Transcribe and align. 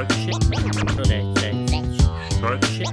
Start 0.00 0.12
shit. 0.12 0.34
Today, 0.96 1.22
today. 1.34 1.66
Start 2.38 2.64
shit. 2.64 2.88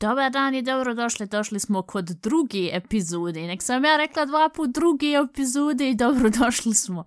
Dobar 0.00 0.30
dan 0.30 0.54
i 0.54 0.62
dobrodošli, 0.62 1.26
došli 1.26 1.60
smo 1.60 1.82
kod 1.82 2.04
drugi 2.04 2.70
epizode. 2.72 3.40
Nek 3.40 3.62
sam 3.62 3.84
ja 3.84 3.96
rekla 3.96 4.24
dva 4.24 4.48
put 4.48 4.70
drugi 4.70 5.14
epizode 5.14 5.90
i 5.90 5.94
dobrodošli 5.94 6.74
smo. 6.74 7.04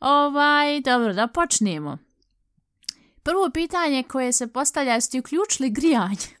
Ovaj, 0.00 0.80
dobro, 0.80 1.12
da 1.12 1.26
počnemo. 1.26 1.98
Prvo 3.22 3.50
pitanje 3.54 4.02
koje 4.02 4.32
se 4.32 4.46
postavlja, 4.46 4.92
jeste 4.92 5.18
uključili 5.18 5.70
grijanje? 5.70 6.39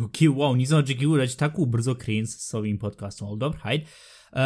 Ok, 0.00 0.12
wow, 0.12 0.56
nisam 0.56 0.78
očekivao 0.78 1.16
da 1.16 1.26
će 1.26 1.36
tako 1.36 1.64
brzo 1.64 1.94
krenuti 1.94 2.32
s 2.32 2.54
ovim 2.54 2.78
podcastom, 2.78 3.28
ali 3.28 3.38
dobro, 3.38 3.58
hajde. 3.62 3.84
Uh, 4.32 4.38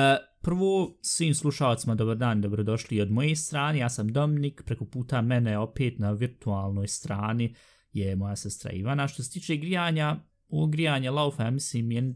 prvo, 0.42 0.98
svim 1.02 1.34
slušalcima, 1.34 1.94
dobar 1.94 2.16
dan, 2.16 2.40
dobrodošli 2.40 3.00
od 3.00 3.10
moje 3.10 3.36
strane, 3.36 3.78
ja 3.78 3.88
sam 3.88 4.12
Dominik, 4.12 4.62
preko 4.66 4.84
puta 4.84 5.22
mene 5.22 5.58
opet 5.58 5.98
na 5.98 6.12
virtualnoj 6.12 6.88
strani 6.88 7.54
je 7.92 8.16
moja 8.16 8.36
sestra 8.36 8.70
Ivana. 8.70 9.08
Što 9.08 9.22
se 9.22 9.30
tiče 9.30 9.56
grijanja, 9.56 10.16
ovo 10.48 10.66
grijanje 10.66 11.10
laufa, 11.10 11.42
ja 11.42 11.50
mislim, 11.50 11.92
je 11.92 12.14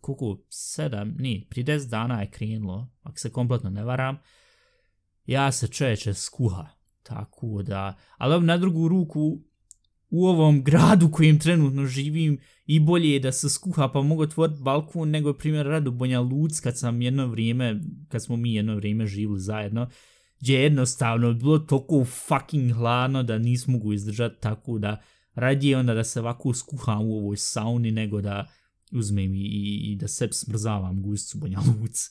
koliko, 0.00 0.44
sedam, 0.48 1.14
ni, 1.18 1.46
pri 1.50 1.62
des 1.62 1.88
dana 1.88 2.20
je 2.20 2.30
krenulo, 2.30 2.90
ako 3.02 3.18
se 3.18 3.32
kompletno 3.32 3.70
ne 3.70 3.84
varam, 3.84 4.18
ja 5.26 5.52
se 5.52 5.68
čeče 5.68 6.14
skuha, 6.14 6.66
tako 7.02 7.62
da, 7.62 7.96
ali 8.16 8.46
na 8.46 8.56
drugu 8.56 8.88
ruku, 8.88 9.38
u 10.10 10.26
ovom 10.26 10.62
gradu 10.62 11.10
kojim 11.10 11.38
trenutno 11.38 11.86
živim 11.86 12.38
i 12.66 12.80
bolje 12.80 13.12
je 13.12 13.20
da 13.20 13.32
se 13.32 13.50
skuha 13.50 13.88
pa 13.88 14.02
mogu 14.02 14.22
otvoriti 14.22 14.62
balkon 14.62 15.10
nego 15.10 15.32
primjer 15.32 15.66
rado 15.66 15.90
Bonja 15.90 16.20
Luc 16.20 16.60
kad 16.60 16.78
sam 16.78 17.02
jedno 17.02 17.26
vrijeme, 17.26 17.80
kad 18.08 18.24
smo 18.24 18.36
mi 18.36 18.54
jedno 18.54 18.76
vrijeme 18.76 19.06
živili 19.06 19.40
zajedno, 19.40 19.88
gdje 20.40 20.54
je 20.54 20.62
jednostavno 20.62 21.32
bilo 21.32 21.58
toliko 21.58 22.04
fucking 22.04 22.72
hladno 22.72 23.22
da 23.22 23.38
nismo 23.38 23.72
mogu 23.72 23.92
izdržati 23.92 24.40
tako 24.40 24.78
da 24.78 25.02
radije 25.34 25.78
onda 25.78 25.94
da 25.94 26.04
se 26.04 26.20
ovako 26.20 26.54
skuham 26.54 27.06
u 27.06 27.16
ovoj 27.16 27.36
sauni 27.36 27.90
nego 27.90 28.20
da 28.20 28.46
uzmem 28.92 29.34
i, 29.34 29.38
i, 29.38 29.92
i 29.92 29.96
da 29.96 30.08
se 30.08 30.28
smrzavam 30.32 31.02
guscu 31.02 31.38
Banja 31.38 31.58
Luc. 31.80 32.10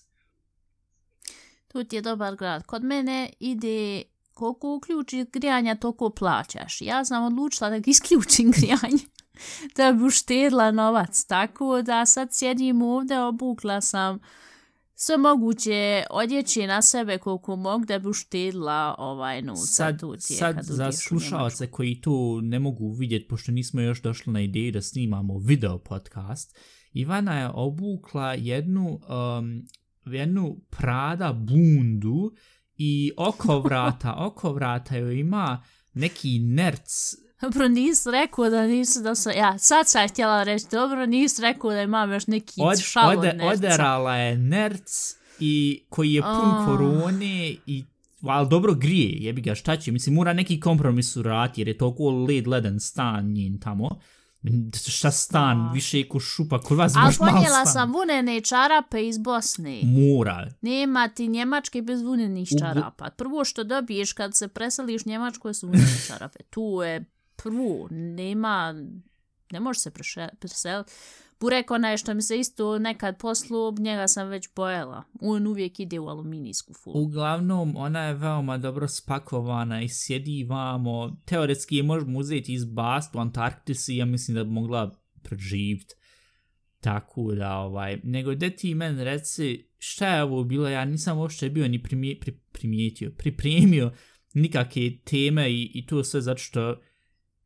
Tu 1.67 1.83
ti 1.83 1.95
je 1.95 2.01
dobar 2.01 2.35
grad. 2.35 2.65
Kod 2.65 2.83
mene 2.83 3.29
ide 3.39 4.03
koliko 4.35 4.75
uključi 4.75 5.25
grijanja, 5.33 5.75
toliko 5.75 6.09
plaćaš. 6.09 6.81
Ja 6.81 7.05
sam 7.05 7.23
odlučila 7.23 7.69
da 7.69 7.81
isključim 7.91 8.51
grijanje 8.51 9.03
da 9.75 9.93
bi 9.93 10.03
uštedila 10.03 10.71
novac. 10.71 11.25
Tako 11.25 11.81
da 11.81 12.05
sad 12.05 12.27
sjedim 12.31 12.81
ovdje, 12.81 13.21
obukla 13.21 13.81
sam 13.81 14.19
sve 14.95 15.17
moguće 15.17 16.03
odjeće 16.09 16.67
na 16.67 16.81
sebe 16.81 17.17
koliko 17.17 17.55
mog 17.55 17.85
da 17.85 17.99
bi 17.99 18.07
uštedila 18.07 18.95
ovaj 18.97 19.41
novca. 19.41 19.65
Sad, 19.65 19.99
sad 20.19 20.57
za 20.61 20.91
slušalce 20.91 21.71
koji 21.71 22.01
to 22.01 22.41
ne 22.41 22.59
mogu 22.59 22.91
vidjeti, 22.91 23.27
pošto 23.27 23.51
nismo 23.51 23.81
još 23.81 24.01
došli 24.01 24.33
na 24.33 24.41
ideju 24.41 24.71
da 24.71 24.81
snimamo 24.81 25.37
video 25.37 25.77
podcast, 25.77 26.57
Ivana 26.93 27.39
je 27.39 27.49
obukla 27.53 28.33
jednu, 28.33 28.99
um, 29.39 29.65
jednu 30.05 30.57
Prada 30.69 31.33
bundu 31.33 32.31
i 32.77 33.11
oko 33.17 33.59
vrata, 33.59 34.15
oko 34.27 34.53
vrata 34.53 34.95
joj 34.95 35.19
ima 35.19 35.63
neki 35.93 36.39
nerc. 36.39 36.91
Dobro, 37.41 37.67
nis 37.67 38.05
rekao 38.05 38.49
da 38.49 38.67
nisu 38.67 39.01
da 39.01 39.15
sam, 39.15 39.33
ja 39.37 39.57
sad 39.57 39.89
sam 39.89 40.07
htjela 40.07 40.43
reći, 40.43 40.65
dobro, 40.71 41.05
nis 41.05 41.39
rekao 41.39 41.71
da 41.71 41.81
imam 41.81 42.11
još 42.11 42.27
neki 42.27 42.61
Od, 42.63 42.79
šalo 42.79 43.19
ode, 43.19 43.33
nerca. 43.33 43.47
Oderala 43.47 44.15
je 44.15 44.37
nerc 44.37 45.15
i 45.39 45.83
koji 45.89 46.13
je 46.13 46.21
pun 46.21 46.49
oh. 46.49 46.65
korone 46.65 47.55
i 47.65 47.83
ali 48.21 48.49
dobro 48.49 48.73
grije, 48.73 49.17
jebi 49.23 49.41
ga, 49.41 49.55
šta 49.55 49.77
će, 49.77 49.91
mislim, 49.91 50.15
mora 50.15 50.33
neki 50.33 50.59
kompromis 50.59 51.15
urati, 51.15 51.61
jer 51.61 51.67
je 51.67 51.77
toliko 51.77 52.09
led 52.09 52.47
leden 52.47 52.79
stan 52.79 53.25
njen 53.25 53.59
tamo. 53.59 53.99
Šta 54.87 55.11
stan, 55.11 55.57
no. 55.57 55.71
više 55.71 56.07
ko 56.07 56.19
šupa, 56.19 56.61
kod 56.61 56.77
vas 56.77 56.93
baš 56.93 57.03
malo 57.03 57.11
stan. 57.11 57.29
Ponijela 57.29 57.65
sam 57.65 57.93
vunene 57.93 58.41
čarape 58.41 59.07
iz 59.07 59.17
Bosne. 59.17 59.81
Mora. 59.83 60.47
Nema 60.61 61.07
ti 61.07 61.27
Njemačke 61.27 61.81
bez 61.81 62.01
vunenih 62.01 62.49
čarapa. 62.59 63.09
Prvo 63.09 63.45
što 63.45 63.63
dobiješ 63.63 64.13
kad 64.13 64.35
se 64.35 64.47
preseliš 64.47 65.05
Njemačko 65.05 65.53
su 65.53 65.67
vunene 65.67 65.99
čarape. 66.07 66.43
Tu 66.49 66.81
je 66.85 67.05
prvo, 67.35 67.87
nema, 67.91 68.75
ne 69.51 69.59
može 69.59 69.79
se 69.79 69.91
preseliti. 70.39 70.47
Burek 71.39 71.71
onaj 71.71 71.97
što 71.97 72.13
mi 72.13 72.21
se 72.21 72.39
isto 72.39 72.79
nekad 72.79 73.17
poslu, 73.19 73.73
njega 73.79 74.07
sam 74.07 74.27
već 74.27 74.47
pojela. 74.47 75.03
On 75.21 75.47
uvijek 75.47 75.79
ide 75.79 75.99
u 75.99 76.07
aluminijsku 76.07 76.73
fulu. 76.73 77.03
Uglavnom, 77.03 77.73
ona 77.77 78.03
je 78.03 78.13
veoma 78.13 78.57
dobro 78.57 78.87
spakovana 78.87 79.81
i 79.81 79.89
sjedi 79.89 80.43
vamo. 80.43 81.17
Teoretski 81.25 81.75
je 81.75 81.83
možemo 81.83 82.19
uzeti 82.19 82.53
iz 82.53 82.65
Bast 82.65 83.15
u 83.15 83.19
Antarktisi, 83.19 83.95
ja 83.95 84.05
mislim 84.05 84.35
da 84.35 84.43
bi 84.43 84.49
mogla 84.49 84.91
preživit. 85.23 85.93
Tako 86.79 87.35
da, 87.35 87.57
ovaj, 87.57 87.99
nego 88.03 88.35
da 88.35 88.49
ti 88.49 88.75
men 88.75 88.99
reci 88.99 89.69
šta 89.77 90.15
je 90.15 90.23
ovo 90.23 90.43
bilo, 90.43 90.69
ja 90.69 90.85
nisam 90.85 91.17
uopšte 91.17 91.49
bio 91.49 91.67
ni 91.67 91.83
primije, 91.83 92.19
pri, 92.19 92.39
primijetio, 92.51 93.11
pripremio 93.17 93.91
nikakve 94.33 94.97
teme 95.03 95.51
i, 95.51 95.71
i 95.73 95.85
to 95.85 96.03
sve 96.03 96.21
zato 96.21 96.37
što 96.37 96.81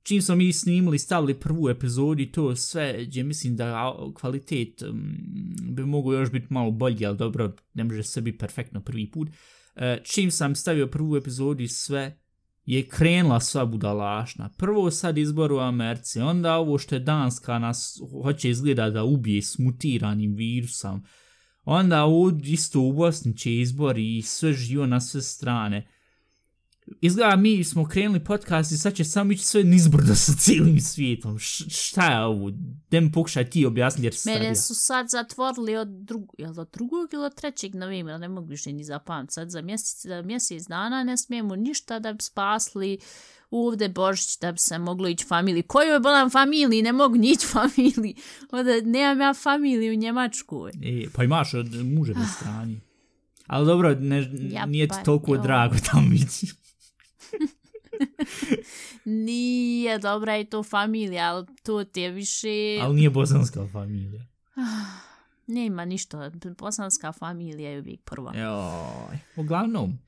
čim 0.10 0.22
smo 0.22 0.36
mi 0.36 0.54
snimili, 0.54 1.00
stavili 1.00 1.40
prvu 1.40 1.70
epizodu 1.70 2.22
i 2.22 2.32
to 2.32 2.56
sve, 2.56 3.06
gdje 3.06 3.24
mislim 3.24 3.56
da 3.56 3.94
kvalitet 4.14 4.82
um, 4.82 5.16
bi 5.62 5.86
mogo 5.86 6.14
još 6.14 6.32
biti 6.32 6.48
malo 6.50 6.72
bolji, 6.72 7.06
ali 7.06 7.18
dobro, 7.18 7.56
ne 7.74 7.84
može 7.84 8.04
se 8.04 8.22
biti 8.22 8.38
perfektno 8.38 8.82
prvi 8.82 9.12
put. 9.12 9.30
E, 9.76 10.02
čim 10.04 10.32
sam 10.32 10.56
stavio 10.56 10.88
prvu 10.88 11.18
epizodu 11.18 11.64
i 11.64 11.68
sve, 11.68 12.18
je 12.66 12.88
krenula 12.88 13.40
sva 13.40 13.66
budalašna. 13.66 14.50
Prvo 14.58 14.92
sad 14.92 15.18
izbor 15.18 15.52
u 15.52 15.60
Americi, 15.60 16.20
onda 16.20 16.56
ovo 16.56 16.78
što 16.78 16.96
je 16.96 17.00
Danska 17.00 17.60
nas 17.60 18.02
hoće 18.24 18.50
izgleda 18.50 18.90
da 18.90 19.04
ubije 19.04 19.42
s 19.42 19.58
mutiranim 19.58 20.36
virusom. 20.36 21.04
Onda 21.64 22.04
ovo 22.04 22.32
isto 22.44 22.82
u 22.82 22.94
Bosni 22.94 23.38
će 23.38 23.56
izbor 23.56 23.98
i 23.98 24.22
sve 24.22 24.54
živo 24.54 24.86
na 24.86 25.02
sve 25.02 25.22
strane 25.22 25.88
izgleda 27.02 27.36
mi 27.36 27.64
smo 27.64 27.88
krenuli 27.88 28.24
podcast 28.24 28.72
i 28.72 28.78
sad 28.78 28.94
će 28.94 29.04
samo 29.04 29.32
ići 29.32 29.46
sve 29.46 29.64
nizbrdo 29.64 30.16
sa 30.16 30.34
cijelim 30.34 30.82
svijetom. 30.82 31.40
Š 31.40 31.66
šta 31.70 32.12
je 32.12 32.26
ovo? 32.26 32.52
Dem 32.92 33.12
pokušaj 33.12 33.50
ti 33.50 33.66
objasniti 33.66 34.06
jer 34.06 34.14
Mene 34.26 34.40
stavio. 34.40 34.56
su 34.56 34.76
sad 34.76 35.10
zatvorili 35.10 35.76
od, 35.76 35.88
drug, 35.88 36.36
jel 36.38 36.60
od 36.60 36.70
drugog 36.74 37.14
ili 37.14 37.26
od 37.26 37.36
trećeg 37.36 37.76
novembra, 37.76 38.18
ne 38.18 38.28
mogu 38.28 38.48
više 38.48 38.74
ni 38.74 38.84
zapamati. 38.84 39.34
Sad 39.34 39.50
za 39.50 39.62
mjesec, 39.62 40.06
za 40.06 40.22
mjesec 40.22 40.68
dana 40.68 41.04
ne 41.04 41.18
smijemo 41.18 41.56
ništa 41.56 42.00
da 42.00 42.14
bi 42.14 42.24
spasli 42.24 42.98
ovdje 43.52 43.90
Božić 43.90 44.40
da 44.40 44.52
bi 44.52 44.58
se 44.58 44.78
moglo 44.78 45.08
ići 45.08 45.26
familiji. 45.26 45.64
Koju 45.64 45.88
je 45.88 46.00
bolam 46.00 46.30
familiji? 46.30 46.82
Ne 46.82 46.94
mogu 46.94 47.16
nići 47.16 47.48
familiji. 47.48 48.16
Ovdje 48.52 48.82
nemam 48.82 49.22
ja 49.22 49.34
familiju 49.34 49.94
u 49.94 49.98
Njemačkoj. 49.98 50.72
E, 50.84 51.06
pa 51.16 51.24
imaš 51.24 51.54
od 51.54 51.86
muže 51.86 52.14
strani. 52.36 52.82
Ali 53.48 53.66
dobro, 53.66 53.96
ne, 53.96 54.30
ja, 54.52 54.66
nije 54.66 54.88
ti 54.88 54.94
pa, 54.98 55.04
toliko 55.04 55.36
jo. 55.36 55.42
drago 55.42 55.76
tamo 55.92 56.14
ići. 56.14 56.48
nije 59.28 59.98
dobra 59.98 60.38
i 60.38 60.46
to 60.46 60.64
familija, 60.64 61.34
ali 61.34 61.46
to 61.64 61.84
ti 61.84 62.02
je 62.02 62.12
više... 62.12 62.80
Ali 62.82 62.96
nije 62.96 63.10
bosanska 63.10 63.68
familija. 63.72 64.26
Nema 65.48 65.86
ništa, 65.86 66.32
bosanska 66.58 67.12
familija 67.12 67.70
je 67.70 67.80
uvijek 67.80 68.02
prva. 68.04 68.34
Joj, 68.36 69.20
uglavnom, 69.36 70.00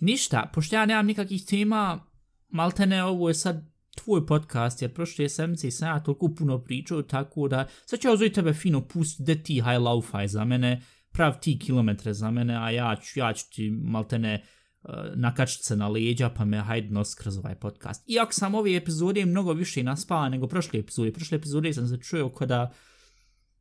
ništa, 0.00 0.50
pošto 0.54 0.76
ja 0.76 0.86
nemam 0.86 1.06
nikakvih 1.06 1.44
tema, 1.46 2.00
malte 2.48 2.86
ne, 2.86 3.04
ovo 3.04 3.28
je 3.28 3.34
sad 3.34 3.74
tvoj 3.94 4.26
podcast, 4.26 4.82
jer 4.82 4.94
prošle 4.94 5.28
sedmice 5.28 5.70
sam 5.70 5.88
ja 5.88 6.02
toliko 6.02 6.34
puno 6.38 6.58
pričao, 6.58 7.02
tako 7.02 7.48
da 7.48 7.66
sad 7.86 8.00
ću 8.00 8.10
ozvoj 8.10 8.32
tebe 8.32 8.52
fino 8.52 8.80
pustiti 8.88 9.22
da 9.22 9.42
ti 9.42 9.54
high 9.54 9.80
laufaj 9.80 10.28
za 10.28 10.44
mene, 10.44 10.82
prav 11.12 11.40
ti 11.40 11.58
kilometre 11.58 12.14
za 12.14 12.30
mene, 12.30 12.56
a 12.56 12.70
ja 12.70 12.96
ću, 12.96 13.18
ja 13.18 13.32
ću 13.32 13.44
ti 13.50 13.70
malte 13.70 14.18
ne 14.18 14.44
nakačiti 15.14 15.64
se 15.64 15.76
na 15.76 15.88
leđa 15.88 16.30
pa 16.30 16.44
me 16.44 16.60
hajde 16.60 16.88
nos 16.88 17.14
kroz 17.14 17.38
ovaj 17.38 17.54
podcast. 17.54 18.04
Iako 18.06 18.32
sam 18.32 18.54
ove 18.54 18.76
epizode 18.76 19.26
mnogo 19.26 19.52
više 19.52 19.82
naspava 19.82 20.28
nego 20.28 20.46
prošle 20.46 20.80
epizode. 20.80 21.12
Prošle 21.12 21.36
epizode 21.36 21.72
sam 21.72 21.88
se 21.88 21.98
čuo 22.00 22.28
kada 22.28 22.72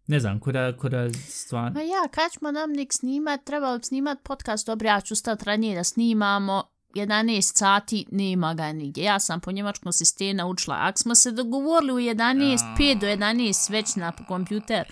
ne 0.07 0.19
znam, 0.19 0.39
kada, 0.39 0.77
kada 0.77 1.13
stvarno... 1.13 1.73
Pa 1.73 1.81
ja, 1.81 2.07
kad 2.11 2.31
ćemo 2.31 2.51
nam 2.51 2.71
nek 2.71 2.93
snimat, 2.93 3.39
trebalo 3.45 3.77
bi 3.77 3.83
snimat 3.83 4.17
podcast, 4.23 4.67
dobro, 4.67 4.87
ja 4.87 5.01
ću 5.01 5.15
stati 5.15 5.45
ranije 5.45 5.75
da 5.75 5.83
snimamo, 5.83 6.63
11 6.95 7.57
sati 7.57 8.05
nema 8.11 8.53
ga 8.53 8.73
nigdje. 8.73 9.03
Ja 9.03 9.19
sam 9.19 9.39
po 9.39 9.51
njemačkom 9.51 9.91
sistemu 9.91 10.33
naučila. 10.33 10.77
Ako 10.79 10.97
smo 10.97 11.15
se 11.15 11.31
dogovorili 11.31 11.91
u 11.91 11.97
11, 11.97 12.57
5 12.77 12.99
do 12.99 13.07
11 13.07 13.71
već 13.71 13.95
na 13.95 14.11
kompjuter, 14.27 14.91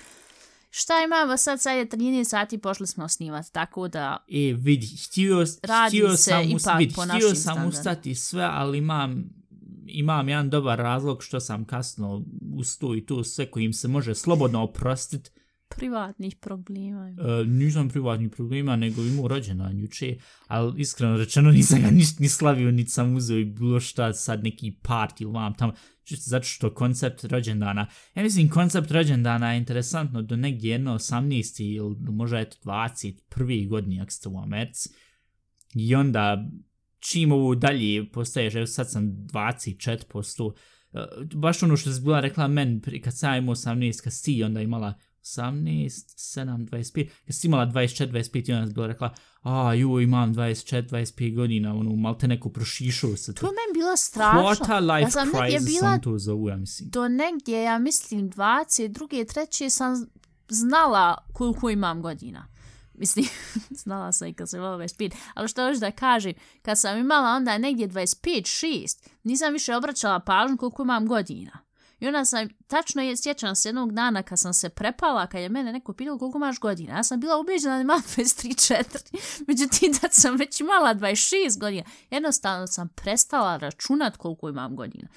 šta 0.74 0.94
imamo 1.06 1.38
sad, 1.38 1.62
sad 1.62 1.78
je 1.78 1.90
13 1.90 2.24
sati, 2.24 2.58
pošli 2.58 2.88
smo 2.88 3.08
snimati, 3.08 3.54
tako 3.54 3.88
da... 3.88 4.18
E, 4.28 4.54
vidi, 4.58 4.88
htio, 4.88 5.46
htio 5.88 6.18
sam, 6.18 6.44
ipak 6.44 6.80
vidi, 6.80 6.94
po 6.94 7.02
htio 7.02 7.36
sam 7.36 7.68
ustati 7.68 8.16
sve, 8.16 8.44
ali 8.52 8.78
imam, 8.78 9.24
imam 9.88 10.30
jedan 10.30 10.50
dobar 10.50 10.80
razlog 10.80 11.24
što 11.24 11.40
sam 11.40 11.66
kasno 11.66 12.24
usto 12.56 12.96
i 12.96 13.06
to 13.06 13.24
sve 13.24 13.52
kojim 13.52 13.74
se 13.74 13.88
može 13.88 14.16
slobodno 14.16 14.64
oprostiti, 14.64 15.32
privatnih 15.78 16.36
problema. 16.36 17.10
E, 17.10 17.46
nisam 17.46 17.90
privatnih 17.90 18.32
problema, 18.32 18.76
nego 18.76 19.02
imao 19.02 19.28
rođendan 19.28 19.80
juče, 19.80 20.18
ali 20.48 20.82
iskreno 20.82 21.18
rečeno 21.18 21.52
nisam 21.52 21.82
ga 21.82 21.92
ništa 21.92 22.18
ni 22.22 22.30
slavio, 22.30 22.72
niti 22.72 22.92
sam 22.92 23.16
uzeo 23.16 23.38
i 23.38 23.46
bilo 23.46 23.80
šta 23.80 24.14
sad 24.14 24.44
neki 24.44 24.76
part 24.82 25.22
ili 25.22 25.32
vam 25.32 25.54
tamo, 25.54 25.74
čisto 26.04 26.30
zato 26.30 26.46
što 26.46 26.74
koncept 26.74 27.24
rođendana, 27.24 27.88
ja 28.16 28.24
mislim 28.24 28.50
koncept 28.50 28.92
rođendana 28.92 29.54
je 29.54 29.58
interesantno 29.58 30.22
do 30.22 30.36
negdje 30.36 30.72
jedno 30.72 30.94
18. 30.94 31.62
ili 31.64 31.96
možda 32.00 32.40
eto 32.40 32.58
21. 32.64 33.70
godini 33.70 34.02
ako 34.02 34.12
ste 34.12 34.30
u 34.30 34.40
Americi 34.40 34.90
i 35.76 35.96
onda 35.96 36.50
čim 37.00 37.32
ovo 37.32 37.56
dalje 37.56 38.12
postaješ, 38.12 38.56
evo 38.56 38.68
sad 38.68 38.92
sam 38.92 39.04
24%, 39.08 40.54
e, 40.94 41.06
baš 41.36 41.64
ono 41.64 41.78
što 41.78 41.90
je 41.90 42.02
bila 42.02 42.20
rekla 42.20 42.48
men 42.48 42.82
kad 43.04 43.18
sam 43.18 43.36
imao 43.36 43.56
18, 43.56 44.04
kad 44.04 44.14
si 44.14 44.44
onda 44.44 44.62
imala 44.62 44.94
18, 45.22 46.16
7, 46.18 46.70
25, 46.70 47.10
kad 47.26 47.36
si 47.36 47.48
imala 47.48 47.66
24, 47.66 48.12
25 48.12 48.50
i 48.50 48.54
onda 48.54 48.68
si 48.68 48.74
bila 48.74 48.88
rekla, 48.88 49.14
a 49.42 49.74
ju 49.74 50.00
imam 50.00 50.34
24, 50.34 50.90
25 50.90 51.36
godina, 51.36 51.76
ono, 51.76 51.96
mal 51.96 52.18
te 52.18 52.28
neko 52.28 52.50
prošišao 52.50 53.18
se 53.18 53.34
To 53.34 53.46
je 53.46 53.52
meni 53.52 53.80
bilo 53.80 53.98
strašno. 53.98 54.42
Quarter 54.42 54.96
life 54.96 55.06
ja 55.06 55.10
sam 55.10 55.30
crisis 55.30 55.66
bila 55.66 55.92
sam 55.92 56.02
to 56.02 56.18
zovu, 56.18 56.50
ja 56.50 56.58
mislim. 56.58 56.90
do 56.90 57.08
negdje, 57.08 57.64
ja 57.64 57.80
mislim, 57.80 58.32
22. 58.32 59.34
treće 59.34 59.70
sam 59.70 60.06
znala 60.50 61.18
koliko 61.34 61.70
imam 61.70 62.02
godina. 62.02 62.48
Mislim, 62.94 63.26
znala 63.84 64.12
sam 64.12 64.28
i 64.28 64.34
kad 64.34 64.50
sam 64.50 64.60
imala 64.60 64.78
25. 64.78 65.14
Ali 65.34 65.48
što 65.48 65.68
još 65.68 65.78
da 65.78 65.92
kažem, 65.92 66.34
kad 66.62 66.80
sam 66.80 66.98
imala 66.98 67.30
onda 67.30 67.58
negdje 67.58 67.88
25-6, 67.88 69.10
nisam 69.24 69.54
više 69.54 69.76
obraćala 69.76 70.20
pažnju 70.20 70.58
koliko 70.58 70.84
imam 70.84 71.08
godina. 71.08 71.52
I 72.02 72.08
onda 72.08 72.26
sam, 72.26 72.50
tačno 72.68 73.02
je, 73.02 73.18
sjećam 73.18 73.56
se 73.56 73.70
jednog 73.70 73.94
dana 73.94 74.24
kad 74.24 74.40
sam 74.40 74.54
se 74.54 74.70
prepala, 74.70 75.28
kad 75.28 75.42
je 75.42 75.50
mene 75.50 75.74
neko 75.74 75.94
pitao 75.94 76.18
koliko 76.18 76.38
imaš 76.38 76.60
godina, 76.60 76.96
ja 76.96 77.04
sam 77.04 77.20
bila 77.20 77.40
ubeđena 77.40 77.76
da 77.76 77.82
imam 77.82 78.02
23-4. 78.02 79.44
Međutim, 79.48 79.94
da 80.02 80.10
sam 80.12 80.36
već 80.36 80.62
imala 80.62 80.96
26 80.96 81.60
godina, 81.60 81.84
jednostavno 82.10 82.68
sam 82.68 82.90
prestala 82.96 83.58
računat 83.58 84.18
koliko 84.18 84.50
imam 84.50 84.76
godina. 84.76 85.08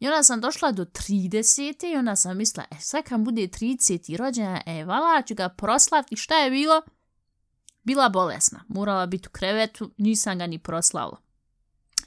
I 0.00 0.06
onda 0.06 0.22
sam 0.22 0.40
došla 0.40 0.72
do 0.72 0.84
30. 0.84 1.92
i 1.92 1.96
onda 1.96 2.16
sam 2.16 2.36
mislila, 2.36 2.66
e 2.70 2.74
sad 2.80 3.04
kad 3.04 3.20
bude 3.20 3.42
30. 3.42 4.16
rođena, 4.16 4.60
e 4.66 4.84
vala 4.84 5.22
ću 5.22 5.34
ga 5.34 5.48
proslaviti. 5.48 6.16
Šta 6.16 6.34
je 6.34 6.50
bilo? 6.50 6.82
Bila 7.82 8.08
bolesna. 8.08 8.64
Morala 8.68 9.06
biti 9.06 9.28
u 9.28 9.30
krevetu, 9.30 9.90
nisam 9.98 10.38
ga 10.38 10.46
ni 10.46 10.58
proslavila. 10.58 11.29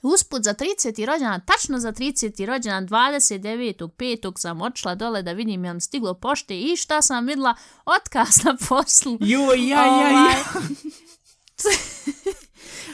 Usput 0.04 0.44
za 0.44 0.54
30. 0.54 0.66
rođendan, 1.06 1.42
tačno 1.42 1.80
za 1.80 1.92
30. 1.92 2.14
rođendan, 2.46 2.88
29.5. 2.90 4.34
sam 4.38 4.62
otišla 4.62 4.96
dole 4.96 5.24
da 5.24 5.32
vidim 5.32 5.66
jel 5.66 5.80
stiglo 5.80 6.14
pošte 6.14 6.60
i 6.60 6.76
šta 6.76 7.02
sam 7.02 7.26
vidjela, 7.26 7.56
otkaz 7.88 8.44
na 8.46 8.58
poslu. 8.70 9.18
Joj, 9.22 9.70
ja, 9.70 9.86
ja, 9.86 10.10
ja. 10.12 10.34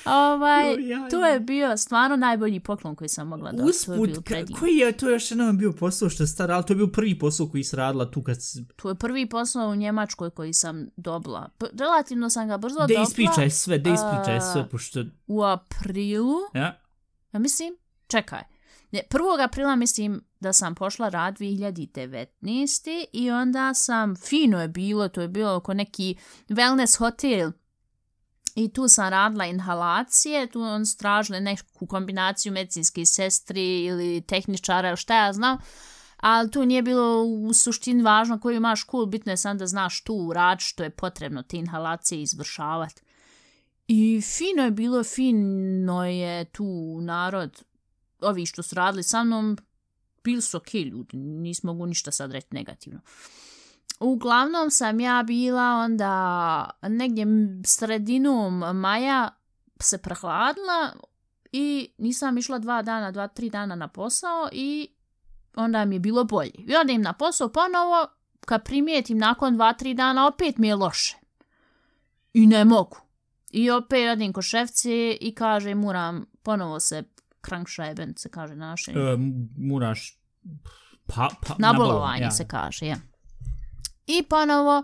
ovaj, 0.08 0.74
Joj, 0.74 0.88
ja, 0.90 1.10
to 1.10 1.20
ja. 1.20 1.28
je 1.28 1.40
bio 1.40 1.78
stvarno 1.78 2.16
najbolji 2.16 2.60
poklon 2.60 2.96
koji 2.96 3.10
sam 3.10 3.28
mogla 3.28 3.52
dobiti. 3.52 3.86
To 3.86 3.94
je 3.94 4.00
Usput, 4.00 4.10
ka- 4.10 4.22
predivno. 4.24 4.60
koji 4.60 4.76
je 4.76 4.92
to 4.92 5.10
još 5.10 5.32
jednom 5.32 5.58
bio 5.58 5.72
posao 5.72 6.10
što 6.10 6.24
je 6.24 6.28
stara, 6.28 6.56
ali 6.56 6.66
to 6.66 6.74
je 6.74 6.78
bio 6.78 6.88
prvi 6.88 7.20
posao 7.20 7.48
koji 7.48 7.64
si 7.64 7.76
radila 7.76 8.12
tu 8.12 8.24
kad 8.24 8.44
si... 8.44 8.66
To 8.76 8.90
je 8.90 8.96
prvi 8.96 9.26
posao 9.26 9.70
u 9.70 9.76
Njemačkoj 9.76 10.30
koji 10.30 10.54
sam 10.54 10.88
dobila. 10.98 11.50
P 11.58 11.66
relativno 11.74 12.30
sam 12.30 12.48
ga 12.48 12.58
brzo 12.58 12.76
Da 12.76 12.82
dobila. 12.82 13.04
ispričaj 13.04 13.50
sve, 13.50 13.78
da 13.78 13.90
ispričaj 13.90 14.42
sve, 14.44 14.70
pošto... 14.70 15.04
U 15.28 15.44
aprilu, 15.44 16.36
Ja, 16.54 16.80
ja 17.32 17.40
mislim, 17.40 17.78
čekaj. 18.08 18.44
Ne, 18.92 19.02
1. 19.10 19.44
aprila 19.44 19.76
mislim 19.76 20.22
da 20.40 20.54
sam 20.54 20.76
pošla 20.76 21.10
rad 21.10 21.38
2019. 21.38 23.06
i 23.14 23.32
onda 23.32 23.74
sam, 23.74 24.16
fino 24.16 24.62
je 24.62 24.68
bilo, 24.68 25.10
to 25.10 25.22
je 25.22 25.28
bilo 25.28 25.56
oko 25.56 25.74
neki 25.74 26.16
wellness 26.50 26.98
hotel 26.98 27.52
i 28.56 28.74
tu 28.74 28.88
sam 28.88 29.10
radila 29.10 29.46
inhalacije, 29.46 30.48
tu 30.48 30.62
on 30.62 30.86
stražile 30.86 31.40
neku 31.40 31.88
kombinaciju 31.88 32.54
medicinske 32.54 33.06
sestri 33.06 33.84
ili 33.86 34.22
tehničara 34.22 34.88
ili 34.88 34.98
šta 34.98 35.26
ja 35.26 35.34
znam, 35.34 35.58
ali 36.18 36.52
tu 36.52 36.66
nije 36.66 36.82
bilo 36.82 37.24
u 37.24 37.54
suštini 37.54 38.04
važno 38.04 38.40
koju 38.40 38.56
imaš 38.56 38.84
kul, 38.84 39.06
bitno 39.06 39.32
je 39.32 39.38
sam 39.38 39.58
da 39.58 39.68
znaš 39.68 40.04
tu 40.04 40.34
rad 40.34 40.60
što 40.60 40.84
je 40.84 40.90
potrebno 40.90 41.44
te 41.44 41.58
inhalacije 41.58 42.22
izvršavati. 42.22 43.02
I 43.92 44.22
fino 44.22 44.64
je 44.64 44.72
bilo, 44.72 45.04
fino 45.04 46.06
je 46.06 46.46
tu 46.46 47.00
narod, 47.02 47.64
ovi 48.22 48.46
što 48.46 48.64
su 48.64 48.76
radili 48.76 49.04
sa 49.04 49.24
mnom, 49.24 49.58
bili 50.24 50.42
su 50.42 50.58
okej 50.58 50.82
ljudi, 50.82 51.18
nismo 51.18 51.74
mogu 51.74 51.86
ništa 51.86 52.12
sad 52.12 52.32
reći 52.32 52.48
negativno. 52.52 53.00
Uglavnom 54.00 54.72
sam 54.72 55.00
ja 55.00 55.24
bila 55.28 55.64
onda 55.64 56.70
negdje 56.82 57.26
sredinom 57.66 58.60
maja 58.60 59.30
se 59.80 59.98
prehladila 59.98 60.94
i 61.52 61.90
nisam 61.98 62.38
išla 62.38 62.60
dva 62.60 62.82
dana, 62.82 63.12
dva, 63.12 63.28
tri 63.28 63.50
dana 63.50 63.76
na 63.76 63.88
posao 63.88 64.50
i 64.52 64.88
onda 65.56 65.86
mi 65.86 65.96
je 65.96 66.00
bilo 66.00 66.24
bolje. 66.24 66.54
I 66.58 66.76
onda 66.76 66.94
im 66.94 67.02
na 67.02 67.14
posao 67.14 67.50
ponovo, 67.50 68.08
kad 68.46 68.66
primijetim 68.66 69.18
nakon 69.18 69.56
dva, 69.56 69.74
tri 69.74 69.94
dana, 69.94 70.28
opet 70.28 70.58
mi 70.58 70.68
je 70.68 70.76
loše. 70.76 71.18
I 72.34 72.48
ne 72.48 72.66
mogu. 72.66 73.09
I 73.50 73.72
opet 73.72 74.12
odim 74.12 74.34
ko 74.34 74.42
šefci 74.42 75.18
i 75.22 75.36
kaže 75.36 75.76
moram 75.76 76.26
ponovo 76.44 76.80
se 76.80 77.04
krankšajben, 77.42 78.14
se 78.18 78.30
kaže 78.30 78.56
na 78.56 78.66
našem. 78.66 78.98
e, 78.98 79.18
moraš... 79.58 80.20
Pa, 81.06 81.30
pa, 81.48 81.56
na 81.58 81.74
bolovanje 81.74 82.24
ja. 82.24 82.32
se 82.32 82.48
kaže, 82.48 82.86
je. 82.86 82.98
I 84.08 84.24
ponovo, 84.24 84.84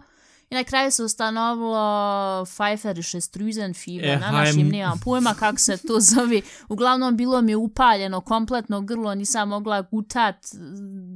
i 0.50 0.56
na 0.56 0.64
kraju 0.64 0.92
se 0.92 1.04
ustanovilo 1.04 2.46
Pfeifferische 2.46 3.22
Strüsenfieber, 3.22 4.14
E, 4.14 4.20
na 4.20 4.32
našim 4.32 4.68
nemam 4.68 5.00
pojma 5.04 5.34
kako 5.34 5.58
se 5.58 5.78
to 5.78 6.00
zove. 6.16 6.42
Uglavnom, 6.70 7.18
bilo 7.18 7.42
mi 7.42 7.52
je 7.52 7.56
upaljeno 7.56 8.22
kompletno 8.22 8.82
grlo, 8.82 9.16
nisam 9.16 9.50
mogla 9.50 9.82
gutat 9.82 10.36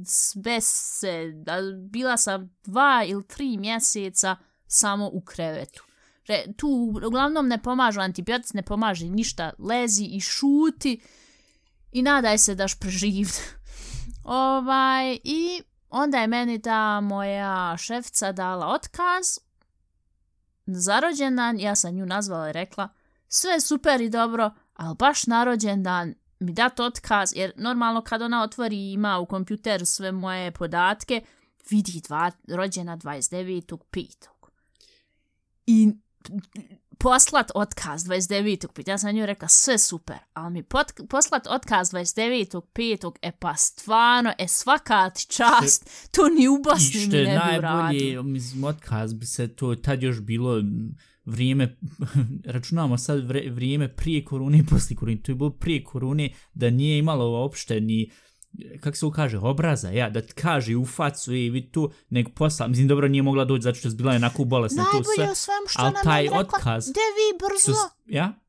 sve 0.06 0.60
se. 0.60 1.32
Bila 1.90 2.16
sam 2.16 2.56
dva 2.64 3.04
ili 3.06 3.26
tri 3.26 3.56
mjeseca 3.56 4.36
samo 4.66 5.10
u 5.12 5.20
krevetu. 5.20 5.89
Re, 6.30 6.44
tu 6.56 6.68
uglavnom 7.06 7.48
ne 7.48 7.62
pomažu 7.62 8.00
antibiotici, 8.00 8.56
ne 8.56 8.62
pomaže 8.62 9.06
ništa. 9.06 9.50
Lezi 9.58 10.04
i 10.04 10.20
šuti 10.20 11.00
i 11.92 12.02
nadaj 12.02 12.38
se 12.38 12.54
daš 12.54 12.78
preživiti. 12.78 13.40
ovaj, 14.24 15.18
I 15.24 15.62
onda 15.88 16.18
je 16.18 16.26
meni 16.26 16.62
ta 16.62 17.00
moja 17.00 17.76
šefca 17.76 18.32
dala 18.32 18.66
otkaz 18.66 19.38
zarođendan, 20.66 21.60
ja 21.60 21.74
sam 21.76 21.94
nju 21.94 22.06
nazvala 22.06 22.50
i 22.50 22.52
rekla 22.52 22.88
sve 23.28 23.60
super 23.60 24.00
i 24.00 24.10
dobro, 24.10 24.50
ali 24.74 24.96
baš 24.98 25.26
na 25.26 25.44
rođendan 25.44 26.14
mi 26.40 26.52
dat 26.52 26.80
otkaz, 26.80 27.32
jer 27.36 27.52
normalno 27.56 28.02
kad 28.02 28.22
ona 28.22 28.42
otvori 28.42 28.76
i 28.76 28.92
ima 28.92 29.18
u 29.18 29.26
kompjuteru 29.26 29.86
sve 29.86 30.12
moje 30.12 30.50
podatke, 30.50 31.22
vidi 31.70 32.00
dva, 32.08 32.30
rođena 32.48 32.96
29.5. 32.96 34.26
I 35.66 35.92
poslat 37.00 37.50
otkaz 37.54 38.04
29.5. 38.04 38.88
Ja 38.90 38.98
sam 38.98 39.14
nju 39.14 39.26
rekla 39.26 39.48
sve 39.48 39.78
super, 39.78 40.16
ali 40.32 40.52
mi 40.52 40.62
pot, 40.62 40.86
poslat 41.08 41.46
otkaz 41.46 41.90
29.5. 41.92 43.12
E 43.22 43.32
pa 43.32 43.54
stvarno, 43.54 44.32
e 44.38 44.48
svaka 44.48 45.10
ti 45.10 45.26
čast, 45.26 45.90
to 46.10 46.28
ni 46.28 46.48
u 46.48 46.62
Bosni 46.64 47.00
mi 47.00 47.06
ne 47.06 47.22
bi 47.22 47.30
najbolje, 47.30 48.22
mislim, 48.22 48.64
otkaz 48.64 49.14
bi 49.14 49.26
se 49.26 49.48
to 49.48 49.74
tad 49.74 50.02
još 50.02 50.20
bilo 50.20 50.62
vrijeme, 51.24 51.76
računamo 52.54 52.98
sad 52.98 53.26
vre, 53.26 53.50
vrijeme 53.50 53.96
prije 53.96 54.24
korune 54.24 54.58
i 54.58 54.66
poslije 54.66 54.96
korune, 54.96 55.22
to 55.22 55.32
je 55.32 55.36
bilo 55.36 55.50
prije 55.50 55.84
korune 55.84 56.32
da 56.54 56.70
nije 56.70 56.98
imalo 56.98 57.30
uopšte 57.30 57.80
ni 57.80 58.10
kako 58.80 58.96
se 58.96 59.06
ovo 59.06 59.12
kaže, 59.12 59.38
obraza, 59.38 59.90
ja, 59.90 60.10
da 60.10 60.20
ti 60.20 60.32
kaže 60.32 60.76
u 60.76 60.86
facu, 60.86 61.34
i 61.34 61.50
vidi 61.50 61.72
tu, 61.72 61.90
nego 62.10 62.30
posla, 62.30 62.68
mislim, 62.68 62.88
dobro, 62.88 63.08
nije 63.08 63.22
mogla 63.22 63.44
doći 63.44 63.62
zato 63.62 63.78
što 63.78 63.88
je 63.88 63.94
bila 63.94 64.12
onako 64.12 64.44
bolesna, 64.44 64.84
to 64.84 64.90
sve, 64.90 64.96
Najbolje 64.96 65.32
u 65.32 65.34
svemu 65.34 65.66
što 65.68 65.82
nam 65.82 65.94
taj 66.04 66.24
je 66.24 66.30
rekla, 66.30 66.40
otkaz 66.40 66.86
de 66.86 66.92
vi 66.92 67.38
brzo, 67.38 67.78
su, 67.78 67.88
ja, 68.06 68.40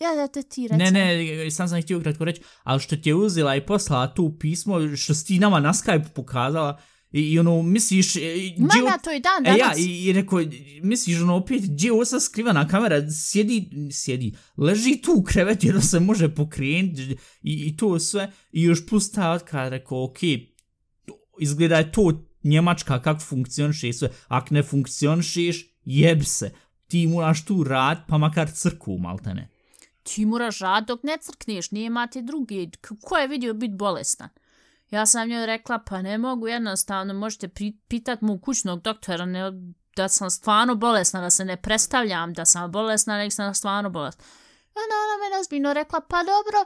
ja 0.00 0.14
da 0.14 0.28
te 0.28 0.42
ti 0.42 0.68
recimo. 0.68 0.90
Ne, 0.90 1.16
ne, 1.16 1.50
sam 1.50 1.68
sam 1.68 1.82
htio 1.82 2.00
kratko 2.00 2.24
reći, 2.24 2.42
ali 2.62 2.80
što 2.80 2.96
ti 2.96 3.08
je 3.08 3.14
uzela 3.14 3.56
i 3.56 3.66
poslala 3.66 4.14
tu 4.14 4.36
pismo, 4.38 4.96
što 4.96 5.14
si 5.14 5.26
ti 5.26 5.38
nama 5.38 5.60
na 5.60 5.72
Skype 5.72 6.08
pokazala, 6.14 6.80
i, 7.12 7.20
i 7.22 7.38
ono, 7.38 7.62
misliš... 7.62 8.16
e, 8.16 8.20
gdje 8.56 8.78
ja 8.86 8.98
to 8.98 9.12
i 9.12 9.20
dan 9.20 9.46
E 9.46 9.50
ja, 9.50 9.56
danas. 9.56 9.78
i, 9.78 10.04
i 10.04 10.12
rekao, 10.12 10.40
misliš, 10.82 11.20
ono, 11.20 11.34
opet, 11.36 11.62
gdje 11.64 11.88
je 11.88 12.06
sad 12.06 12.22
skrivana 12.22 12.68
kamera, 12.68 13.10
sjedi, 13.10 13.70
sjedi, 13.92 14.34
leži 14.56 15.00
tu 15.02 15.12
u 15.12 15.22
krevetu, 15.22 15.66
jer 15.66 15.82
se 15.82 16.00
može 16.00 16.34
pokrenuti, 16.34 17.02
i, 17.02 17.16
i 17.42 17.76
to 17.76 17.98
sve, 17.98 18.32
i 18.52 18.62
još 18.62 18.86
plus 18.86 19.12
ta 19.12 19.30
otkaz, 19.30 19.70
rekao, 19.70 20.04
okej, 20.04 20.54
izgleda 21.40 21.76
je 21.76 21.92
to 21.92 22.22
Njemačka 22.42 23.02
kako 23.02 23.20
funkcioniše 23.20 23.88
i 23.88 23.92
sve, 23.92 24.10
ako 24.28 24.54
ne 24.54 24.62
funkcionišeš, 24.62 25.66
jeb 25.84 26.22
se, 26.24 26.50
ti 26.86 27.06
moraš 27.06 27.44
tu 27.44 27.64
rad, 27.64 27.98
pa 28.08 28.18
makar 28.18 28.50
crku, 28.50 28.98
maltene. 28.98 29.48
Ti 30.02 30.26
moraš 30.26 30.58
rad 30.58 30.86
dok 30.86 31.02
ne 31.02 31.18
crkneš, 31.22 31.70
nije 31.70 31.86
imate 31.86 32.22
drugi. 32.22 32.70
K- 32.80 32.94
Ko 33.02 33.16
je 33.16 33.28
vidio 33.28 33.54
biti 33.54 33.74
bolestan? 33.74 34.28
Ja 34.90 35.06
sam 35.06 35.28
njoj 35.28 35.46
rekla, 35.46 35.78
pa 35.78 36.02
ne 36.02 36.18
mogu 36.18 36.48
jednostavno, 36.48 37.14
možete 37.14 37.48
pitat 37.88 38.20
mu 38.20 38.38
kućnog 38.38 38.82
doktora, 38.82 39.24
ne, 39.24 39.52
da 39.96 40.08
sam 40.08 40.30
stvarno 40.30 40.74
bolesna, 40.74 41.20
da 41.20 41.30
se 41.30 41.44
ne 41.44 41.56
predstavljam 41.56 42.32
da 42.32 42.44
sam 42.44 42.72
bolesna, 42.72 43.18
nek 43.18 43.32
sam 43.32 43.54
stvarno 43.54 43.90
bolesna. 43.90 44.24
Onda 44.68 44.94
ona 45.04 45.30
me 45.30 45.36
nazbiljno 45.36 45.72
rekla, 45.72 46.00
pa 46.00 46.16
dobro, 46.16 46.58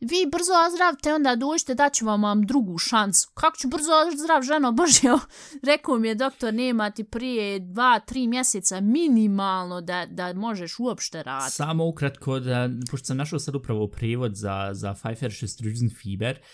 vi 0.00 0.26
brzo 0.32 0.52
ozdravite, 0.66 1.14
onda 1.14 1.36
dođite, 1.36 1.74
daću 1.74 2.06
vam, 2.06 2.22
vam 2.22 2.46
drugu 2.46 2.78
šansu. 2.78 3.30
Kako 3.34 3.56
ću 3.56 3.68
brzo 3.68 3.92
ozdrav, 4.06 4.42
ženo 4.42 4.72
bože, 4.72 5.00
Rekao 5.70 5.98
mi 5.98 6.08
je 6.08 6.14
doktor, 6.14 6.54
nema 6.54 6.90
ti 6.90 7.04
prije 7.04 7.58
dva, 7.58 8.00
tri 8.00 8.26
mjeseca 8.26 8.80
minimalno 8.80 9.80
da, 9.80 10.06
da 10.06 10.32
možeš 10.32 10.78
uopšte 10.78 11.22
raditi. 11.22 11.56
Samo 11.56 11.86
ukratko, 11.88 12.40
da, 12.40 12.68
pošto 12.90 13.06
sam 13.06 13.16
našao 13.16 13.38
sad 13.38 13.54
upravo 13.54 13.88
prevod 13.88 14.34
za, 14.34 14.70
za 14.72 14.94
Pfeiffersche 14.94 15.46
Drüsenfieber, 15.46 16.36
uh, 16.38 16.46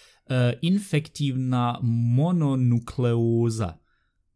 infektivna 0.63 1.79
mononukleoza, 1.83 3.75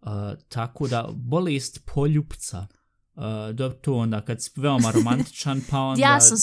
uh, 0.01 0.09
tako 0.49 0.89
da 0.89 1.09
bolest 1.15 1.81
poljupca, 1.95 2.67
uh, 3.15 3.23
da 3.55 3.73
to 3.73 3.95
onda 3.95 4.21
kad 4.21 4.43
si 4.43 4.51
veoma 4.57 4.91
romantičan, 4.97 5.61
pa 5.71 5.79
onda 5.81 6.03
Ja 6.03 6.21
sam, 6.21 6.37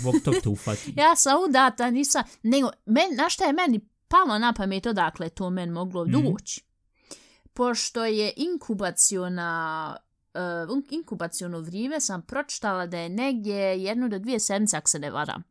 zbog 0.00 0.14
tog 0.24 0.34
te 0.42 0.48
ufati. 0.48 0.94
ja 1.02 1.16
sam 1.16 1.32
udata, 1.48 1.90
nisam, 1.90 2.22
nego, 2.42 2.70
men, 2.86 3.16
na 3.16 3.28
šta 3.28 3.44
je 3.44 3.52
meni 3.52 3.80
palo 4.08 4.38
na 4.38 4.52
pamet 4.52 4.86
odakle 4.86 5.28
to 5.28 5.50
men 5.50 5.70
moglo 5.70 6.04
Mhm. 6.04 6.12
doći? 6.12 6.64
Pošto 7.52 8.04
je 8.04 8.32
inkubaciona 8.36 9.96
uh, 10.68 10.82
inkubaciono 10.90 11.60
vrijeme 11.60 12.00
sam 12.00 12.22
pročitala 12.22 12.86
da 12.86 12.98
je 12.98 13.08
negdje 13.08 13.56
jednu 13.56 14.08
do 14.08 14.18
dvije 14.18 14.40
sedmice, 14.40 14.76
ako 14.76 14.88
se 14.88 14.98
ne 14.98 15.10
varam. 15.10 15.42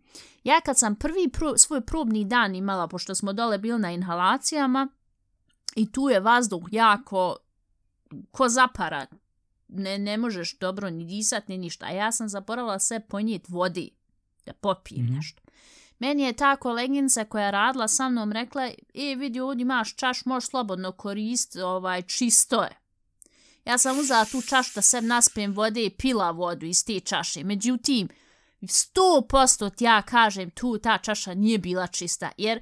Ja 0.44 0.62
kad 0.62 0.78
sam 0.80 0.96
prvi 0.96 1.30
pro, 1.34 1.58
svoj 1.58 1.82
probni 1.82 2.26
dan 2.26 2.56
imala, 2.56 2.88
pošto 2.88 3.16
smo 3.16 3.34
dole 3.34 3.58
bili 3.58 3.80
na 3.80 3.92
inhalacijama, 3.92 4.88
i 5.76 5.92
tu 5.92 6.10
je 6.10 6.20
vazduh 6.20 6.64
jako 6.72 7.36
ko 8.32 8.50
zapara. 8.50 9.06
Ne, 9.68 9.98
ne 10.00 10.18
možeš 10.18 10.58
dobro 10.58 10.90
ni 10.90 11.06
disat, 11.06 11.48
ni 11.48 11.58
ništa. 11.58 11.86
A 11.86 11.90
ja 11.92 12.12
sam 12.12 12.30
zaboravila 12.30 12.80
sve 12.80 13.00
ponijeti 13.00 13.52
vodi, 13.52 13.90
da 14.46 14.54
popijem 14.54 15.06
Mhm. 15.06 15.16
nešto. 15.16 15.42
Meni 16.00 16.24
je 16.24 16.34
ta 16.34 16.56
koleginca 16.56 17.26
koja 17.26 17.52
radila 17.52 17.88
sa 17.88 18.10
mnom 18.10 18.32
rekla, 18.32 18.66
e, 18.94 19.16
vidi 19.18 19.40
ovdje 19.40 19.62
imaš 19.62 19.96
čaš, 19.96 20.26
možeš 20.26 20.50
slobodno 20.50 20.92
koristiti, 20.92 21.62
ovaj, 21.62 22.02
čisto 22.02 22.64
je. 22.64 22.78
Ja 23.66 23.78
sam 23.78 24.00
uzela 24.00 24.26
tu 24.26 24.42
čašu 24.42 24.72
da 24.76 24.82
se 24.82 25.02
naspijem 25.02 25.54
vode 25.54 25.84
i 25.86 25.90
pila 25.90 26.32
vodu 26.32 26.66
iz 26.66 26.86
te 26.86 27.00
čaše. 27.00 27.44
Međutim, 27.44 28.08
100% 28.68 29.76
ti 29.76 29.84
ja 29.84 30.02
kažem 30.02 30.50
tu 30.50 30.78
ta 30.78 30.98
čaša 30.98 31.34
nije 31.34 31.58
bila 31.58 31.88
čista. 31.88 32.32
Jer 32.38 32.62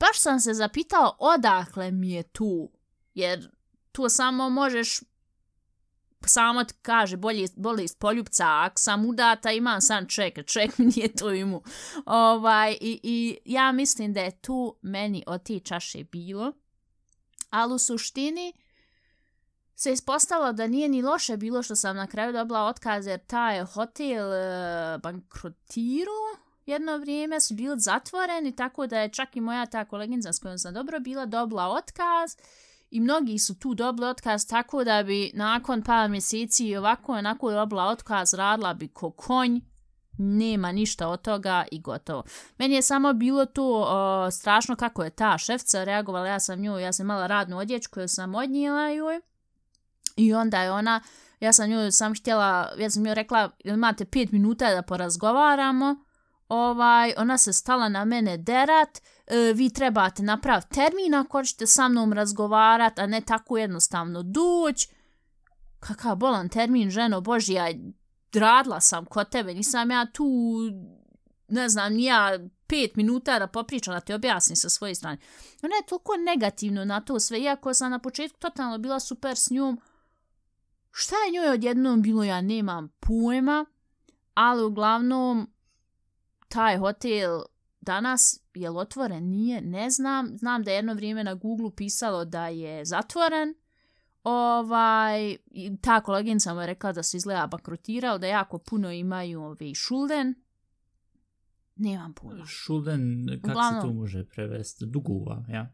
baš 0.00 0.20
sam 0.20 0.40
se 0.40 0.54
zapitao 0.54 1.16
odakle 1.18 1.90
mi 1.90 2.10
je 2.10 2.22
tu. 2.22 2.70
Jer 3.14 3.50
tu 3.92 4.08
samo 4.08 4.50
možeš 4.50 5.00
samo 6.26 6.64
ti 6.64 6.74
kaže 6.82 7.16
bolje, 7.16 7.48
bolest 7.56 7.98
poljupca, 7.98 8.44
a 8.44 8.64
ako 8.64 8.80
sam 8.80 9.06
udata 9.06 9.52
imam 9.52 9.80
sam 9.80 10.08
ček, 10.08 10.46
ček 10.46 10.78
mi 10.78 10.86
nije 10.96 11.12
to 11.12 11.32
imu. 11.32 11.62
Ovaj, 12.06 12.72
i, 12.80 13.00
I 13.02 13.38
ja 13.44 13.72
mislim 13.72 14.12
da 14.12 14.20
je 14.20 14.40
tu 14.40 14.76
meni 14.82 15.24
od 15.26 15.42
te 15.42 15.60
čaše 15.60 16.04
bilo, 16.04 16.52
ali 17.50 17.74
u 17.74 17.78
suštini 17.78 18.52
se 19.76 19.92
ispostavilo 19.92 20.52
da 20.52 20.66
nije 20.66 20.88
ni 20.88 21.02
loše 21.02 21.36
bilo 21.36 21.62
što 21.62 21.76
sam 21.76 21.96
na 21.96 22.06
kraju 22.06 22.32
dobila 22.32 22.66
otkaz 22.66 23.06
jer 23.06 23.20
taj 23.26 23.64
hotel 23.64 24.32
e, 24.32 24.98
bankrotirao 25.02 26.36
jedno 26.66 26.98
vrijeme 26.98 27.40
su 27.40 27.54
bili 27.54 27.80
zatvoreni 27.80 28.56
tako 28.56 28.86
da 28.86 28.98
je 28.98 29.08
čak 29.08 29.36
i 29.36 29.40
moja 29.40 29.66
ta 29.66 29.84
koleginica 29.84 30.32
s 30.32 30.38
kojom 30.38 30.58
sam 30.58 30.74
dobro 30.74 31.00
bila 31.00 31.26
dobila 31.26 31.68
otkaz 31.68 32.36
i 32.90 33.00
mnogi 33.00 33.38
su 33.38 33.58
tu 33.58 33.74
dobili 33.74 34.06
otkaz 34.06 34.46
tako 34.46 34.84
da 34.84 35.02
bi 35.02 35.30
nakon 35.34 35.82
par 35.82 36.10
mjeseci 36.10 36.66
i 36.68 36.76
ovako 36.76 37.14
i 37.14 37.18
onako 37.18 37.50
dobila 37.50 37.84
otkaz 37.84 38.34
radila 38.34 38.74
bi 38.74 38.88
ko 38.88 39.10
konj 39.10 39.60
nema 40.18 40.72
ništa 40.72 41.08
od 41.08 41.22
toga 41.22 41.64
i 41.70 41.80
gotovo. 41.80 42.22
Meni 42.58 42.74
je 42.74 42.82
samo 42.82 43.12
bilo 43.12 43.46
to 43.46 43.86
o, 43.88 44.30
strašno 44.30 44.76
kako 44.76 45.04
je 45.04 45.10
ta 45.10 45.38
šefca 45.38 45.84
reagovala, 45.84 46.26
ja 46.26 46.40
sam 46.40 46.60
nju, 46.60 46.78
ja 46.78 46.92
sam 46.92 47.06
imala 47.06 47.26
radnu 47.26 47.58
odjeću 47.58 47.90
koju 47.90 48.08
sam 48.08 48.34
odnijela 48.34 48.88
joj 48.88 49.20
i 50.16 50.34
onda 50.34 50.62
je 50.62 50.72
ona, 50.72 51.00
ja 51.40 51.52
sam 51.52 51.70
nju 51.70 51.92
sam 51.92 52.14
htjela, 52.14 52.72
ja 52.78 52.90
sam 52.90 53.02
nju 53.02 53.14
rekla 53.14 53.50
imate 53.64 54.04
pet 54.04 54.32
minuta 54.32 54.74
da 54.74 54.82
porazgovaramo, 54.82 55.96
ovaj, 56.48 57.14
ona 57.16 57.38
se 57.38 57.52
stala 57.52 57.88
na 57.88 58.04
mene 58.04 58.36
derat, 58.36 59.00
e, 59.26 59.52
vi 59.54 59.70
trebate 59.70 60.22
napraviti 60.22 60.74
termin 60.74 61.14
ako 61.14 61.38
hoćete 61.38 61.66
sa 61.66 61.88
mnom 61.88 62.12
razgovarat, 62.12 62.98
a 62.98 63.06
ne 63.06 63.20
tako 63.20 63.58
jednostavno 63.58 64.22
duć. 64.22 64.88
Kakav 65.80 66.16
bolan 66.16 66.48
termin, 66.48 66.90
ženo 66.90 67.20
Božija, 67.20 67.68
radila 68.32 68.80
sam 68.80 69.04
kod 69.04 69.28
tebe, 69.28 69.54
nisam 69.54 69.90
ja 69.90 70.06
tu, 70.12 70.24
ne 71.48 71.68
znam, 71.68 71.94
ni 71.94 72.04
ja 72.04 72.38
pet 72.66 72.96
minuta 72.96 73.38
da 73.38 73.46
popričam, 73.46 73.94
da 73.94 74.00
ti 74.00 74.12
objasnim 74.12 74.56
sa 74.56 74.68
svoje 74.68 74.94
strane. 74.94 75.18
Ona 75.62 75.74
je 75.74 75.86
toliko 75.86 76.12
negativno 76.16 76.84
na 76.84 77.00
to 77.00 77.20
sve, 77.20 77.40
iako 77.40 77.74
sam 77.74 77.90
na 77.90 77.98
početku 77.98 78.38
totalno 78.38 78.78
bila 78.78 79.00
super 79.00 79.36
s 79.36 79.50
njom, 79.50 79.80
šta 80.96 81.14
je 81.16 81.32
njoj 81.32 81.54
odjednom 81.54 82.02
bilo, 82.02 82.24
ja 82.24 82.40
nemam 82.40 82.88
pojma, 83.00 83.66
ali 84.34 84.64
uglavnom 84.64 85.50
taj 86.48 86.76
hotel 86.78 87.40
danas 87.80 88.40
je 88.54 88.70
li 88.70 88.78
otvoren, 88.78 89.24
nije, 89.24 89.60
ne 89.60 89.90
znam. 89.90 90.38
Znam 90.38 90.62
da 90.62 90.70
je 90.70 90.76
jedno 90.76 90.94
vrijeme 90.94 91.24
na 91.24 91.34
Google 91.34 91.70
pisalo 91.76 92.24
da 92.24 92.48
je 92.48 92.84
zatvoren. 92.84 93.54
Ovaj, 94.24 95.36
ta 95.80 96.00
koleginica 96.00 96.54
mu 96.54 96.60
je 96.60 96.66
rekla 96.66 96.92
da 96.92 97.02
se 97.02 97.16
izgleda 97.16 97.46
bankrotirao, 97.46 98.18
da 98.18 98.26
jako 98.26 98.58
puno 98.58 98.92
imaju 98.92 99.42
ovaj, 99.42 99.74
šulden. 99.74 100.34
Nemam 101.76 102.12
pojma. 102.14 102.46
Šulden, 102.46 103.26
kako 103.42 103.50
Uglavnom- 103.52 103.82
se 103.82 103.86
to 103.88 103.92
može 103.92 104.24
prevesti? 104.24 104.86
Dugova, 104.86 105.44
ja. 105.48 105.72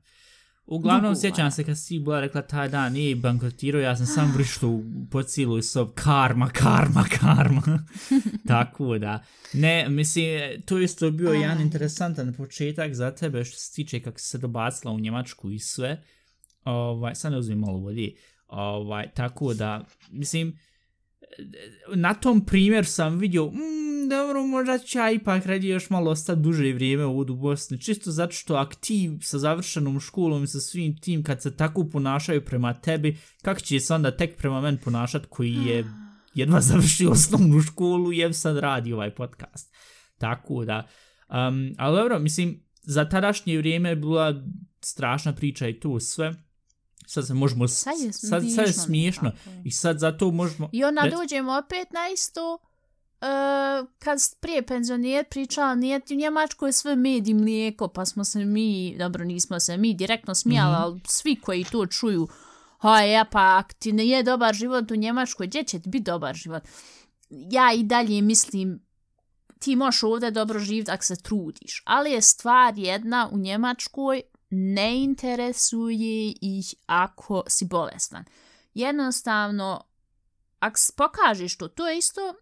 Uglavnom, 0.70 1.16
sjećam 1.16 1.50
se 1.50 1.64
kad 1.64 1.78
si 1.78 1.98
bila 1.98 2.20
rekla 2.20 2.42
taj 2.42 2.68
dan, 2.68 2.92
nije 2.92 3.16
bankrotirao, 3.16 3.80
ja 3.80 3.96
sam 3.96 4.06
sam 4.06 4.32
vrištu 4.34 4.84
po 5.10 5.22
cijeloj 5.22 5.62
sob, 5.62 5.88
karma, 5.94 6.48
karma, 6.48 7.04
karma. 7.20 7.86
Tako 8.48 8.98
da. 8.98 9.22
Ne, 9.52 9.88
mislim, 9.88 10.24
to 10.64 10.78
je 10.78 10.84
isto 10.84 11.10
bio 11.10 11.32
jedan 11.32 11.60
interesantan 11.60 12.34
početak 12.34 12.94
za 12.94 13.10
tebe 13.10 13.44
što 13.44 13.56
se 13.58 13.72
tiče 13.74 14.00
kako 14.00 14.18
se 14.18 14.38
dobacila 14.38 14.92
u 14.92 15.00
Njemačku 15.00 15.50
i 15.50 15.58
sve. 15.58 16.02
Ovaj, 16.64 17.14
sad 17.14 17.32
ne 17.32 17.38
uzmem 17.38 17.58
malo 17.58 17.78
vodi. 17.78 18.16
Ovaj, 18.48 19.10
tako 19.14 19.54
da, 19.54 19.84
mislim, 20.10 20.58
na 21.94 22.14
tom 22.14 22.46
primjer 22.46 22.86
sam 22.86 23.18
vidio, 23.18 23.46
mm, 23.46 24.08
dobro, 24.08 24.46
možda 24.46 24.78
ću 24.78 24.98
ja 24.98 25.10
ipak 25.10 25.46
radi 25.46 25.68
još 25.68 25.90
malo 25.90 26.10
ostati 26.10 26.40
duže 26.40 26.72
vrijeme 26.72 27.04
ovdje 27.04 27.32
u 27.32 27.36
Bosni, 27.36 27.80
čisto 27.80 28.10
zato 28.10 28.32
što 28.32 28.54
aktiv 28.54 29.10
sa 29.22 29.38
završenom 29.38 30.00
školom 30.00 30.44
i 30.44 30.46
sa 30.46 30.60
svim 30.60 31.00
tim, 31.00 31.22
kad 31.22 31.42
se 31.42 31.56
tako 31.56 31.88
ponašaju 31.92 32.44
prema 32.44 32.74
tebi, 32.74 33.18
kako 33.42 33.60
će 33.60 33.80
se 33.80 33.94
onda 33.94 34.16
tek 34.16 34.36
prema 34.36 34.60
meni 34.60 34.78
ponašati 34.84 35.26
koji 35.30 35.54
je 35.54 35.84
jedva 36.34 36.60
završio 36.60 37.10
osnovnu 37.10 37.60
školu 37.60 38.12
i 38.12 38.32
sad 38.32 38.58
radi 38.58 38.92
ovaj 38.92 39.14
podcast. 39.14 39.74
Tako 40.18 40.64
da, 40.64 40.86
um, 41.28 41.74
ali 41.78 41.96
dobro, 41.96 42.18
mislim, 42.18 42.62
za 42.82 43.08
tadašnje 43.08 43.58
vrijeme 43.58 43.88
je 43.88 43.96
bila 43.96 44.42
strašna 44.80 45.32
priča 45.34 45.68
i 45.68 45.80
to 45.80 46.00
sve. 46.00 46.34
Sad 47.10 47.26
se 47.26 47.34
možemo... 47.34 47.68
Sad 47.68 47.92
je 47.98 48.12
sad, 48.12 48.30
sad 48.30 48.42
je 48.42 48.50
smiješno 48.50 48.82
smiješno. 48.84 49.22
nekako. 49.24 49.50
I 49.64 49.70
sad 49.70 49.98
zato 49.98 50.30
možemo... 50.30 50.68
I 50.72 50.84
onda 50.84 51.02
Rec- 51.02 51.10
dođemo 51.12 51.58
opet 51.58 51.92
na 51.92 52.08
isto, 52.08 52.54
uh, 52.54 52.58
kad 53.98 54.18
prije 54.40 54.62
penzioner 54.62 55.24
pričala, 55.24 55.74
nije 55.74 56.00
ti 56.00 56.14
u 56.14 56.18
Njemačkoj 56.18 56.72
sve 56.72 56.96
med 56.96 57.28
i 57.28 57.34
mlijeko, 57.34 57.88
pa 57.88 58.04
smo 58.04 58.24
se 58.24 58.44
mi, 58.44 58.96
dobro 58.98 59.24
nismo 59.24 59.60
se 59.60 59.76
mi 59.76 59.94
direktno 59.94 60.34
smijali, 60.34 60.72
Mhm. 60.72 60.82
ali 60.82 61.00
svi 61.06 61.36
koji 61.36 61.64
to 61.64 61.86
čuju, 61.86 62.28
ha 62.78 63.00
ja 63.00 63.24
pa 63.24 63.58
ak 63.58 63.72
ti 63.74 63.92
ne 63.92 64.06
je 64.06 64.22
dobar 64.22 64.54
život 64.54 64.90
u 64.90 64.96
Njemačkoj, 64.96 65.46
gdje 65.46 65.64
će 65.64 65.80
ti 65.80 65.88
biti 65.88 66.04
dobar 66.04 66.34
život? 66.34 66.62
Ja 67.30 67.72
i 67.72 67.82
dalje 67.82 68.22
mislim, 68.22 68.80
ti 69.58 69.76
možeš 69.76 70.02
ovdje 70.02 70.30
dobro 70.30 70.58
živjeti 70.58 70.90
ako 70.90 71.04
se 71.04 71.16
trudiš, 71.16 71.82
ali 71.86 72.10
je 72.10 72.22
stvar 72.22 72.78
jedna 72.78 73.28
u 73.32 73.38
Njemačkoj, 73.38 74.22
ne 74.50 75.02
interesuje 75.02 76.34
ih 76.40 76.74
ako 76.86 77.42
si 77.48 77.64
bolestan. 77.64 78.24
Jednostavno, 78.74 79.84
ako 80.58 80.78
pokažeš 80.96 81.56
to, 81.56 81.68
to 81.68 81.88
je 81.88 81.98
isto 81.98 82.34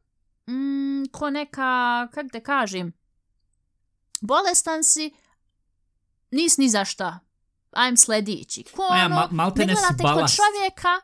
mm, 0.47 1.05
ko 1.13 1.31
neka, 1.31 2.09
kak 2.13 2.27
da 2.33 2.41
kažem, 2.41 2.93
bolestan 4.21 4.85
si, 4.85 5.15
nis 6.31 6.59
ni 6.59 6.69
za 6.69 6.85
šta. 6.85 7.19
Ajm 7.71 7.97
sljedeći. 7.97 8.65
Ko 8.77 8.83
ja, 8.83 9.07
ono, 9.07 9.17
ma- 9.17 9.29
malte 9.31 9.67
ne 9.67 9.75
gledate 9.75 10.03
kod 10.03 10.37
čovjeka, 10.37 11.01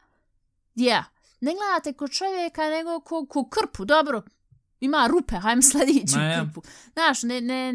ja, 0.75 1.04
ne 1.40 1.52
gledate 1.52 1.92
kod 1.92 2.11
čovjeka 2.11 2.62
nego 2.70 3.00
ko, 3.00 3.26
ko 3.26 3.49
krpu, 3.49 3.84
dobro, 3.84 4.23
ima 4.80 5.06
rupe, 5.11 5.37
ajm 5.42 5.62
sljedeći 5.62 6.16
Ma 6.16 6.23
ja. 6.23 6.44
krpu. 6.44 6.62
Znaš, 6.92 7.23
ne, 7.23 7.40
ne, 7.40 7.73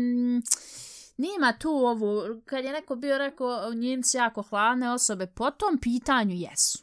Nema 1.20 1.54
tu 1.54 1.70
ovo, 1.70 2.24
kad 2.46 2.66
je 2.66 2.72
neko 2.72 2.96
bio 2.96 3.18
rekao 3.18 3.74
Njemci 3.74 4.18
jako 4.18 4.42
hladne 4.42 4.92
osobe, 4.92 5.28
po 5.28 5.52
tom 5.52 5.78
pitanju 5.82 6.36
jesu. 6.36 6.80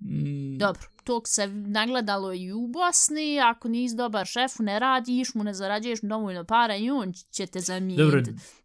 Mm, 0.00 0.58
Dobro, 0.58 0.82
tog 1.04 1.28
se 1.28 1.46
nagledalo 1.46 2.32
i 2.34 2.52
u 2.52 2.66
Bosni, 2.66 3.40
ako 3.40 3.68
nisi 3.68 3.96
dobar 3.96 4.26
šefu, 4.26 4.62
ne 4.62 4.78
radiš 4.78 5.34
mu, 5.34 5.44
ne 5.44 5.54
zarađuješ 5.54 6.02
mu 6.02 6.08
dovoljno 6.08 6.44
para 6.44 6.76
i 6.76 6.90
on 6.90 7.12
će 7.30 7.46
te 7.46 7.60
zamijeniti. 7.60 8.02
Dobro, 8.02 8.22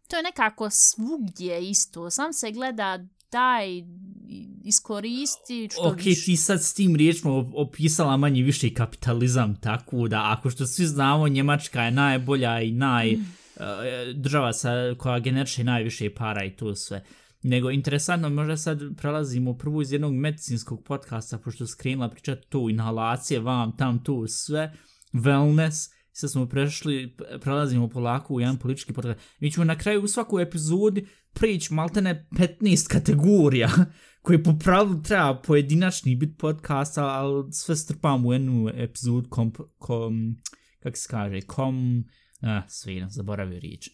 To 0.08 0.16
je 0.16 0.22
nekako 0.22 0.70
svugdje 0.70 1.70
isto, 1.70 2.10
sam 2.10 2.32
se 2.32 2.50
gleda 2.50 2.98
daj 3.32 3.82
iskoristi 4.64 5.68
što 5.72 5.88
ok, 5.88 5.96
više. 5.96 6.24
ti 6.24 6.36
sad 6.36 6.62
s 6.62 6.74
tim 6.74 6.96
riječima 6.96 7.32
op- 7.32 7.52
opisala 7.54 8.16
manje 8.16 8.42
više 8.42 8.74
kapitalizam, 8.74 9.60
tako 9.60 10.08
da 10.08 10.32
ako 10.38 10.50
što 10.50 10.66
svi 10.66 10.86
znamo, 10.86 11.28
Njemačka 11.28 11.82
je 11.82 11.90
najbolja 11.90 12.60
i 12.60 12.72
naj... 12.72 13.12
Mm. 13.12 13.34
E, 13.56 14.12
država 14.14 14.52
sa, 14.52 14.94
koja 14.98 15.18
generiše 15.18 15.64
najviše 15.64 16.14
para 16.14 16.44
i 16.44 16.56
to 16.56 16.74
sve. 16.74 17.04
Nego, 17.42 17.70
interesantno, 17.70 18.30
možda 18.30 18.56
sad 18.56 18.80
prelazimo 18.96 19.56
prvo 19.56 19.82
iz 19.82 19.92
jednog 19.92 20.14
medicinskog 20.14 20.84
podcasta, 20.84 21.38
pošto 21.38 21.66
skrenula 21.66 22.10
pričati 22.10 22.46
tu 22.48 22.70
inhalacije, 22.70 23.40
vam, 23.40 23.76
tam, 23.76 24.04
tu, 24.04 24.26
sve, 24.28 24.72
wellness, 25.12 25.90
sad 26.12 26.30
smo 26.30 26.46
prešli, 26.46 27.16
prelazimo 27.40 27.88
polako 27.88 28.34
u 28.34 28.40
jedan 28.40 28.58
politički 28.58 28.92
podcast. 28.92 29.20
Mi 29.40 29.50
ćemo 29.50 29.64
na 29.64 29.78
kraju 29.78 30.02
u 30.02 30.08
svakoj 30.08 30.42
epizodi 30.42 31.06
prići 31.32 31.74
maltene 31.74 32.28
15 32.32 32.88
kategorija 32.88 33.70
koje 34.22 34.42
po 34.42 34.58
pravilu 34.64 35.02
treba 35.02 35.40
pojedinačni 35.46 36.16
bit 36.16 36.38
podcasta, 36.38 37.04
ali 37.04 37.52
sve 37.52 37.76
strpam 37.76 38.26
u 38.26 38.32
jednu 38.32 38.70
epizodu 38.74 39.28
kom, 39.30 39.52
kom, 39.78 40.36
kak 40.82 40.96
se 40.96 41.08
kaže, 41.10 41.40
kom, 41.40 42.04
a, 42.44 42.62
sve, 42.68 43.06
zaboravio 43.08 43.58
riječ. 43.58 43.90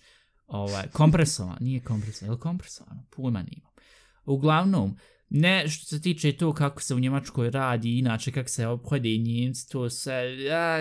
Ovaj, 0.47 0.89
kompresovan, 0.93 1.57
nije 1.61 1.81
kompresovan, 1.81 2.31
je 2.31 2.35
li 2.35 2.41
kompresovan? 2.41 3.07
Pojma 3.17 3.43
nimam. 3.43 3.71
Uglavnom, 4.25 4.97
ne 5.29 5.69
što 5.69 5.87
se 5.87 6.01
tiče 6.01 6.33
to 6.33 6.53
kako 6.53 6.83
se 6.83 6.95
u 6.95 6.99
Njemačkoj 6.99 7.51
radi, 7.51 7.99
inače 7.99 8.33
kako 8.33 8.49
se 8.49 8.67
obhode 8.67 9.17
Njemci, 9.17 9.69
to 9.69 9.91
se, 9.91 10.13
a, 10.53 10.79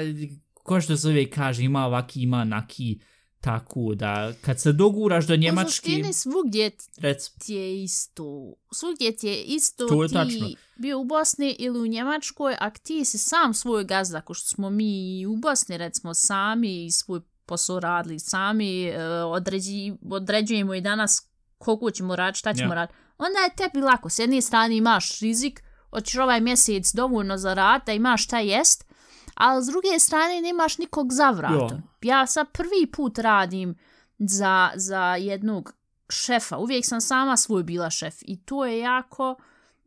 ko 0.54 0.82
što 0.82 0.98
se 0.98 1.08
uvijek 1.08 1.36
kaže, 1.36 1.64
ima 1.64 1.86
ovaki, 1.86 2.22
ima 2.22 2.44
naki, 2.44 3.00
tako 3.42 3.96
da 3.96 4.34
kad 4.42 4.60
se 4.60 4.72
doguraš 4.72 5.28
do 5.28 5.34
U 5.34 5.38
Njemačke, 5.38 5.72
suštini 5.72 6.14
svugdje 6.14 6.72
rec, 6.98 7.30
ti 7.30 7.54
je 7.54 7.84
isto. 7.84 8.54
Svugdje 8.74 9.16
ti 9.16 9.28
je 9.28 9.44
isto 9.44 9.88
To 9.88 10.04
je 10.04 10.08
ti 10.08 10.14
tačno. 10.14 10.50
bio 10.78 11.00
u 11.00 11.06
Bosni 11.06 11.56
ili 11.60 11.80
u 11.80 11.88
Njemačkoj, 11.88 12.56
a 12.60 12.70
ti 12.70 13.06
si 13.06 13.18
sam 13.18 13.54
svoj 13.54 13.84
gazda, 13.84 14.22
ko 14.22 14.34
što 14.34 14.48
smo 14.48 14.70
mi 14.70 15.26
u 15.26 15.38
Bosni, 15.38 15.78
recimo, 15.78 16.14
sami 16.14 16.86
i 16.86 16.92
svoj 16.92 17.22
posao 17.50 17.80
radili 17.80 18.20
sami, 18.20 18.84
e, 18.84 18.98
određi, 19.24 19.94
određujemo 20.12 20.74
i 20.74 20.82
danas 20.82 21.28
koliko 21.58 21.92
ćemo 21.92 22.16
raditi, 22.16 22.40
šta 22.40 22.54
ćemo 22.54 22.70
Ja. 22.70 22.76
raditi. 22.76 23.00
Onda 23.18 23.40
je 23.40 23.56
tebi 23.58 23.82
lako, 23.82 24.10
s 24.10 24.20
jedne 24.20 24.42
strane 24.42 24.78
imaš 24.78 25.20
rizik, 25.20 25.64
hoćeš 25.90 26.16
ovaj 26.16 26.42
mjesec 26.42 26.94
dovoljno 26.94 27.38
zaraditi 27.38 27.86
da 27.86 27.94
imaš 27.94 28.24
šta 28.24 28.40
jest, 28.40 28.86
ali 29.34 29.64
s 29.64 29.68
druge 29.68 30.00
strane 30.00 30.42
nemaš 30.42 30.78
nikog 30.78 31.14
za 31.14 31.30
vratom. 31.32 31.82
Ja 32.02 32.28
sad 32.28 32.48
prvi 32.52 32.92
put 32.94 33.18
radim 33.20 33.76
za, 34.20 34.70
za 34.76 35.16
jednog 35.16 35.74
šefa. 36.10 36.58
Uvijek 36.58 36.86
sam 36.86 37.02
sama 37.02 37.38
svoj 37.38 37.64
bila 37.64 37.90
šef 37.90 38.16
i 38.22 38.46
to 38.46 38.66
je 38.66 38.80
jako 38.80 39.36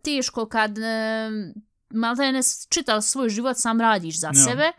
teško 0.03 0.47
kad 0.47 0.79
e, 0.79 1.31
maltene 1.91 2.41
čitav 2.69 3.01
svoj 3.01 3.29
život 3.29 3.57
sam 3.57 3.81
radiš 3.81 4.21
za 4.21 4.27
Ja. 4.27 4.35
sebe 4.35 4.73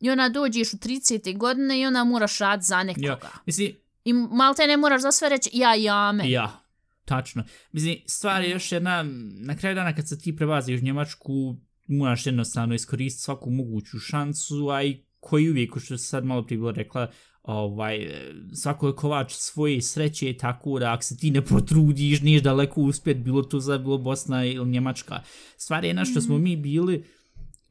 i 0.00 0.10
ona 0.10 0.28
dođeš 0.28 0.74
u 0.74 0.76
30. 0.76 1.38
godine 1.38 1.80
i 1.80 1.86
ona 1.86 2.04
moraš 2.04 2.38
raditi 2.38 2.66
za 2.66 2.82
nekoga. 2.82 3.06
ja, 3.06 3.18
mislim, 3.46 3.72
I 4.04 4.12
maltene 4.12 4.76
moraš 4.76 5.02
za 5.02 5.12
sve 5.12 5.28
reći 5.28 5.50
ja 5.52 5.74
jame. 5.74 6.30
Ja, 6.30 6.60
tačno. 7.04 7.44
Mislim, 7.72 7.96
stvar 8.06 8.42
je 8.42 8.50
još 8.50 8.72
jedna, 8.72 9.04
na 9.40 9.56
kraju 9.56 9.74
dana 9.74 9.94
kad 9.94 10.08
se 10.08 10.18
ti 10.18 10.36
prebaziš 10.36 10.80
u 10.80 10.84
Njemačku, 10.84 11.56
moraš 11.86 12.26
jednostavno 12.26 12.74
iskoristiti 12.74 13.24
svaku 13.24 13.50
moguću 13.50 13.98
šansu, 13.98 14.68
a 14.68 14.82
i 14.82 15.04
koji 15.20 15.50
uvijek, 15.50 15.70
ko 15.70 15.80
što 15.80 15.98
se 15.98 16.04
sad 16.06 16.24
malo 16.24 16.46
prije 16.46 16.58
bilo 16.58 16.72
rekla, 16.72 17.10
ovaj, 17.42 18.08
svako 18.54 18.86
je 18.86 18.94
kovač 18.94 19.32
svoje 19.32 19.82
sreće, 19.82 20.36
tako 20.36 20.78
da 20.78 20.92
ako 20.92 21.02
se 21.02 21.16
ti 21.16 21.30
ne 21.30 21.44
potrudiš, 21.44 22.20
niješ 22.20 22.42
daleko 22.42 22.80
uspjet, 22.80 23.16
bilo 23.16 23.42
to 23.42 23.60
za 23.60 23.78
bilo 23.78 23.98
Bosna 23.98 24.44
ili 24.44 24.68
Njemačka. 24.68 25.22
Stvar 25.56 25.84
je 25.84 25.88
jedna 25.88 26.04
što 26.04 26.20
smo 26.20 26.38
mi 26.38 26.56
bili, 26.56 27.04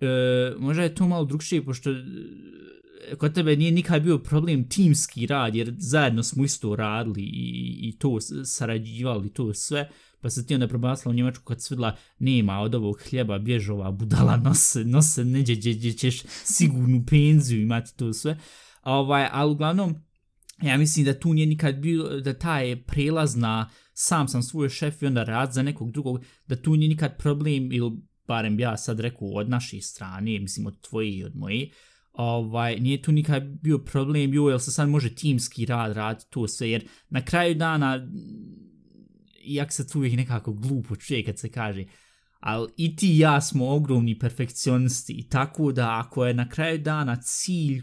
e, 0.03 0.55
možda 0.59 0.83
je 0.83 0.95
to 0.95 1.07
malo 1.07 1.25
drugšije, 1.25 1.65
pošto 1.65 1.91
e, 1.91 3.15
kod 3.17 3.33
tebe 3.33 3.55
nije 3.55 3.71
nikad 3.71 4.03
bio 4.03 4.17
problem 4.17 4.69
timski 4.69 5.25
rad, 5.25 5.55
jer 5.55 5.75
zajedno 5.77 6.23
smo 6.23 6.43
isto 6.43 6.75
radili 6.75 7.21
i, 7.21 7.79
i 7.81 7.97
to 7.97 8.17
sarađivali, 8.45 9.33
to 9.33 9.53
sve, 9.53 9.89
pa 10.21 10.29
se 10.29 10.45
ti 10.45 10.53
onda 10.53 10.67
probasla 10.67 11.09
u 11.09 11.13
Njemačku 11.13 11.43
kad 11.43 11.61
svidla, 11.61 11.95
nema 12.19 12.59
od 12.59 12.75
ovog 12.75 13.01
hljeba 13.09 13.39
bježova 13.39 13.91
budala 13.91 14.37
nose, 14.37 14.83
nose 14.83 15.23
neđe 15.25 15.55
gdje, 15.55 15.73
gdje 15.73 15.93
ćeš 15.93 16.23
sigurnu 16.43 17.03
penziju 17.07 17.61
imati 17.61 17.97
to 17.97 18.13
sve. 18.13 18.39
A 18.81 18.93
Ovaj, 18.93 19.27
ali 19.31 19.51
uglavnom, 19.51 19.95
ja 20.61 20.77
mislim 20.77 21.05
da 21.05 21.19
tu 21.19 21.33
nije 21.33 21.47
nikad 21.47 21.75
bilo, 21.75 22.19
da 22.19 22.33
ta 22.33 22.59
je 22.59 22.83
prelazna, 22.83 23.69
sam 23.93 24.27
sam 24.27 24.43
svoj 24.43 24.69
šef 24.69 25.01
i 25.01 25.05
onda 25.05 25.23
rad 25.23 25.53
za 25.53 25.63
nekog 25.63 25.91
drugog, 25.91 26.25
da 26.47 26.55
tu 26.55 26.75
nije 26.75 26.89
nikad 26.89 27.17
problem, 27.17 27.71
ili 27.71 27.91
barem 28.33 28.59
ja 28.59 28.77
sad 28.77 28.99
rekao 28.99 29.27
od 29.27 29.49
naše 29.49 29.81
strane, 29.81 30.39
mislim 30.39 30.67
od 30.67 30.81
tvoje 30.81 31.11
i 31.11 31.23
od 31.23 31.35
moje, 31.35 31.69
ovaj, 32.13 32.79
nije 32.79 33.01
tu 33.01 33.11
nikad 33.11 33.43
bio 33.61 33.77
problem, 33.77 34.33
jo, 34.33 34.49
jel 34.49 34.59
se 34.59 34.71
sad 34.71 34.89
može 34.89 35.15
timski 35.15 35.65
rad 35.65 35.93
raditi 35.93 36.29
to 36.29 36.47
sve, 36.47 36.69
jer 36.69 36.87
na 37.09 37.21
kraju 37.25 37.55
dana, 37.55 38.07
jak 39.43 39.73
se 39.73 39.87
tu 39.87 39.99
uvijek 39.99 40.15
nekako 40.15 40.53
glupo 40.53 40.95
čuje 40.95 41.23
kad 41.23 41.39
se 41.39 41.49
kaže, 41.49 41.85
ali 42.39 42.67
i 42.77 42.95
ti 42.95 43.15
i 43.15 43.19
ja 43.19 43.41
smo 43.41 43.69
ogromni 43.69 44.19
perfekcionisti, 44.19 45.27
tako 45.29 45.71
da 45.71 45.99
ako 45.99 46.25
je 46.25 46.33
na 46.33 46.49
kraju 46.49 46.79
dana 46.79 47.15
cilj 47.21 47.81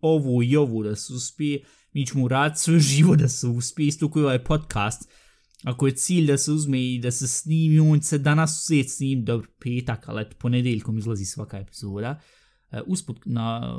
ovo 0.00 0.42
i 0.42 0.56
ovo 0.56 0.82
da 0.82 0.96
se 0.96 1.12
uspije, 1.12 1.64
mi 1.92 2.06
ćemo 2.06 2.28
raditi 2.28 2.60
sve 2.60 2.78
živo 2.78 3.16
da 3.16 3.28
se 3.28 3.46
uspije, 3.46 3.86
isto 3.86 4.10
koji 4.10 4.24
ovaj 4.24 4.44
podcast, 4.44 5.10
ako 5.64 5.86
je 5.86 5.92
cilj 5.94 6.26
da 6.26 6.38
se 6.38 6.52
uzme 6.52 6.82
i 6.82 6.98
da 6.98 7.10
se 7.10 7.28
snimi, 7.28 7.80
on 7.80 8.02
se 8.02 8.18
danas 8.18 8.64
uzeti 8.64 8.88
snim, 8.88 9.24
dobro, 9.24 9.48
petak, 9.60 10.08
ali 10.08 10.22
eto, 10.22 10.36
ponedeljkom 10.38 10.98
izlazi 10.98 11.24
svaka 11.24 11.58
epizoda. 11.58 12.20
Uh, 12.72 12.78
usput, 12.86 13.18
na, 13.24 13.76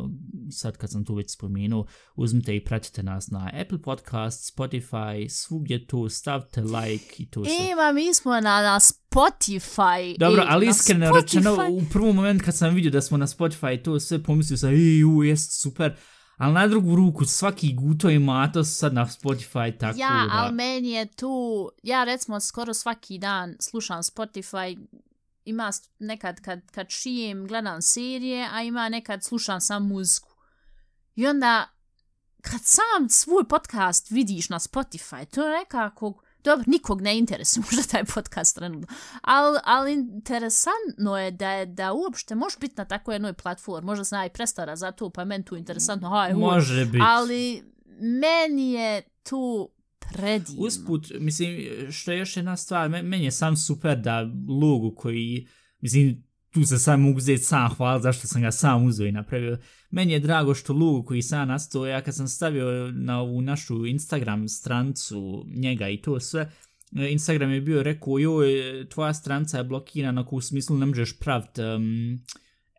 sad 0.51 0.77
kad 0.77 0.91
sam 0.91 1.05
to 1.05 1.15
već 1.15 1.31
spomenuo, 1.31 1.85
uzmite 2.15 2.55
i 2.55 2.63
pratite 2.63 3.03
nas 3.03 3.27
na 3.27 3.51
Apple 3.61 3.81
Podcast, 3.81 4.57
Spotify, 4.57 5.29
svugdje 5.29 5.87
to, 5.87 6.09
stavite 6.09 6.61
like 6.61 7.15
i 7.17 7.29
to 7.29 7.45
sve. 7.45 7.53
Ima, 7.71 7.91
mi 7.91 8.13
smo 8.13 8.31
na, 8.31 8.41
na 8.41 8.79
Spotify. 8.79 10.17
Dobro, 10.19 10.41
E, 10.41 10.45
ali 10.49 10.67
iskreno 10.67 11.05
Spotify. 11.05 11.21
rečeno, 11.21 11.57
u 11.71 11.81
prvom 11.91 12.15
momentu 12.15 12.45
kad 12.45 12.57
sam 12.57 12.75
vidio 12.75 12.91
da 12.91 13.01
smo 13.01 13.17
na 13.17 13.27
Spotify 13.27 13.83
to 13.83 13.99
sve 13.99 14.23
pomislio 14.23 14.57
sam, 14.57 14.69
ej, 14.69 15.03
u, 15.05 15.23
jest 15.23 15.61
super, 15.61 15.95
ali 16.41 16.53
na 16.53 16.67
drugu 16.67 16.95
ruku 16.95 17.25
svaki 17.25 17.73
guto 17.73 18.09
i 18.09 18.19
mato 18.19 18.63
su 18.63 18.75
sad 18.75 18.93
na 18.93 19.05
Spotify, 19.05 19.77
tako 19.79 19.99
Ja, 19.99 20.09
da... 20.09 20.29
ali 20.31 20.53
meni 20.53 20.91
je 20.91 21.05
tu, 21.05 21.69
ja 21.83 22.03
recimo 22.03 22.39
skoro 22.39 22.73
svaki 22.73 23.17
dan 23.17 23.55
slušam 23.59 24.03
Spotify, 24.03 24.87
ima 25.45 25.71
nekad 25.99 26.41
kad, 26.41 26.71
kad 26.71 26.89
šijem, 26.89 27.47
gledam 27.47 27.81
serije, 27.81 28.49
a 28.53 28.63
ima 28.63 28.89
nekad 28.89 29.23
slušam 29.23 29.61
sam 29.61 29.87
muziku. 29.87 30.29
I 31.15 31.27
onda, 31.27 31.67
kad 32.41 32.61
sam 32.63 33.09
svoj 33.09 33.47
podcast 33.47 34.11
vidiš 34.11 34.49
na 34.49 34.59
Spotify, 34.59 35.25
to 35.25 35.47
je 35.47 35.59
nekako, 35.59 36.21
dobro, 36.43 36.63
nikog 36.67 37.01
ne 37.01 37.17
interesuje 37.17 37.63
možda 37.71 37.83
taj 37.91 38.03
podcast 38.03 38.55
trenutno, 38.55 38.87
ali, 39.21 39.59
ali 39.63 39.93
interesantno 39.93 41.17
je 41.17 41.31
da, 41.31 41.51
je 41.51 41.65
da 41.65 41.93
uopšte 41.93 42.35
možeš 42.35 42.59
biti 42.59 42.75
na 42.77 42.85
takvoj 42.85 43.15
jednoj 43.15 43.33
platformi, 43.33 43.85
možda 43.85 44.25
i 44.25 44.29
prestara 44.29 44.75
za 44.75 44.91
to, 44.91 45.09
pa 45.09 45.25
meni 45.25 45.45
tu 45.45 45.57
interesantno, 45.57 46.09
haj, 46.09 46.33
Može 46.33 46.85
biti. 46.85 46.99
ali 47.01 47.63
meni 47.99 48.71
je 48.71 49.01
tu 49.23 49.69
predivno. 49.99 50.65
Usput, 50.65 51.11
mislim, 51.19 51.57
što 51.91 52.11
je 52.11 52.19
još 52.19 52.37
jedna 52.37 52.57
stvar, 52.57 52.89
me- 52.89 53.03
meni 53.03 53.25
je 53.25 53.31
sam 53.31 53.57
super 53.57 53.97
da 53.97 54.21
logo 54.61 54.95
koji, 54.95 55.47
mislim, 55.79 56.30
tu 56.53 56.63
se 56.63 56.79
sam 56.79 57.01
mogu 57.01 57.17
uzeti 57.17 57.43
sam 57.43 57.69
hvala 57.69 57.99
zašto 57.99 58.27
sam 58.27 58.41
ga 58.41 58.51
sam 58.51 58.85
uzeo 58.85 59.07
i 59.07 59.11
napravio. 59.11 59.57
Meni 59.91 60.13
je 60.13 60.19
drago 60.19 60.55
što 60.55 60.73
logo 60.73 61.03
koji 61.03 61.21
sam 61.21 61.47
nastao, 61.47 61.87
ja 61.87 62.01
kad 62.01 62.15
sam 62.15 62.27
stavio 62.27 62.91
na 62.91 63.19
ovu 63.21 63.41
našu 63.41 63.85
Instagram 63.85 64.47
strancu 64.47 65.45
njega 65.55 65.89
i 65.89 66.01
to 66.01 66.19
sve, 66.19 66.51
Instagram 66.91 67.51
je 67.51 67.61
bio 67.61 67.83
rekao, 67.83 68.19
joj, 68.19 68.49
tvoja 68.89 69.13
stranca 69.13 69.57
je 69.57 69.63
blokirana, 69.63 70.21
ako 70.21 70.35
u 70.35 70.41
smislu 70.41 70.77
ne 70.77 70.85
možeš 70.85 71.19
pravit 71.19 71.57
um, 71.57 72.19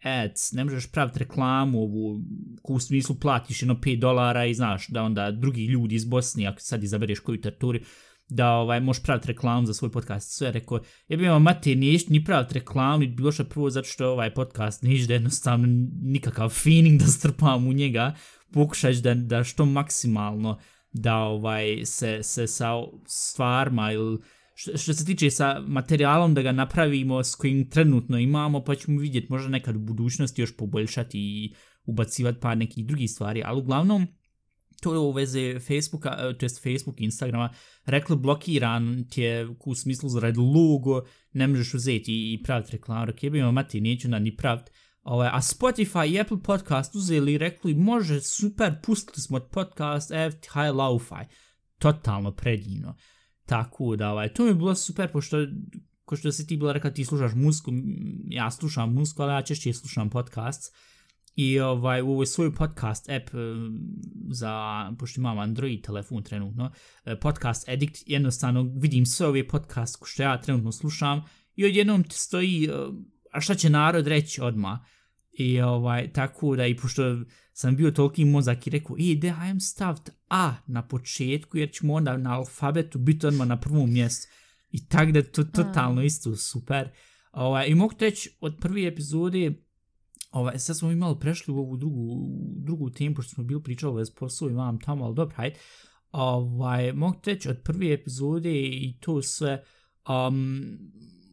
ads, 0.02 0.52
ne 0.52 0.64
možeš 0.64 0.92
praviti 0.92 1.18
reklamu 1.18 1.78
ovu, 1.78 2.20
ko 2.62 2.72
u 2.72 2.80
smislu 2.80 3.16
platiš 3.20 3.62
jedno 3.62 3.74
5 3.74 4.00
dolara 4.00 4.46
i 4.46 4.54
znaš 4.54 4.88
da 4.88 5.02
onda 5.02 5.30
drugi 5.30 5.66
ljudi 5.66 5.94
iz 5.94 6.04
Bosni, 6.04 6.46
ako 6.46 6.60
sad 6.60 6.84
izabereš 6.84 7.20
koju 7.20 7.40
teritoriju, 7.40 7.82
da 8.28 8.50
ovaj, 8.50 8.80
možeš 8.80 9.02
praviti 9.02 9.28
reklamu 9.28 9.66
za 9.66 9.74
svoj 9.74 9.90
podcast. 9.90 10.38
Sve 10.38 10.52
rekao, 10.52 10.80
ja 11.08 11.16
bih 11.16 11.30
vam 11.30 11.42
mate, 11.42 11.74
niješ 11.74 12.08
ni 12.08 12.24
praviti 12.24 12.54
reklamu, 12.54 12.98
ni 12.98 13.06
bilo 13.06 13.32
što 13.32 13.44
prvo 13.44 13.70
zato 13.70 13.88
što 13.88 14.08
ovaj 14.08 14.34
podcast 14.34 14.82
niš 14.82 15.06
da 15.06 15.14
jednostavno 15.14 15.66
nikakav 16.02 16.48
feeling 16.48 17.00
da 17.00 17.06
strpam 17.06 17.66
u 17.66 17.72
njega, 17.72 18.14
pokušaš 18.52 18.96
da, 18.96 19.14
da 19.14 19.44
što 19.44 19.64
maksimalno 19.64 20.58
da 20.92 21.16
ovaj 21.16 21.84
se, 21.84 22.22
se 22.22 22.46
sa 22.46 22.72
stvarima 23.06 23.92
ili 23.92 24.18
što, 24.54 24.76
što 24.76 24.92
se 24.94 25.04
tiče 25.04 25.30
sa 25.30 25.60
materijalom 25.66 26.34
da 26.34 26.42
ga 26.42 26.52
napravimo 26.52 27.24
s 27.24 27.34
kojim 27.34 27.70
trenutno 27.70 28.18
imamo, 28.18 28.64
pa 28.64 28.74
ćemo 28.74 29.00
vidjeti 29.00 29.26
možda 29.30 29.48
nekad 29.48 29.76
u 29.76 29.78
budućnosti 29.78 30.42
još 30.42 30.56
poboljšati 30.56 31.18
i 31.18 31.54
ubacivati 31.84 32.40
par 32.40 32.58
nekih 32.58 32.86
drugih 32.86 33.10
stvari, 33.10 33.42
ali 33.44 33.60
uglavnom 33.60 34.06
to 34.82 34.92
je 34.92 34.98
u 34.98 35.12
veze 35.12 35.60
Facebooka, 35.60 36.16
e, 36.18 36.38
to 36.38 36.44
jest 36.44 36.62
Facebook, 36.62 37.00
Instagrama, 37.00 37.50
rekli 37.84 38.16
blokiran 38.16 39.04
ti 39.10 39.22
je 39.22 39.48
u 39.66 39.74
smislu 39.74 40.08
zaradi 40.08 40.38
logo, 40.38 41.02
ne 41.32 41.46
možeš 41.46 41.74
uzeti 41.74 42.32
i 42.32 42.42
praviti 42.42 42.72
reklamu, 42.72 43.04
rekli 43.04 43.30
bi 43.30 43.42
mati, 43.42 43.80
neću 43.80 44.08
na 44.08 44.18
ni 44.18 44.36
praviti. 44.36 44.70
Ovaj, 45.02 45.28
a 45.28 45.40
Spotify 45.40 46.06
i 46.06 46.20
Apple 46.20 46.42
podcast 46.44 46.94
uzeli 46.94 47.32
i 47.32 47.38
rekli, 47.38 47.74
može, 47.74 48.20
super, 48.20 48.74
pustili 48.82 49.22
smo 49.22 49.40
podcast, 49.40 50.10
ev 50.10 50.32
high 50.32 50.74
lo-fi. 50.74 51.26
Totalno 51.78 52.32
predivno. 52.32 52.96
Tako 53.46 53.96
da, 53.96 54.10
ovaj, 54.10 54.34
to 54.34 54.42
mi 54.42 54.50
je 54.50 54.54
bilo 54.54 54.74
super, 54.74 55.12
pošto 55.12 55.36
ko 56.04 56.16
što 56.16 56.32
si 56.32 56.46
ti 56.46 56.56
bila 56.56 56.72
rekla, 56.72 56.90
ti 56.90 57.04
slušaš 57.04 57.32
muziku, 57.34 57.70
ja 58.28 58.50
slušam 58.50 58.94
muziku, 58.94 59.22
ali 59.22 59.32
ja 59.32 59.42
češće 59.42 59.72
slušam 59.72 60.10
podcast. 60.10 60.74
I 61.34 61.60
ovaj, 61.60 62.02
u 62.02 62.10
ovoj 62.10 62.26
svoj 62.26 62.54
podcast 62.54 63.08
app 63.08 63.30
za, 64.30 64.92
pošto 64.98 65.20
imam 65.20 65.38
Android 65.38 65.82
telefon 65.82 66.22
trenutno, 66.22 66.72
e, 67.04 67.20
podcast 67.20 67.68
Addict, 67.68 68.02
jednostavno 68.06 68.72
vidim 68.76 69.06
sve 69.06 69.26
ove 69.26 69.48
podcast 69.48 70.02
što 70.04 70.22
ja 70.22 70.40
trenutno 70.40 70.72
slušam 70.72 71.22
i 71.56 71.64
odjednom 71.64 72.04
ti 72.04 72.16
stoji, 72.16 72.64
e, 72.64 72.70
a 73.32 73.40
šta 73.40 73.54
će 73.54 73.70
narod 73.70 74.06
reći 74.06 74.40
odma 74.40 74.84
I 75.32 75.60
ovaj, 75.60 76.12
tako 76.12 76.56
da, 76.56 76.66
i 76.66 76.76
pošto 76.76 77.02
sam 77.52 77.76
bio 77.76 77.90
toliki 77.90 78.24
mozak 78.24 78.66
i 78.66 78.70
rekao, 78.70 78.96
i 78.98 79.16
da 79.16 79.32
hajem 79.32 79.60
staviti 79.60 80.10
A 80.28 80.54
na 80.66 80.88
početku, 80.88 81.58
jer 81.58 81.70
ćemo 81.72 81.94
onda 81.94 82.16
na 82.16 82.38
alfabetu 82.38 82.98
biti 82.98 83.26
odmah 83.26 83.48
na 83.48 83.60
prvom 83.60 83.92
mjestu. 83.92 84.28
I 84.70 84.88
tak 84.88 85.12
da 85.12 85.22
to 85.22 85.44
totalno 85.44 86.02
isto 86.02 86.36
super. 86.36 86.88
Ovaj, 87.32 87.66
I 87.68 87.74
mogu 87.74 87.94
teći 87.94 88.36
od 88.40 88.56
prve 88.60 88.86
epizode, 88.86 89.52
ovaj, 90.32 90.58
sad 90.58 90.78
smo 90.78 90.90
imali 90.90 91.18
prešli 91.20 91.54
u 91.54 91.58
ovu 91.58 91.76
drugu, 91.76 92.28
drugu 92.56 92.90
temu, 92.90 93.14
pošto 93.14 93.34
smo 93.34 93.44
bili 93.44 93.62
pričali 93.62 94.02
o 94.02 94.04
posao 94.18 94.50
i 94.50 94.54
vam 94.54 94.80
tamo, 94.80 95.04
ali 95.04 95.14
dobro, 95.14 95.36
hajde. 95.36 95.56
Ovaj, 96.10 96.92
mogu 96.92 97.20
teći 97.22 97.48
od 97.48 97.60
prve 97.64 97.92
epizode 97.92 98.60
i 98.60 98.96
to 99.00 99.22
sve, 99.22 99.64
um, 100.08 100.62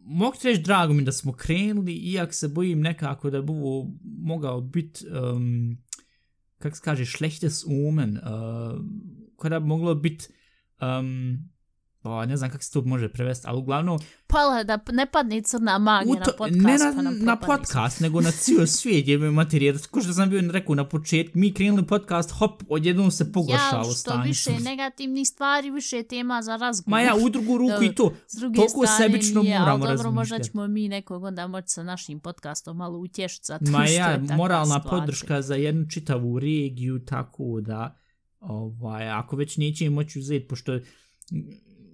mogu 0.06 0.36
reći 0.44 0.62
drago 0.62 0.94
mi 0.94 1.04
da 1.04 1.12
smo 1.12 1.34
krenuli, 1.34 1.94
iako 1.94 2.34
se 2.34 2.48
bojim 2.48 2.82
nekako 2.82 3.30
da 3.30 3.42
bi 3.42 3.52
ovo 3.52 3.92
mogao 4.04 4.62
biti, 4.62 5.06
um, 5.08 5.78
kako 6.58 6.76
se 6.76 6.82
kaže, 6.84 7.06
šlechtes 7.06 7.66
omen, 7.88 8.18
uh, 8.18 8.86
kada 9.38 9.60
bi 9.60 9.66
moglo 9.66 9.96
biti, 9.96 10.26
um, 10.82 11.38
o, 12.04 12.26
ne 12.26 12.38
znam 12.38 12.50
kako 12.50 12.64
se 12.64 12.72
to 12.72 12.82
može 12.82 13.10
prevesti, 13.10 13.46
ali 13.48 13.58
uglavnom... 13.58 14.00
Pala, 14.28 14.64
da 14.64 14.80
ne 14.92 15.06
padne 15.06 15.42
crna 15.42 15.78
magija 15.78 16.24
to, 16.24 16.32
na 16.32 16.38
podcast. 16.38 16.96
Ne 16.96 17.04
na, 17.04 17.12
pa 17.20 17.26
na 17.26 17.36
podcast, 17.36 18.00
nego 18.00 18.22
na 18.22 18.32
cijel 18.32 18.68
svijet 18.68 19.08
je 19.08 19.18
mi 19.18 19.32
materijer. 19.32 19.78
Ko 19.92 20.02
što 20.02 20.14
sam 20.14 20.30
bio 20.30 20.52
rekao 20.52 20.76
na 20.76 20.88
početku, 20.88 21.40
mi 21.40 21.54
krenuli 21.54 21.88
podcast, 21.88 22.32
hop, 22.32 22.64
odjednom 22.70 23.12
se 23.12 23.32
poglašalo 23.32 23.88
ja, 23.88 23.94
stanje. 23.94 24.30
Ja, 24.30 24.34
što 24.34 24.52
više 24.52 24.64
negativnih 24.64 25.28
stvari, 25.28 25.72
više 25.72 26.04
tema 26.04 26.42
za 26.42 26.56
razgovor. 26.56 26.92
Ma 26.92 27.02
ja, 27.02 27.16
u 27.26 27.30
drugu 27.30 27.58
ruku 27.58 27.84
i 27.84 27.96
to. 27.96 28.14
Toliko 28.56 28.88
sebično 28.98 29.42
nije, 29.42 29.60
moramo 29.60 29.86
razmišljati. 29.86 30.04
Dobro, 30.04 30.12
možda 30.12 30.40
ćemo 30.40 30.68
mi 30.68 30.88
nekog 30.88 31.24
onda 31.24 31.48
moći 31.48 31.70
sa 31.70 31.84
našim 31.84 32.20
podcastom 32.20 32.78
malo 32.78 32.98
utješiti 32.98 33.46
za 33.46 33.60
Ma 33.62 33.86
ja, 33.98 34.20
moralna 34.38 34.82
podrška 34.82 35.42
za 35.42 35.56
jednu 35.56 35.86
čitavu 35.90 36.40
regiju, 36.40 37.06
tako 37.06 37.62
da, 37.62 38.00
ovaj, 38.40 39.10
ako 39.10 39.36
već 39.36 39.58
neće 39.58 39.90
moći 39.90 40.20
uzeti, 40.20 40.48
pošto 40.48 40.80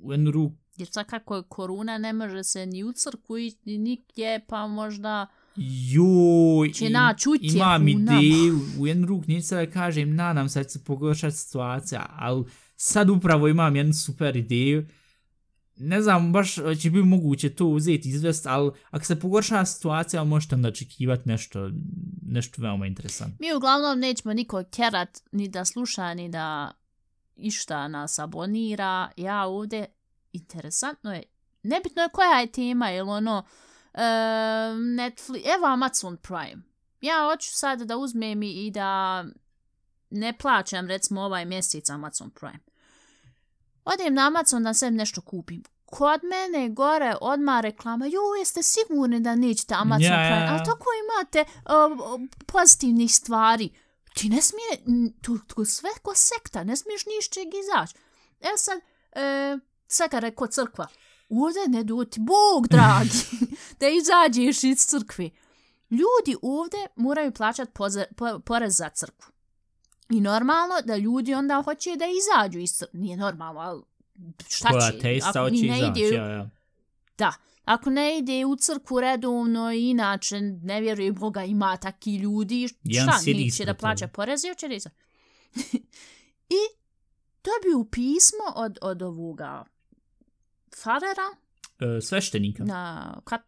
u 0.05 0.11
jednu 0.11 0.31
ruku. 0.31 0.55
Jer 0.77 0.87
sad 0.91 1.05
kako 1.05 1.35
je 1.35 1.43
koruna, 1.49 1.97
ne 1.97 2.13
može 2.13 2.43
se 2.43 2.65
ni 2.65 2.83
u 2.83 2.93
crku 2.93 3.37
i 3.37 3.55
nikje, 3.65 4.45
pa 4.47 4.67
možda... 4.67 5.27
Joj, 5.91 6.73
će 6.73 6.89
naći 6.89 7.29
utjehu 7.29 7.55
imam 7.55 7.87
ideju, 7.87 8.59
u 8.79 8.87
jednu 8.87 9.07
ruku 9.07 9.25
neću 9.27 9.47
sada 9.47 9.71
kažem, 9.71 10.15
nadam 10.15 10.49
se 10.49 10.63
da 10.63 10.69
se 10.69 10.83
pogoršati 10.83 11.37
situacija, 11.37 12.05
ali 12.15 12.45
sad 12.75 13.09
upravo 13.09 13.47
imam 13.47 13.75
jednu 13.75 13.93
super 13.93 14.35
ideju. 14.35 14.87
Ne 15.77 16.01
znam, 16.01 16.33
baš 16.33 16.55
će 16.55 16.89
biti 16.89 17.03
moguće 17.03 17.49
to 17.49 17.65
uzeti 17.65 18.09
izvest, 18.09 18.45
ali 18.45 18.71
ako 18.89 19.05
se 19.05 19.19
pogorša 19.19 19.65
situacija, 19.65 20.23
možete 20.23 20.55
onda 20.55 20.67
očekivati 20.67 21.29
nešto, 21.29 21.69
nešto 22.25 22.61
veoma 22.61 22.87
interesantno. 22.87 23.37
Mi 23.39 23.53
uglavnom 23.53 23.99
nećemo 23.99 24.33
niko 24.33 24.63
kerat 24.71 25.21
ni 25.31 25.47
da 25.47 25.65
sluša, 25.65 26.13
ni 26.13 26.29
da 26.29 26.71
išta 27.35 27.87
nas 27.87 28.19
abonira. 28.19 29.11
Ja 29.17 29.45
ovdje 29.45 29.85
interesantno 30.35 31.13
je, 31.13 31.23
nebitno 31.63 32.01
je 32.01 32.09
koja 32.09 32.39
je 32.39 32.51
tema, 32.51 32.91
ili 32.91 33.09
ono, 33.09 33.43
uh, 33.93 33.99
Netflix, 34.73 35.55
evo 35.55 35.65
Amazon 35.65 36.17
Prime. 36.17 36.63
Ja 37.01 37.27
hoću 37.31 37.51
sad 37.51 37.81
da 37.81 37.97
uzmem 37.97 38.43
i 38.43 38.71
da 38.71 39.23
ne 40.09 40.37
plaćam, 40.37 40.87
recimo, 40.87 41.21
ovaj 41.21 41.45
mjesec 41.45 41.89
Amazon 41.89 42.29
Prime. 42.29 42.59
Odem 43.85 44.13
na 44.13 44.27
Amazon 44.27 44.63
da 44.63 44.73
sve 44.73 44.91
nešto 44.91 45.21
kupim. 45.21 45.63
Kod 45.85 46.21
mene 46.23 46.69
gore 46.69 47.15
odma 47.21 47.61
reklama, 47.61 48.05
jo, 48.05 48.21
jeste 48.39 48.63
sigurni 48.63 49.19
da 49.19 49.35
nećete 49.35 49.73
Amazon 49.73 50.11
yeah, 50.11 50.27
Prime, 50.27 50.47
ali 50.49 50.65
tako 50.65 50.85
imate 51.03 51.51
uh, 51.51 52.21
pozitivnih 52.45 53.15
stvari. 53.15 53.69
Ti 54.13 54.29
ne 54.29 54.41
smije, 54.41 54.83
tu, 55.21 55.37
tu 55.47 55.65
sve 55.65 55.89
ko 56.01 56.15
sekta, 56.15 56.63
ne 56.63 56.75
smiješ 56.75 57.05
nišćeg 57.05 57.47
izaći. 57.47 57.95
Evo 58.41 58.57
sad, 58.57 58.77
uh, 58.77 59.61
svega 59.87 60.19
rekao 60.19 60.47
crkva. 60.47 60.87
Ovdje 61.29 61.61
ne 61.67 61.83
duti, 61.83 62.19
Bog 62.19 62.67
dragi, 62.67 63.47
da 63.79 63.87
izađeš 63.87 64.63
iz 64.63 64.77
crkve. 64.85 65.29
Ljudi 65.89 66.35
ovdje 66.41 66.79
moraju 66.95 67.31
plaćati 67.31 67.71
porez 68.45 68.77
za 68.77 68.89
crkvu. 68.89 69.31
I 70.09 70.21
normalno 70.21 70.75
da 70.85 70.97
ljudi 70.97 71.33
onda 71.33 71.61
hoće 71.61 71.95
da 71.95 72.05
izađu 72.05 72.59
iz 72.59 72.71
crkve. 72.71 72.99
Nije 72.99 73.17
normalno, 73.17 73.61
ali 73.61 73.81
šta 74.49 74.69
Koja 74.69 74.91
će? 74.91 74.99
testa 74.99 75.41
hoće 75.41 75.55
izaći, 75.55 76.01
ide, 76.01 76.15
ja, 76.15 76.29
ja. 76.29 76.49
Da, 77.17 77.33
ako 77.65 77.89
ne 77.89 78.17
ide 78.17 78.45
u 78.45 78.55
crkvu 78.55 78.99
redovno 78.99 79.73
i 79.73 79.89
inače 79.89 80.41
ne 80.41 80.81
vjeruje 80.81 81.11
Boga 81.11 81.43
ima 81.43 81.77
taki 81.77 82.15
ljudi, 82.15 82.67
šta 82.67 83.19
neće 83.25 83.65
da 83.65 83.73
plaća 83.73 84.07
porez 84.07 84.43
i 84.43 84.49
hoće 84.49 84.67
da 84.67 84.73
izađu. 84.73 84.95
I 86.59 86.61
dobiju 87.43 87.87
pismo 87.91 88.53
od, 88.55 88.77
od 88.81 89.01
ovoga 89.01 89.65
farera. 90.83 91.27
E, 91.79 92.01
sveštenika. 92.01 92.63
Na 92.63 93.13
kat, 93.23 93.41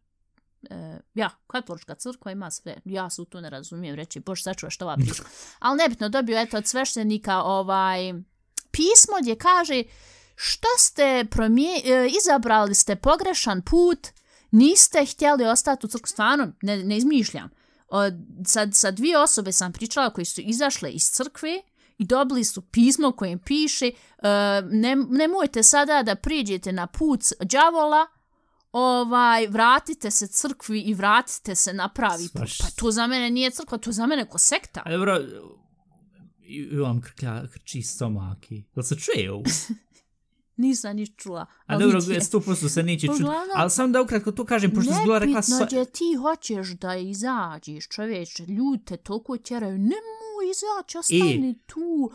e, 0.69 0.99
ja, 1.13 1.29
katolička 1.47 1.95
crkva 1.95 2.31
ima 2.31 2.51
sve. 2.51 2.75
Ja 2.85 3.09
se 3.09 3.21
u 3.21 3.25
to 3.25 3.41
ne 3.41 3.49
razumijem 3.49 3.95
reći, 3.95 4.19
bož 4.19 4.41
sačuva 4.41 4.69
što 4.69 4.85
ova 4.85 4.95
priča. 4.95 5.23
Ali 5.59 5.77
nebitno 5.77 6.09
dobio 6.09 6.39
eto 6.39 6.57
od 6.57 6.67
sveštenika 6.67 7.41
ovaj 7.43 8.13
pismo 8.71 9.15
gdje 9.21 9.35
kaže 9.35 9.83
što 10.35 10.67
ste 10.79 11.25
promije, 11.31 11.81
e, 11.85 12.09
izabrali 12.21 12.75
ste 12.75 12.95
pogrešan 12.95 13.61
put, 13.61 14.07
niste 14.51 15.05
htjeli 15.05 15.45
ostati 15.45 15.85
u 15.85 15.89
crkvu, 15.89 16.07
stvarno 16.07 16.51
ne, 16.61 16.83
ne 16.83 16.97
izmišljam. 16.97 17.49
Od, 17.87 18.13
sa, 18.45 18.71
sa 18.71 18.91
dvije 18.91 19.17
osobe 19.17 19.51
sam 19.51 19.73
pričala 19.73 20.09
koji 20.09 20.25
su 20.25 20.41
izašle 20.41 20.91
iz 20.91 21.03
crkve, 21.03 21.61
i 21.97 22.05
dobili 22.05 22.43
su 22.43 22.61
pismo 22.61 23.11
kojem 23.11 23.39
piše 23.39 23.91
uh, 24.17 24.23
ne, 24.71 24.95
nemojte 25.09 25.63
sada 25.63 26.03
da 26.03 26.15
priđete 26.15 26.71
na 26.71 26.87
put 26.87 27.21
đavola, 27.39 28.07
ovaj, 28.71 29.47
vratite 29.47 30.11
se 30.11 30.27
crkvi 30.27 30.81
i 30.81 30.93
vratite 30.93 31.55
se 31.55 31.73
na 31.73 31.89
pravi 31.89 32.29
put. 32.33 32.49
Pa 32.59 32.67
to 32.75 32.91
za 32.91 33.07
mene 33.07 33.29
nije 33.29 33.51
crkva, 33.51 33.77
to 33.77 33.91
za 33.91 34.05
mene 34.05 34.25
ko 34.25 34.37
sekta. 34.37 34.81
A 34.85 34.91
dobro, 34.91 35.19
imam 36.71 37.01
krklja, 37.01 37.47
krči 37.47 37.81
stomaki. 37.81 38.63
Jel 38.75 38.83
se 38.83 38.95
čuje 38.95 39.31
ovo? 39.31 39.43
Nisam 40.57 40.95
ni 40.95 41.07
čula. 41.07 41.45
A 41.65 41.77
dobro, 41.77 42.01
sto 42.01 42.39
posto 42.39 42.69
se 42.69 42.83
neće 42.83 43.07
čuti. 43.07 43.23
Ali 43.55 43.69
sam 43.69 43.91
da 43.91 44.01
ukratko 44.01 44.31
to 44.31 44.45
kažem, 44.45 44.71
pošto 44.71 44.93
si 44.93 44.99
bila 45.03 45.19
rekla... 45.19 45.33
Nebitno 45.33 45.65
gdje 45.65 45.85
ti 45.85 46.15
hoćeš 46.21 46.67
da 46.67 46.95
izađeš, 46.95 47.87
čovječe, 47.87 48.45
ljudi 48.45 48.85
te 48.85 48.97
toliko 48.97 49.37
tjeraju, 49.37 49.77
nemoj 49.77 50.16
izaći, 50.49 50.97
ostani 50.97 51.49
e, 51.49 51.53
tu. 51.65 52.11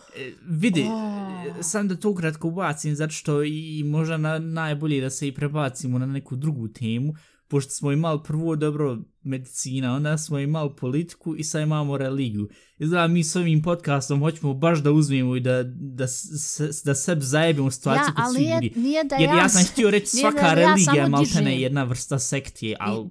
Vidi, 0.48 0.86
oh. 0.88 1.64
sam 1.64 1.88
da 1.88 1.96
to 1.96 2.10
ukratko 2.10 2.48
ubacim, 2.48 2.94
zato 2.94 3.12
što 3.12 3.42
i 3.42 3.82
možda 3.86 4.16
na, 4.16 4.38
najbolje 4.38 5.00
da 5.00 5.10
se 5.10 5.28
i 5.28 5.34
prebacimo 5.34 5.98
na 5.98 6.06
neku 6.06 6.36
drugu 6.36 6.68
temu, 6.68 7.14
pošto 7.48 7.70
smo 7.70 7.92
imali 7.92 8.20
prvo 8.24 8.56
dobro 8.56 8.98
medicina, 9.22 9.94
onda 9.94 10.18
smo 10.18 10.38
imali 10.38 10.70
politiku 10.76 11.36
i 11.36 11.44
sad 11.44 11.62
imamo 11.62 11.96
religiju. 11.96 12.48
Izgleda 12.78 13.06
mi 13.06 13.24
s 13.24 13.36
ovim 13.36 13.62
podcastom 13.62 14.20
hoćemo 14.20 14.54
baš 14.54 14.78
da 14.78 14.92
uzmemo 14.92 15.36
i 15.36 15.40
da, 15.40 15.62
da, 15.66 16.08
se, 16.08 16.70
da 16.84 16.94
sebe 16.94 17.20
zajebimo 17.20 17.70
situaciju 17.70 18.14
ja, 18.18 18.24
kod 18.24 18.34
svih 18.34 18.48
ljudi. 18.54 18.72
Nije 18.76 19.04
da 19.04 19.16
Jer 19.16 19.30
ja, 19.30 19.36
ja 19.36 19.48
sam 19.48 19.64
htio 19.64 19.90
reći 19.90 20.06
svaka 20.06 20.54
religija 20.54 20.94
ja 20.94 21.02
je 21.02 21.08
maltene 21.08 21.60
jedna 21.60 21.84
vrsta 21.84 22.18
sektije, 22.18 22.76
ali... 22.80 23.08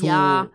To... 0.00 0.06
Ja, 0.06 0.46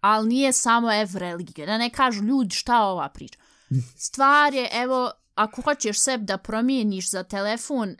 ali 0.00 0.28
nije 0.28 0.52
samo 0.52 0.92
ev 0.92 1.08
religija. 1.14 1.66
Da 1.66 1.78
ne 1.78 1.90
kažu 1.90 2.22
ljudi 2.24 2.54
šta 2.54 2.82
ova 2.82 3.08
priča. 3.08 3.38
Stvar 4.06 4.54
je, 4.54 4.68
evo, 4.72 5.10
ako 5.34 5.62
hoćeš 5.62 5.98
sebi 5.98 6.24
da 6.24 6.38
promijeniš 6.38 7.10
za 7.10 7.22
telefon, 7.22 7.96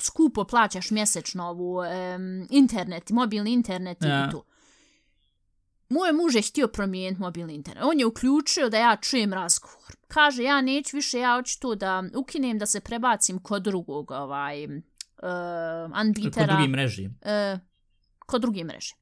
skupo 0.00 0.44
plaćaš 0.44 0.90
mjesečno 0.90 1.48
ovu 1.48 1.76
um, 1.76 1.86
internet, 2.50 3.10
mobilni 3.10 3.52
internet 3.52 3.98
Ja. 4.02 4.26
i 4.26 4.30
tu. 4.30 4.44
Moj 5.88 6.12
muž 6.12 6.34
je 6.34 6.42
htio 6.42 6.68
promijeniti 6.68 7.20
mobilni 7.22 7.54
internet. 7.54 7.84
On 7.84 7.98
je 8.00 8.06
uključio 8.06 8.68
da 8.68 8.78
ja 8.78 8.96
čujem 8.96 9.32
razgovor. 9.32 9.96
Kaže, 10.08 10.42
ja 10.42 10.60
neću 10.60 10.96
više, 10.96 11.18
ja 11.18 11.36
hoću 11.36 11.60
to 11.60 11.74
da 11.74 12.04
ukinem, 12.16 12.58
da 12.58 12.66
se 12.66 12.80
prebacim 12.80 13.38
kod 13.38 13.62
drugog 13.62 14.10
ovaj, 14.10 14.64
uh, 14.64 14.70
Kod 15.16 15.90
anbitera 15.94 16.46
drugi 16.46 16.68
mreži. 16.68 17.10
e, 17.22 17.58
kod 18.18 18.40
druge 18.40 18.64
mreže. 18.64 18.94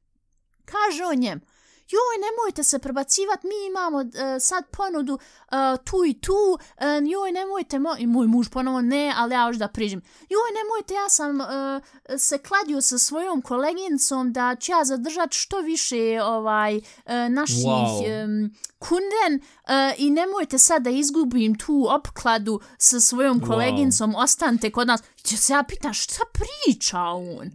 Kaže 0.65 1.05
on 1.05 1.19
njem, 1.19 1.41
joj, 1.89 2.15
nemojte 2.27 2.63
se 2.65 2.79
prebacivat, 2.79 3.43
mi 3.43 3.67
imamo 3.67 4.01
e, 4.01 4.41
sad 4.41 4.65
ponudu 4.71 5.19
e, 5.51 5.57
tu 5.85 6.05
i 6.07 6.15
tu, 6.21 6.59
e, 6.79 6.87
joj, 7.11 7.33
nemojte, 7.33 7.79
mo 7.79 7.91
i 7.99 8.07
moj 8.07 8.27
muž 8.27 8.49
ponovo 8.49 8.81
ne, 8.81 9.15
ali 9.17 9.35
ja 9.35 9.45
hoću 9.47 9.59
da 9.59 9.69
priđem, 9.69 10.01
joj, 10.29 10.51
nemojte, 10.55 10.95
ja 10.95 11.09
sam 11.09 11.41
e, 11.41 11.81
se 12.19 12.39
kladio 12.39 12.81
sa 12.81 12.99
svojom 12.99 13.43
kolegincom 13.43 14.33
da 14.33 14.57
ću 14.61 14.73
ja 14.73 14.85
zadržat 14.85 15.33
što 15.33 15.61
više 15.61 16.23
ovaj 16.23 16.77
e, 16.77 16.81
naših 17.29 17.65
Wow. 17.65 18.23
em, 18.23 18.55
kunden 18.79 19.41
e, 19.67 19.95
i 19.99 20.11
nemojte 20.11 20.59
sad 20.59 20.83
da 20.83 20.91
izgubim 20.91 21.59
tu 21.59 21.87
opkladu 21.91 22.61
sa 22.79 23.01
svojom 23.01 23.41
Wow. 23.41 23.47
kolegincom, 23.47 24.15
ostanite 24.15 24.71
kod 24.71 24.87
nas. 24.87 25.03
Ja 25.25 25.37
se 25.37 25.53
ja 25.53 25.65
pitam, 25.65 25.95
šta 25.95 26.23
priča 26.33 27.01
on? 27.01 27.51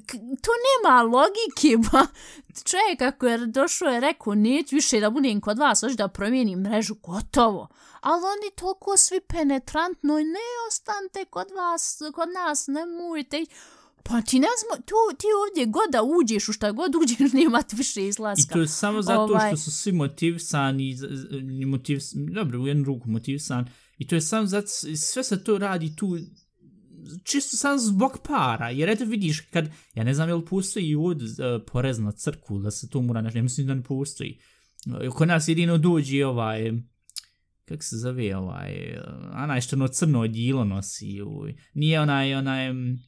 K- 0.00 0.12
to 0.42 0.50
nema 0.66 1.02
logike, 1.02 1.76
ba. 1.92 2.06
Čovjek 2.64 3.02
ako 3.04 3.26
je 3.26 3.46
došao 3.46 3.88
je 3.88 4.00
rekao, 4.00 4.34
neću 4.34 4.74
više 4.76 5.00
da 5.00 5.10
budem 5.10 5.40
kod 5.40 5.58
vas, 5.58 5.80
hoću 5.80 5.94
da 5.94 6.08
promijenim 6.08 6.58
mrežu, 6.60 6.94
gotovo. 6.96 7.68
Ali 8.00 8.22
oni 8.22 8.56
toliko 8.56 8.96
svi 8.96 9.20
penetrantno, 9.22 10.14
ne 10.14 10.38
ostanite 10.68 11.24
kod 11.24 11.46
vas, 11.52 11.98
kod 12.14 12.28
nas, 12.30 12.66
nemojte. 12.66 13.38
ići." 13.38 13.52
Pa 14.02 14.22
ti 14.22 14.38
ne 14.38 14.48
znam, 14.60 14.82
tu, 14.82 14.94
ti 15.18 15.26
ovdje 15.40 15.66
god 15.66 15.90
da 15.90 16.02
uđeš, 16.04 16.48
u 16.48 16.52
šta 16.52 16.72
god 16.72 16.94
uđeš, 16.94 17.32
nema 17.42 17.62
ti 17.62 17.76
više 17.76 18.02
I 18.02 18.06
izlaska. 18.06 18.52
to 18.54 18.60
je 18.60 18.68
samo 18.68 19.02
zato 19.02 19.20
Ovaj. 19.22 19.48
što 19.48 19.56
su 19.56 19.70
svi 19.72 19.92
motivisani, 19.92 20.96
z- 20.96 21.08
z- 21.10 21.26
ni 21.32 21.64
motivis, 21.66 22.12
dobro, 22.14 22.60
u 22.60 22.66
jednu 22.66 22.84
ruku 22.84 23.08
motivisan, 23.08 23.68
i 23.98 24.06
to 24.06 24.14
je 24.14 24.20
samo 24.20 24.46
zato, 24.46 24.68
sve 24.96 25.24
se 25.24 25.44
to 25.44 25.58
radi 25.58 25.96
tu, 25.96 26.18
čisto 27.24 27.56
samo 27.56 27.78
zbog 27.78 28.18
para, 28.24 28.70
jer 28.70 28.88
eto 28.88 29.04
vidiš, 29.04 29.40
kad, 29.40 29.70
ja 29.94 30.04
ne 30.04 30.14
znam 30.14 30.28
je 30.28 30.34
li 30.34 30.44
postoji 30.44 30.96
od 30.96 31.22
uh, 31.22 31.28
porez 31.72 31.98
na 31.98 32.12
crkvu, 32.12 32.58
da 32.58 32.70
se 32.70 32.88
to 32.88 33.02
mora 33.02 33.20
nešto, 33.20 33.38
ne 33.38 33.42
mislim 33.42 33.66
da 33.66 33.74
ne 33.74 33.82
postoji. 33.82 34.38
Uh, 34.86 35.14
Kod 35.14 35.28
nas 35.28 35.48
jedino 35.48 35.78
dođe 35.78 36.26
ovaj, 36.26 36.72
kak 37.64 37.84
se 37.84 37.96
zove 37.96 38.36
ovaj, 38.36 38.98
uh, 38.98 39.42
onaj 39.42 39.60
što 39.60 39.76
ono 39.76 39.88
crno 39.88 40.20
odijelo 40.20 40.64
nosi, 40.64 41.20
ovaj. 41.20 41.54
nije 41.74 42.00
onaj, 42.00 42.34
onaj, 42.34 42.72
mm, 42.72 42.98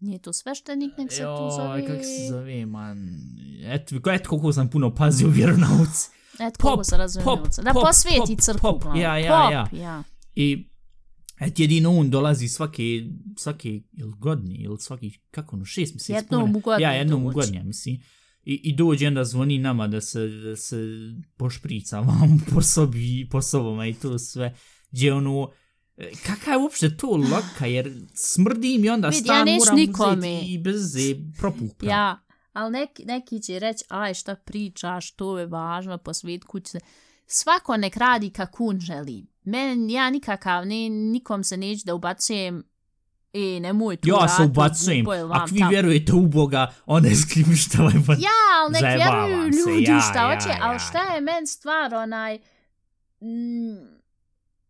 Nije 0.00 0.18
to 0.18 0.32
sveštenik, 0.32 0.98
nek 0.98 1.12
se 1.12 1.22
joj, 1.22 1.50
zove... 1.56 1.86
kak 1.86 2.04
se 2.04 2.28
zove, 2.28 2.66
man, 2.66 3.08
eto, 3.64 3.96
eto 4.12 4.28
koliko 4.28 4.52
sam 4.52 4.70
puno 4.70 4.94
pazio 4.94 5.28
vjeronauci. 5.36 6.10
Eto, 6.40 6.58
koliko 6.60 6.76
Pop, 6.76 6.84
se 6.84 6.96
razumije. 6.96 7.24
Da 7.62 7.72
pop, 7.72 7.82
posveti 7.82 8.36
pop, 8.36 8.40
crkvu. 8.40 8.60
pop, 8.60 8.82
ja, 8.96 9.18
ja, 9.18 9.42
Pop, 9.42 9.52
ja. 9.52 9.80
ja. 9.82 10.02
I 10.34 10.67
et 11.40 11.60
jedino 11.60 11.90
on 11.90 12.10
dolazi 12.10 12.48
svake, 12.48 12.82
svake 13.36 13.68
ili 13.92 14.12
godini, 14.18 14.54
ili 14.54 14.78
svaki, 14.78 15.18
kako 15.30 15.56
ono, 15.56 15.64
šest 15.64 15.94
mjeseci. 15.94 16.12
Jednom 16.12 16.56
u 16.56 16.60
godini 16.60 16.82
Ja, 16.82 16.92
jednom 16.92 17.26
u 17.26 17.30
godini, 17.30 17.56
ja 17.56 17.62
mislim. 17.62 18.00
I, 18.44 18.54
I 18.54 18.76
dođe 18.76 19.06
onda 19.06 19.24
zvoni 19.24 19.58
nama 19.58 19.86
da 19.86 20.00
se, 20.00 20.28
da 20.28 20.56
se 20.56 20.76
pošprica 21.36 22.00
vam 22.08 22.44
po 22.54 22.62
sobi, 22.62 23.28
po 23.30 23.42
sobama 23.42 23.86
i 23.86 23.94
to 23.94 24.18
sve. 24.18 24.54
Gdje 24.90 25.14
ono, 25.14 25.50
e, 25.96 26.10
kakva 26.26 26.52
je 26.52 26.58
uopšte 26.58 26.96
to 26.96 27.06
loka, 27.06 27.66
jer 27.66 27.92
smrdi 28.14 28.78
mi 28.78 28.90
onda 28.90 29.08
Vidi, 29.08 29.18
ja 29.18 29.24
stan 29.24 29.44
neću 29.44 29.58
moram 29.58 29.76
nikome. 29.76 30.16
uzeti 30.16 30.52
i 30.52 30.58
bez 30.58 30.92
ze 30.92 31.16
propupra. 31.38 31.90
Ja, 31.90 32.20
ali 32.52 32.72
neki, 32.72 33.04
neki 33.04 33.42
će 33.42 33.58
reći, 33.58 33.84
aj 33.88 34.14
šta 34.14 34.34
pričaš, 34.34 35.10
to 35.10 35.38
je 35.38 35.46
važno, 35.46 35.98
posvet 35.98 36.44
kući 36.44 36.70
se. 36.70 36.80
Svako 37.30 37.76
nek 37.76 37.96
radi 37.96 38.30
kako 38.30 38.64
on 38.64 38.80
želi. 38.80 39.26
Men, 39.44 39.90
ja 39.90 40.10
nikakav, 40.10 40.66
ne, 40.66 40.88
nikom 40.88 41.44
se 41.44 41.56
neću 41.56 41.82
da 41.86 41.94
ubacujem 41.94 42.64
E, 43.32 43.60
nemoj 43.60 43.96
tu 43.96 44.08
Ja 44.08 44.28
se 44.28 44.42
ubacujem, 44.42 45.06
ako 45.32 45.48
vi 45.50 45.58
tam. 45.58 45.68
vjerujete 45.68 46.12
u 46.12 46.26
Boga, 46.26 46.74
onda 46.86 47.08
je 47.08 47.16
skripštavaj 47.16 47.94
pa... 48.06 48.12
Ja, 48.12 48.40
ali 48.60 48.72
nek 48.72 48.82
vjeruju 48.82 49.48
ljudi 49.48 49.90
ja, 49.90 50.00
šta 50.00 50.30
ja, 50.30 50.34
hoće, 50.34 50.48
ja. 50.48 50.58
ali 50.60 50.78
šta 50.78 51.14
je 51.14 51.20
men 51.20 51.46
stvar, 51.46 51.94
onaj... 51.94 52.38
Mm, 53.20 53.98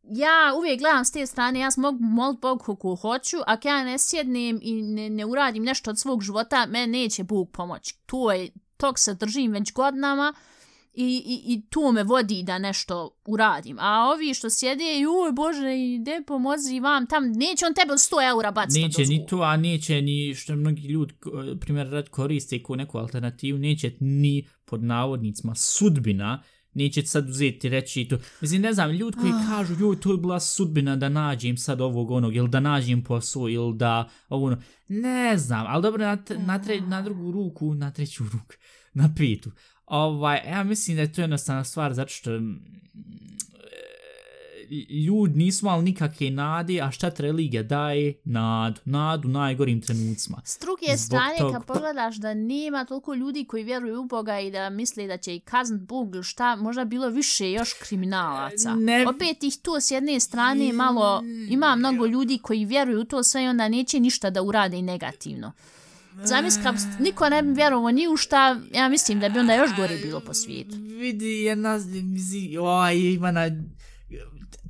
ja 0.03 0.55
uvijek 0.59 0.79
gledam 0.81 1.05
s 1.05 1.12
te 1.12 1.27
strane, 1.27 1.61
ja 1.61 1.68
mogu 1.77 1.99
molit 2.01 2.40
Bog 2.40 2.62
koliko 2.62 2.94
hoću, 2.94 3.37
ako 3.47 3.68
ja 3.68 3.85
ne 3.85 3.99
sjednem 3.99 4.59
i 4.62 4.83
ne, 4.83 5.11
ne 5.11 5.25
uradim 5.25 5.62
nešto 5.62 5.90
od 5.90 5.99
svog 5.99 6.23
života, 6.23 6.66
men 6.66 6.90
neće 6.90 7.25
Bog 7.25 7.51
pomoći. 7.51 7.94
To 8.07 8.33
je, 8.33 8.49
tog 8.77 8.99
se 8.99 9.14
držim 9.14 9.53
već 9.53 9.73
godinama 9.73 10.35
i, 11.01 11.23
i, 11.27 11.53
i 11.55 11.63
to 11.71 11.93
me 11.93 12.03
vodi 12.05 12.43
da 12.43 12.59
nešto 12.59 13.11
uradim. 13.27 13.77
A 13.81 14.11
ovi 14.15 14.35
što 14.35 14.51
sjede, 14.51 14.85
joj 15.01 15.33
bože, 15.33 15.79
ide 15.95 16.23
pomozi 16.27 16.81
vam 16.81 17.07
tam, 17.07 17.25
neće 17.33 17.67
on 17.67 17.75
tebe 17.75 17.93
od 17.93 17.99
100 17.99 18.29
eura 18.29 18.51
baciti 18.51 18.83
Neće 18.83 19.03
ni 19.03 19.27
to, 19.27 19.41
a 19.43 19.57
neće 19.57 20.03
ni 20.03 20.35
što 20.35 20.57
mnogi 20.57 20.83
ljudi, 20.83 21.15
ko- 21.15 21.57
primjer, 21.61 21.89
rad 21.91 22.09
koriste 22.09 22.63
kao 22.63 22.77
neku 22.77 22.99
alternativu, 22.99 23.59
neće 23.59 23.93
ni 24.01 24.47
pod 24.65 24.83
navodnicima 24.83 25.55
sudbina, 25.55 26.43
neće 26.75 27.03
sad 27.03 27.29
uzeti 27.29 27.69
reći 27.69 28.05
to. 28.05 28.19
Mislim, 28.41 28.63
ne 28.63 28.73
znam, 28.73 28.91
ljudi 28.91 29.17
koji 29.21 29.33
kažu, 29.49 29.75
joj, 29.81 30.01
to 30.01 30.13
je 30.13 30.19
bila 30.19 30.41
sudbina 30.41 30.97
da 30.97 31.09
nađem 31.09 31.57
sad 31.57 31.81
ovog 31.81 32.11
onog, 32.11 32.37
ili 32.37 32.49
da 32.49 32.61
nađem 32.61 33.05
posao, 33.05 33.49
ili 33.49 33.75
da 33.77 34.09
ovo 34.29 34.47
ono. 34.47 34.63
Ne 34.89 35.37
znam, 35.37 35.67
ali 35.69 35.83
dobro, 35.83 36.05
na, 36.05 36.19
na, 36.47 36.63
tre, 36.63 36.81
na 36.81 37.03
drugu 37.03 37.31
ruku, 37.31 37.75
na 37.75 37.91
treću 37.91 38.25
ruku, 38.25 38.55
na 38.95 39.15
petu. 39.17 39.51
Ovaj, 39.88 40.40
ja 40.48 40.64
mislim 40.64 40.96
da 40.96 41.03
je 41.03 41.12
to 41.12 41.20
jednostavna 41.20 41.64
stvar, 41.64 41.94
zato 41.94 42.09
što 42.09 42.31
mm, 42.31 42.61
ljudi 45.09 45.38
nisu 45.38 45.66
imali 45.66 45.85
nikakve 45.85 46.31
nade, 46.31 46.81
a 46.81 46.90
šta 46.90 47.11
ti 47.11 47.22
religija 47.22 47.62
daje? 47.62 48.14
Nadu. 48.24 48.81
Nadu 48.85 49.29
u 49.29 49.31
najgorim 49.31 49.81
trenucima. 49.81 50.40
S 50.44 50.59
druge 50.59 50.87
Zbog 50.87 50.98
strane, 50.98 51.38
tog- 51.38 51.53
kad 51.53 51.64
pogledaš 51.64 52.16
da 52.16 52.35
nema 52.35 52.85
toliko 52.85 53.14
ljudi 53.14 53.44
koji 53.44 53.64
vjeruju 53.64 54.01
u 54.01 54.05
Boga 54.05 54.40
i 54.40 54.51
da 54.51 54.70
misle 54.70 55.07
da 55.07 55.16
će 55.16 55.37
ih 55.37 55.42
kaznat 55.44 55.81
Bog 55.81 56.14
ili 56.14 56.24
šta, 56.24 56.57
možda 56.57 56.85
bilo 56.85 57.09
više 57.09 57.53
još 57.53 57.72
kriminalaca. 57.72 58.74
Ne- 58.74 59.07
Opet 59.09 59.42
ih 59.42 59.57
to 59.62 59.81
s 59.81 59.90
jedne 59.90 60.20
strane 60.20 60.72
malo, 60.72 61.22
ima 61.51 61.77
mnogo 61.77 62.07
ljudi 62.07 62.38
koji 62.38 62.64
vjeruju 62.64 63.01
u 63.01 63.05
to 63.05 63.22
sve 63.22 63.44
i 63.44 63.48
onda 63.48 63.68
neće 63.68 64.01
ništa 64.01 64.31
da 64.31 64.42
urade 64.42 64.79
i 64.79 64.83
negativno. 64.83 65.53
Zamisli, 66.25 66.63
kad 66.63 66.75
niko 67.01 67.29
ne 67.29 67.43
bi 67.43 67.53
vjerovao 67.53 67.91
ni 67.91 68.09
u 68.09 68.17
šta, 68.17 68.61
ja 68.75 68.89
mislim 68.89 69.21
da 69.21 69.29
bi 69.29 69.39
onda 69.39 69.55
još 69.55 69.71
gore 69.77 69.97
bilo 70.03 70.21
po 70.21 70.35
svijetu. 70.35 70.77
Vidi, 71.01 71.27
jedna, 71.27 71.79
mislim, 72.03 72.63
oj, 72.63 72.99
Ivana, 72.99 73.51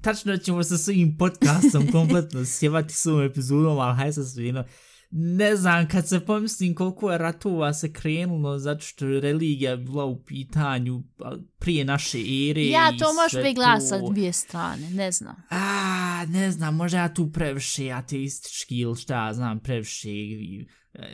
tačno 0.01 0.37
ćemo 0.37 0.65
sa 0.65 0.79
svojim 0.79 1.17
podcastom 1.19 1.87
kompletno 1.93 2.45
sjevati 2.45 2.95
s 2.95 3.07
ovom 3.07 3.23
epizodom, 3.23 3.79
ali 3.79 3.97
hajde 3.97 4.13
sa 4.13 4.25
svino. 4.25 4.65
Ne 5.11 5.57
znam, 5.57 5.89
kad 5.89 6.09
se 6.09 6.21
pomislim 6.21 6.75
koliko 6.75 7.13
je 7.13 7.19
ratova 7.19 7.75
se 7.75 7.93
krenulo, 7.93 8.59
zato 8.59 8.81
što 8.81 9.07
je 9.07 9.21
religija 9.21 9.77
bila 9.77 10.05
u 10.05 10.23
pitanju 10.25 11.03
prije 11.59 11.85
naše 11.85 12.19
ere 12.51 12.65
Ja 12.67 12.91
to 12.99 13.13
možeš 13.15 13.31
sve 13.31 13.41
pregledati 13.43 13.87
sa 13.87 14.01
to. 14.01 14.11
dvije 14.11 14.33
strane, 14.33 14.91
ne 14.91 15.13
znam. 15.13 15.37
A, 15.51 16.25
ne 16.29 16.51
znam, 16.51 16.77
možda 16.77 16.99
ja 16.99 17.15
tu 17.15 17.33
previše 17.33 17.91
ateistički 17.91 18.79
ili 18.79 18.97
šta 18.97 19.27
ja 19.27 19.35
znam, 19.35 19.61
previše, 19.61 20.09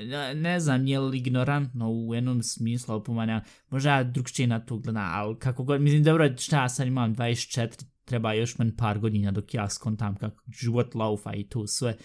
ne, 0.05 0.35
ne 0.35 0.61
znam, 0.61 0.87
je 0.87 0.99
li 0.99 1.19
ignorantno 1.19 1.91
u 1.91 2.15
jednom 2.15 2.43
smislu, 2.43 3.03
mene, 3.09 3.45
možda 3.71 3.91
ja 3.91 4.05
drugčije 4.05 4.47
na 4.47 4.61
to 4.61 4.79
gledam, 4.79 5.11
ali 5.13 5.39
kako 5.39 5.65
god, 5.65 5.81
mislim, 5.81 6.05
dobro, 6.05 6.37
šta 6.39 6.63
ja 6.63 6.69
sad 6.69 6.87
imam 6.87 7.17
24, 7.17 7.85
treba 8.05 8.33
još 8.33 8.59
men 8.59 8.77
par 8.77 8.99
godina 8.99 9.31
dok 9.31 9.55
ja 9.55 9.71
skontam 9.71 10.17
kako 10.17 10.43
život 10.61 10.95
laufa 10.95 11.35
i 11.35 11.49
to 11.49 11.67
sve. 11.67 11.97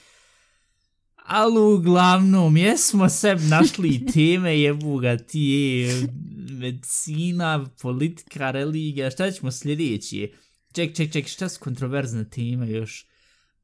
Ali 1.15 1.59
uglavnom, 1.59 2.57
jesmo 2.57 3.09
sebi 3.09 3.41
našli 3.43 4.05
teme 4.13 4.59
jebuga 4.59 5.17
ti 5.17 5.41
je 5.41 6.07
medicina, 6.51 7.65
politika, 7.81 8.51
religija, 8.51 9.11
šta 9.11 9.31
ćemo 9.31 9.51
sljedeći? 9.51 10.33
Ček, 10.73 10.95
ček, 10.95 11.11
ček, 11.13 11.27
šta 11.27 11.49
su 11.49 11.59
kontroverzne 11.59 12.29
teme 12.29 12.69
još? 12.69 13.07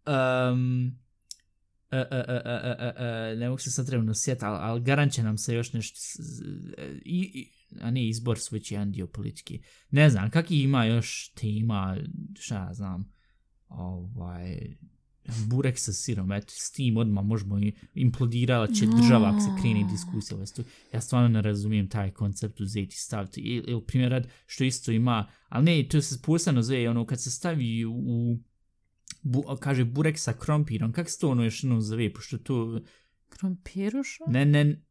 Um, 0.08 1.05
e, 1.92 1.98
e, 1.98 2.26
e, 3.32 3.36
ne 3.36 3.50
mogu 3.50 3.60
se 3.60 3.72
sad 3.72 3.88
trebno 3.88 4.14
sjeti, 4.14 4.46
ali, 4.46 4.58
ali 4.62 4.82
garant 4.82 5.18
nam 5.18 5.38
se 5.38 5.56
još 5.56 5.74
nešto... 5.74 6.00
I, 7.06 7.32
i, 7.34 7.52
a 7.82 7.92
ne, 7.92 8.08
izbor 8.08 8.40
su 8.40 8.56
već 8.56 8.72
jedan 8.72 8.92
dio 8.92 9.08
politike. 9.08 9.60
Ne 9.92 10.10
znam, 10.10 10.30
kakvi 10.30 10.62
ima 10.62 10.86
još 10.86 11.34
tema, 11.34 11.98
šta 12.40 12.56
ja 12.56 12.74
znam, 12.74 13.14
ovaj... 13.68 14.76
burek 15.48 15.80
sa 15.80 15.94
sirom, 15.94 16.32
eto, 16.32 16.54
s 16.56 16.72
tim 16.72 16.98
odmah 16.98 17.26
možemo 17.26 17.60
implodirala 17.94 18.68
će 18.68 18.86
država 18.86 19.30
ako 19.30 19.40
se 19.40 19.62
krene 19.62 19.88
diskusija. 19.92 20.36
ovaj 20.36 20.48
Ja 20.94 21.02
stvarno 21.02 21.28
ne 21.28 21.42
razumijem 21.42 21.90
taj 21.90 22.12
koncept 22.12 22.62
uzeti 22.62 22.96
staviti. 22.96 23.42
Ili, 23.42 23.64
ili 23.68 23.86
primjer 23.88 24.12
rad, 24.12 24.28
što 24.46 24.64
isto 24.64 24.92
ima, 24.92 25.28
ali 25.50 25.66
ne, 25.66 25.88
to 25.88 26.02
se 26.02 26.22
posebno 26.22 26.62
zove, 26.62 26.90
ono, 26.90 27.06
kad 27.06 27.22
se 27.22 27.32
stavi 27.32 27.86
u, 27.86 28.40
bu, 29.26 29.44
kaže, 29.60 29.84
burek 29.86 30.20
sa 30.20 30.34
krompirom, 30.34 30.92
kako 30.92 31.10
se 31.10 31.20
to 31.20 31.30
ono 31.30 31.44
još 31.44 31.64
jednom 31.64 31.82
zove, 31.82 32.14
pošto 32.14 32.38
to, 32.38 32.80
Krompiruša? 33.30 34.24
ne, 34.28 34.46
ne, 34.46 34.82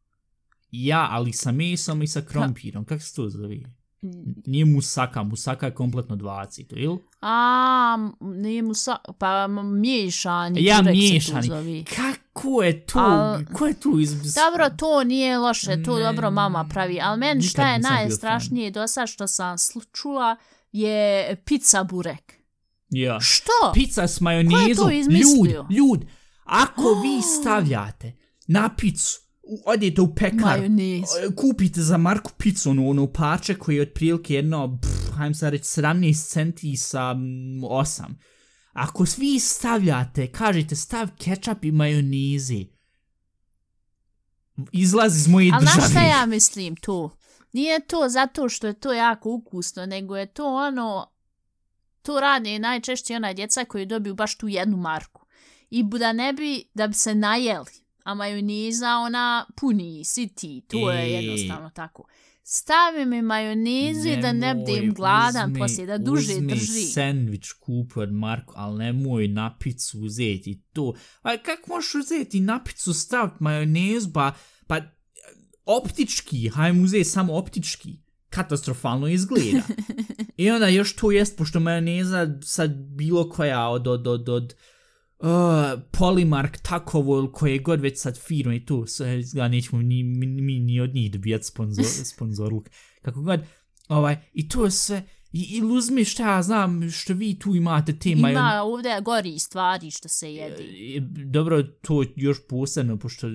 ja, 0.71 1.09
ali 1.11 1.33
sa 1.33 1.53
mesom 1.53 2.03
i 2.03 2.07
sa 2.07 2.21
krompirom, 2.21 2.85
kako 2.85 3.03
se 3.03 3.15
to 3.15 3.29
zove? 3.29 3.57
Nije 4.47 4.65
musaka, 4.65 5.23
musaka 5.23 5.67
je 5.67 5.75
kompletno 5.75 6.17
20, 6.17 6.65
ili? 6.77 6.99
A, 7.21 8.11
nije 8.21 8.63
mu 8.63 8.75
sa... 8.75 8.97
Pa 9.19 9.47
miješani. 9.47 10.65
Ja, 10.65 10.79
tu 10.79 10.85
miješani. 10.85 11.85
Kako 11.97 12.63
je 12.63 12.87
to? 12.87 12.99
Al- 12.99 13.45
Ko 13.53 13.67
je 13.67 13.81
tu 13.81 14.01
iz... 14.01 14.35
Dobro, 14.35 14.71
to 14.77 15.05
nije 15.05 15.39
loše, 15.39 15.83
to 15.83 15.99
Ne, 15.99 16.05
dobro 16.05 16.31
mama 16.31 16.69
pravi, 16.71 17.01
ali 17.03 17.19
meni 17.19 17.43
šta 17.43 17.69
je 17.73 17.79
najstrašnije 17.79 18.71
do 18.71 18.87
sad 18.87 19.09
što 19.09 19.27
sam 19.27 19.57
sl- 19.57 19.93
čula 19.93 20.37
je 20.73 21.37
pizza 21.45 21.85
burek. 21.85 22.44
Ja. 22.89 23.21
Što? 23.21 23.53
Pizza 23.75 24.09
s 24.09 24.21
majonezom. 24.21 24.61
Ko 24.61 24.69
je 24.69 24.75
to 24.75 24.91
izmislio? 24.91 25.67
Ljud, 25.71 25.71
ljud, 25.71 26.05
ako 26.45 26.83
vi 26.83 27.23
stavljate 27.23 28.13
na 28.47 28.75
picu, 28.77 29.21
u- 29.43 29.63
odete 29.67 30.01
u 30.01 30.15
pekar, 30.15 30.59
Majonez. 30.59 31.03
o, 31.03 31.35
kupite 31.37 31.83
za 31.83 31.97
Marku 31.97 32.31
picu, 32.39 32.71
ono, 32.71 32.89
ono 32.89 33.07
parče 33.07 33.55
koji 33.55 33.77
je 33.77 33.83
otprilike 33.83 34.35
jedno, 34.35 34.79
pff, 34.79 34.91
hajdem 35.13 35.35
sad 35.35 35.53
reći, 35.53 35.65
17 35.65 36.27
centi 36.27 36.77
sa 36.77 37.15
mm, 37.15 37.19
8. 37.63 38.03
Ako 38.73 39.07
svi 39.07 39.39
stavljate, 39.41 40.27
kažete 40.29 40.77
stav 40.77 41.09
kečap 41.19 41.65
i 41.65 41.73
majoneze, 41.73 42.65
izlazi 44.73 45.19
iz 45.19 45.29
moje 45.29 45.51
Ali 45.55 45.61
države. 45.61 45.81
znaš 45.81 45.91
šta 45.91 46.01
ja 46.03 46.27
mislim 46.27 46.77
tu? 46.77 47.11
Nije 47.53 47.81
to 47.81 48.09
zato 48.09 48.49
što 48.49 48.67
je 48.67 48.73
to 48.75 48.93
jako 48.93 49.31
ukusno, 49.31 49.87
nego 49.87 50.17
je 50.17 50.27
to 50.27 50.55
ono, 50.57 51.07
to 52.05 52.21
rade 52.21 52.59
najčešće 52.59 53.17
ona 53.17 53.33
djeca 53.33 53.65
koji 53.65 53.87
dobiju 53.87 54.15
baš 54.15 54.37
tu 54.37 54.49
jednu 54.49 54.77
marku. 54.77 55.27
I 55.71 55.83
da 55.85 56.13
ne 56.13 56.33
bi, 56.33 56.65
da 56.75 56.87
bi 56.87 56.95
se 56.95 57.15
najeli, 57.15 57.71
a 58.05 58.15
majoneza 58.15 58.89
ona 58.89 59.47
puni, 59.57 60.05
siti, 60.05 60.63
to 60.69 60.91
je 60.91 61.05
E. 61.05 61.11
jednostavno 61.13 61.71
tako. 61.71 62.05
Stavi 62.43 63.07
mi 63.07 63.23
majonezi 63.23 64.17
da 64.17 64.33
ne 64.33 64.55
budem 64.55 64.95
gladan 64.95 65.51
uzmi- 65.51 65.59
poslije, 65.59 65.87
da 65.87 65.99
duže 65.99 66.33
uzmi 66.33 66.47
drži. 66.47 66.83
sandvič 66.83 67.53
kupi 67.53 68.01
od 68.01 68.13
Marko, 68.13 68.55
ali 68.57 68.79
nemoj 68.79 69.29
na 69.29 69.57
picu 69.59 70.01
uzeti 70.01 70.63
to. 70.73 70.95
A 71.23 71.37
kako 71.37 71.75
možeš 71.75 71.95
uzeti 71.95 72.41
na 72.41 72.65
picu 72.65 72.95
staviti 72.95 73.37
majonez, 73.41 74.13
pa, 74.15 74.33
pa 74.67 74.81
optički, 75.67 76.49
hajmo 76.49 76.83
uzeti 76.83 77.05
samo 77.05 77.35
optički, 77.35 78.04
katastrofalno 78.35 79.09
izgleda. 79.09 79.63
I 80.37 80.51
onda 80.51 80.69
još 80.69 80.97
to 80.97 81.11
jest, 81.11 81.39
pošto 81.39 81.61
majoneza 81.61 82.39
sad 82.43 82.71
bilo 82.71 83.31
koja 83.31 83.69
od, 83.69 83.87
od, 83.87 84.07
od, 84.07 84.29
od 84.29 84.55
uh, 85.19 85.29
Polymark, 85.91 86.59
takovo 86.63 87.19
ili 87.19 87.33
koje 87.33 87.59
god 87.59 87.81
već 87.81 88.01
sad 88.01 88.19
firme 88.19 88.57
i 88.57 88.67
tu, 88.67 88.87
sve 88.87 89.21
izgleda 89.21 89.49
nećemo 89.49 89.83
ni, 89.83 90.03
mi, 90.03 90.27
mi 90.27 90.59
ni 90.59 90.81
od 90.81 90.95
njih 90.95 91.13
dobijati 91.13 91.45
sponsor, 91.45 91.85
sponzorluk. 91.85 92.69
Kako 93.05 93.21
god, 93.21 93.41
ovaj, 93.89 94.17
i 94.33 94.49
to 94.49 94.65
je 94.65 94.71
sve, 94.71 95.03
i, 95.33 95.57
i 95.57 95.63
uzmi 95.63 96.05
šta 96.05 96.35
ja 96.35 96.43
znam, 96.43 96.91
što 96.91 97.15
vi 97.15 97.39
tu 97.39 97.55
imate 97.55 97.99
te 97.99 98.17
majon... 98.17 98.37
Ima 98.37 98.63
ovdje 98.63 99.01
gori 99.01 99.39
stvari 99.39 99.91
što 99.91 100.09
se 100.09 100.35
jedi. 100.35 100.97
E, 100.97 101.01
Dobro, 101.25 101.63
to 101.63 102.05
još 102.17 102.39
posebno, 102.49 102.99
pošto 102.99 103.27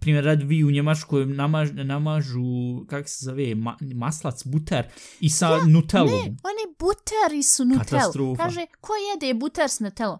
primjer 0.00 0.24
rad 0.24 0.42
vi 0.42 0.64
u 0.64 0.70
Njemačkoj 0.70 1.26
namaž, 1.26 1.70
namažu, 1.72 2.84
kako 2.88 3.08
se 3.08 3.24
zove, 3.24 3.54
ma, 3.54 3.76
maslac, 3.94 4.44
buter 4.44 4.84
i 5.20 5.30
sa 5.30 5.48
ja, 5.48 5.66
nutellom. 5.66 6.10
Ne, 6.10 6.20
oni 6.20 6.74
buteri 6.78 7.42
su 7.42 7.64
Nutella. 7.64 7.84
Katastrofa. 7.84 8.42
Kaže, 8.44 8.66
ko 8.80 8.92
jede 9.12 9.34
buter 9.34 9.68
s 9.68 9.80
Nutellom? 9.80 10.18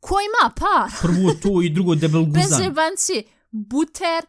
Ko 0.00 0.14
ima 0.20 0.50
par? 0.54 0.90
Prvo 1.00 1.34
to 1.42 1.62
i 1.62 1.68
drugo 1.70 1.94
debel 1.94 2.26
Bez 2.34 2.44
guzan. 2.44 2.62
jebanci, 2.62 3.22
buter 3.50 4.24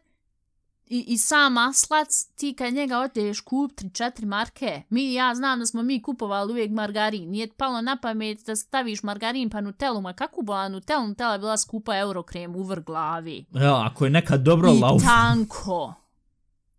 i, 0.88 1.04
i 1.08 1.18
sam 1.18 1.54
maslac, 1.54 2.26
ti 2.36 2.54
kad 2.54 2.74
njega 2.74 3.00
odeš 3.00 3.40
kup 3.40 3.72
3-4 3.72 4.26
marke, 4.26 4.82
mi, 4.90 5.14
ja 5.14 5.36
znam 5.36 5.60
da 5.60 5.66
smo 5.66 5.84
mi 5.84 6.02
kupovali 6.02 6.52
uvijek 6.52 6.72
margarin, 6.72 7.30
nije 7.30 7.48
palo 7.58 7.82
na 7.82 7.98
pamet 8.02 8.46
da 8.46 8.56
staviš 8.56 9.04
margarin 9.04 9.50
pa 9.50 9.62
Nutellu, 9.62 10.02
ma 10.02 10.14
kako 10.14 10.42
bila 10.42 10.70
Nutella? 10.70 11.08
Nutella 11.08 11.34
je 11.34 11.40
bila 11.40 11.58
skupa 11.58 11.98
eurokrem 11.98 12.56
u 12.56 12.64
vrh 12.64 12.84
glavi. 12.84 13.46
Ja, 13.52 13.86
ako 13.86 14.06
je 14.06 14.12
neka 14.12 14.38
dobro 14.38 14.72
I 14.72 14.80
lauf. 14.80 15.02
tanko. 15.04 15.94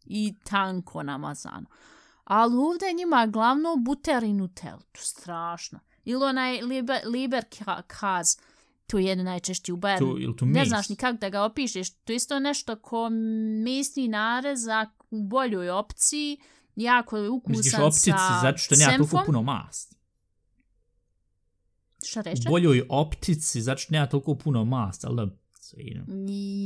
I 0.06 0.34
tanko 0.44 1.02
namazano. 1.02 1.66
Ali 2.24 2.56
ovdje 2.56 2.92
njima 2.92 3.26
glavno 3.26 3.76
buter 3.76 4.22
i 4.24 4.32
je 4.32 4.78
strašno. 4.94 5.78
Ili 6.04 6.24
onaj 6.24 6.60
liber, 6.62 7.00
liber 7.06 7.44
ka- 7.44 7.82
kaz. 7.86 8.36
To 8.86 8.98
je 8.98 9.04
jedan 9.04 9.24
najčešći 9.24 9.72
u 9.72 9.76
Bayernu. 9.76 9.98
To, 9.98 10.18
ili 10.18 10.36
to 10.36 10.44
Ne 10.44 10.64
znaš 10.64 10.88
ni 10.88 10.96
kako 10.96 11.18
da 11.18 11.28
ga 11.28 11.42
opišeš. 11.42 11.90
To 11.90 12.12
je 12.12 12.16
isto 12.16 12.38
nešto 12.38 12.76
ko 12.76 13.10
mesni 13.64 14.08
narezak 14.08 14.88
u 15.10 15.22
boljoj 15.22 15.70
opciji. 15.70 16.40
Jako 16.76 17.16
je 17.16 17.30
ukusan 17.30 17.56
Misliš 17.56 17.74
sa 17.74 17.84
optici, 17.84 18.10
zato 18.42 18.58
što 18.58 18.74
nema 18.76 18.96
toliko 18.96 19.22
puno 19.26 19.42
masti. 19.42 19.96
Šta 22.04 22.20
U 22.20 22.22
reče? 22.22 22.48
boljoj 22.48 22.86
optici, 22.88 23.62
zato 23.62 23.78
što 23.78 23.92
nema 23.92 24.06
toliko 24.06 24.34
puno 24.34 24.64
masti, 24.64 25.06
ali 25.06 25.16
da. 25.16 25.32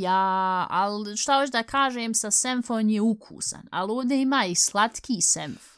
Ja, 0.00 0.66
ali 0.70 1.16
šta 1.16 1.40
hoću 1.40 1.52
da 1.52 1.62
kažem 1.62 2.14
sa 2.14 2.30
senfom 2.30 2.88
je 2.88 3.00
ukusan. 3.00 3.62
Ali 3.70 3.92
ovdje 3.92 4.22
ima 4.22 4.46
i 4.46 4.54
slatki 4.54 5.20
senf. 5.20 5.77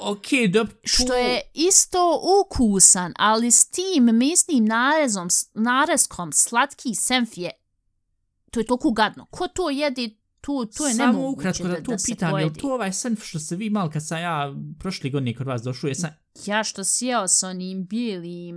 Okej, 0.00 0.38
okay, 0.38 0.52
dobro, 0.52 0.76
što 0.84 1.14
je 1.14 1.40
isto 1.54 2.20
ukusan, 2.44 3.12
ali 3.16 3.50
s 3.50 3.70
tim 3.70 4.04
mesnim 4.04 4.64
narezom, 4.64 5.28
narezkom 5.54 6.32
slatki 6.32 6.94
senf 6.94 7.30
je, 7.36 7.50
to 8.50 8.60
je 8.60 8.66
toliko 8.66 8.90
gadno. 8.90 9.26
Ko 9.30 9.48
to 9.48 9.70
jede, 9.70 10.10
to, 10.40 10.66
to 10.76 10.86
je 10.86 10.94
Samo 10.94 11.12
nemoguće 11.12 11.38
ukratko 11.38 11.62
da, 11.62 11.68
da, 11.68 11.82
to 11.82 11.92
da 11.92 11.98
se 11.98 12.12
pitam, 12.12 12.28
je 12.28 12.34
li 12.34 12.42
pojedi. 12.42 12.60
to 12.60 12.74
ovaj 12.74 12.92
sen 12.92 13.16
što 13.22 13.38
ste 13.38 13.56
vi 13.56 13.66
imali 13.66 13.90
kad 13.90 14.06
sam 14.06 14.20
ja 14.20 14.54
prošli 14.78 15.10
godine 15.10 15.34
kod 15.34 15.46
vas 15.46 15.62
došao, 15.62 15.88
je 15.88 15.94
sam... 15.94 16.10
Ja 16.36 16.64
što 16.64 16.84
si 16.84 17.06
jeo 17.06 17.28
s 17.28 17.42
onim 17.42 17.84
bijelim, 17.84 18.56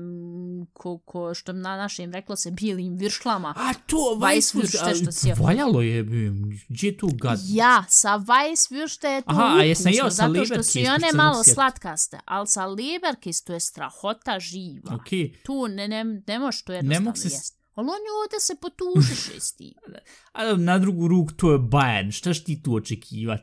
ko, 0.73 0.97
ko, 0.97 1.33
što 1.33 1.53
na 1.53 1.77
našem 1.77 2.12
reklo 2.12 2.36
se, 2.36 2.51
bijelim 2.51 2.95
viršlama. 2.95 3.53
A 3.57 3.73
to, 3.88 3.95
Weisswürste 3.97 4.62
Weisswürste, 4.77 5.01
što 5.01 5.12
si 5.12 5.27
jeo. 5.27 5.36
Valjalo 5.38 5.81
je, 5.81 6.03
gdje 6.69 6.88
je 6.88 6.97
tu 6.97 7.09
gad? 7.13 7.39
Ja, 7.45 7.83
sa 7.89 8.09
Weisswürste 8.19 9.07
je 9.07 9.21
to 9.21 9.27
Aha, 9.27 9.43
a 9.43 9.47
ukusno, 9.47 9.63
jesam 9.63 9.91
jeo 9.93 10.05
sa 10.05 10.15
zato 10.17 10.45
što 10.45 10.63
su 10.63 10.79
i 10.79 10.88
one 10.88 11.07
malo 11.13 11.43
sjet- 11.43 11.53
slatkaste, 11.53 12.19
ali 12.25 12.47
sa 12.47 12.65
Leberkäse 12.65 13.43
to 13.43 13.53
je 13.53 13.59
strahota 13.59 14.39
živa. 14.41 14.95
Okej, 14.95 15.33
Tu 15.43 15.67
ne, 15.67 15.88
ne, 15.88 16.03
ne 16.27 16.39
možeš 16.39 16.62
to 16.62 16.71
Ne 16.71 16.77
jednostavno 16.77 17.05
mogu 17.05 17.17
se 17.17 17.29
s- 17.29 17.33
jest. 17.33 17.57
Ali 17.75 17.86
oni 17.86 18.05
ovdje 18.17 18.39
se 18.39 18.55
potušiše 18.55 19.39
s 19.39 19.51
tim. 19.51 19.73
a 20.33 20.53
na 20.53 20.79
drugu 20.79 21.07
ruku 21.07 21.33
to 21.33 21.51
je 21.51 21.59
Bayern, 21.59 22.12
štaš 22.12 22.43
ti 22.43 22.63
tu 22.63 22.75
očekivat? 22.75 23.41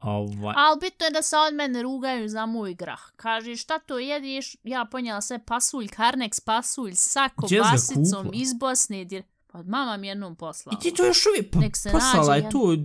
Ovaj, 0.00 0.54
Ali 0.56 0.78
bitno 0.80 1.06
je 1.06 1.10
da 1.10 1.22
se 1.22 1.36
od 1.36 1.54
mene 1.54 1.82
rugaju 1.82 2.28
za 2.28 2.46
moj 2.46 2.74
grah. 2.74 3.00
Kaže, 3.16 3.56
šta 3.56 3.78
to 3.78 3.98
jedeš? 3.98 4.56
Ja 4.62 4.84
ponijela 4.90 5.20
sve 5.20 5.38
pasulj, 5.44 5.88
karneks 5.88 6.40
pasulj, 6.40 6.92
sa 6.94 7.28
Gdje 7.28 7.60
kupila? 7.60 8.30
iz 8.32 8.54
Bosne. 8.54 9.04
Dir... 9.04 9.22
Pa 9.46 9.62
mama 9.62 9.96
mi 9.96 10.08
jednom 10.08 10.36
poslala. 10.36 10.78
I 10.78 10.82
ti 10.82 10.94
to 10.96 11.06
još 11.06 11.26
uvijek, 11.26 11.50
pa, 11.52 11.58
Nek 11.58 11.72
poslala 11.92 12.36
je 12.36 12.50
to, 12.50 12.76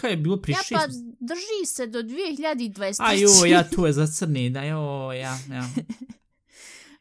kaj 0.00 0.10
je 0.10 0.16
bilo 0.16 0.36
prije 0.36 0.54
Ja 0.54 0.62
šest? 0.62 0.72
pa 0.74 0.86
drži 1.20 1.66
se 1.66 1.86
do 1.86 1.98
2023. 1.98 2.96
A 2.98 3.12
jo, 3.12 3.44
ja 3.46 3.64
to 3.64 3.86
je 3.86 3.92
za 3.92 4.06
crni, 4.16 4.50
da 4.50 4.62
jo, 4.62 5.12
ja, 5.12 5.38
ja. 5.50 5.68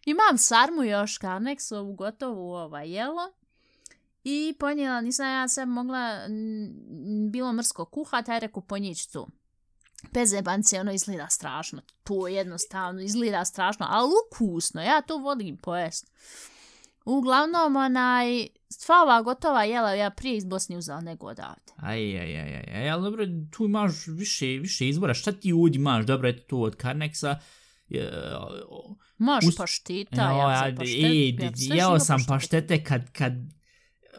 Imam 0.06 0.38
sarmu 0.38 0.84
još 0.84 1.18
karneksovu, 1.18 1.94
gotovu 1.94 2.52
ovaj 2.54 2.90
jelo. 2.90 3.32
I 4.24 4.56
ponijela, 4.60 5.02
nisam 5.02 5.26
ja 5.28 5.48
se 5.48 5.66
mogla, 5.66 6.26
n- 6.26 6.74
bilo 7.32 7.54
mrsko 7.54 7.86
kuhat, 7.86 8.30
aj 8.30 8.40
reku 8.40 8.62
ponjić 8.62 9.06
tu. 9.06 9.28
Bez 10.12 10.34
jebance, 10.34 10.80
ono 10.80 10.92
izgleda 10.92 11.28
strašno. 11.30 11.82
To 12.04 12.28
jednostavno 12.28 13.02
izgleda 13.02 13.46
strašno, 13.46 13.86
ali 13.90 14.12
ukusno, 14.28 14.82
ja 14.82 15.02
to 15.02 15.18
volim 15.18 15.58
pojest. 15.58 16.12
Uglavnom, 17.06 17.76
onaj, 17.76 18.48
sva 18.70 18.96
ova 19.04 19.22
gotova 19.22 19.64
jela 19.64 19.94
ja 19.94 20.10
prije 20.10 20.38
iz 20.38 20.46
Bosne 20.46 20.78
uzela 20.78 21.02
nego 21.02 21.28
odavde. 21.28 21.74
Aj, 21.78 22.00
aj, 22.20 22.36
aj, 22.36 22.56
aj, 22.56 22.74
aj, 22.76 22.90
ali 22.90 23.04
dobro, 23.04 23.26
tu 23.52 23.66
imaš 23.66 23.94
više, 24.08 24.46
više 24.46 24.90
izbora. 24.90 25.14
Šta 25.14 25.32
ti 25.32 25.54
ovdje 25.54 25.80
imaš? 25.80 26.06
Dobro, 26.06 26.30
eto 26.30 26.44
to 26.48 26.58
od 26.58 26.76
Carnexa. 26.76 27.36
O, 28.70 28.96
Možeš 29.18 29.50
Us- 29.50 29.58
pašteta, 29.58 30.22
jo, 30.24 30.38
ja 30.38 30.68
ja, 30.68 30.76
paštet. 30.76 31.04
ej, 31.04 31.38
ja 31.76 31.86
sve 31.90 32.00
sam 32.00 32.26
paštete 32.28 32.84
kad, 32.84 33.12
kad 33.12 33.34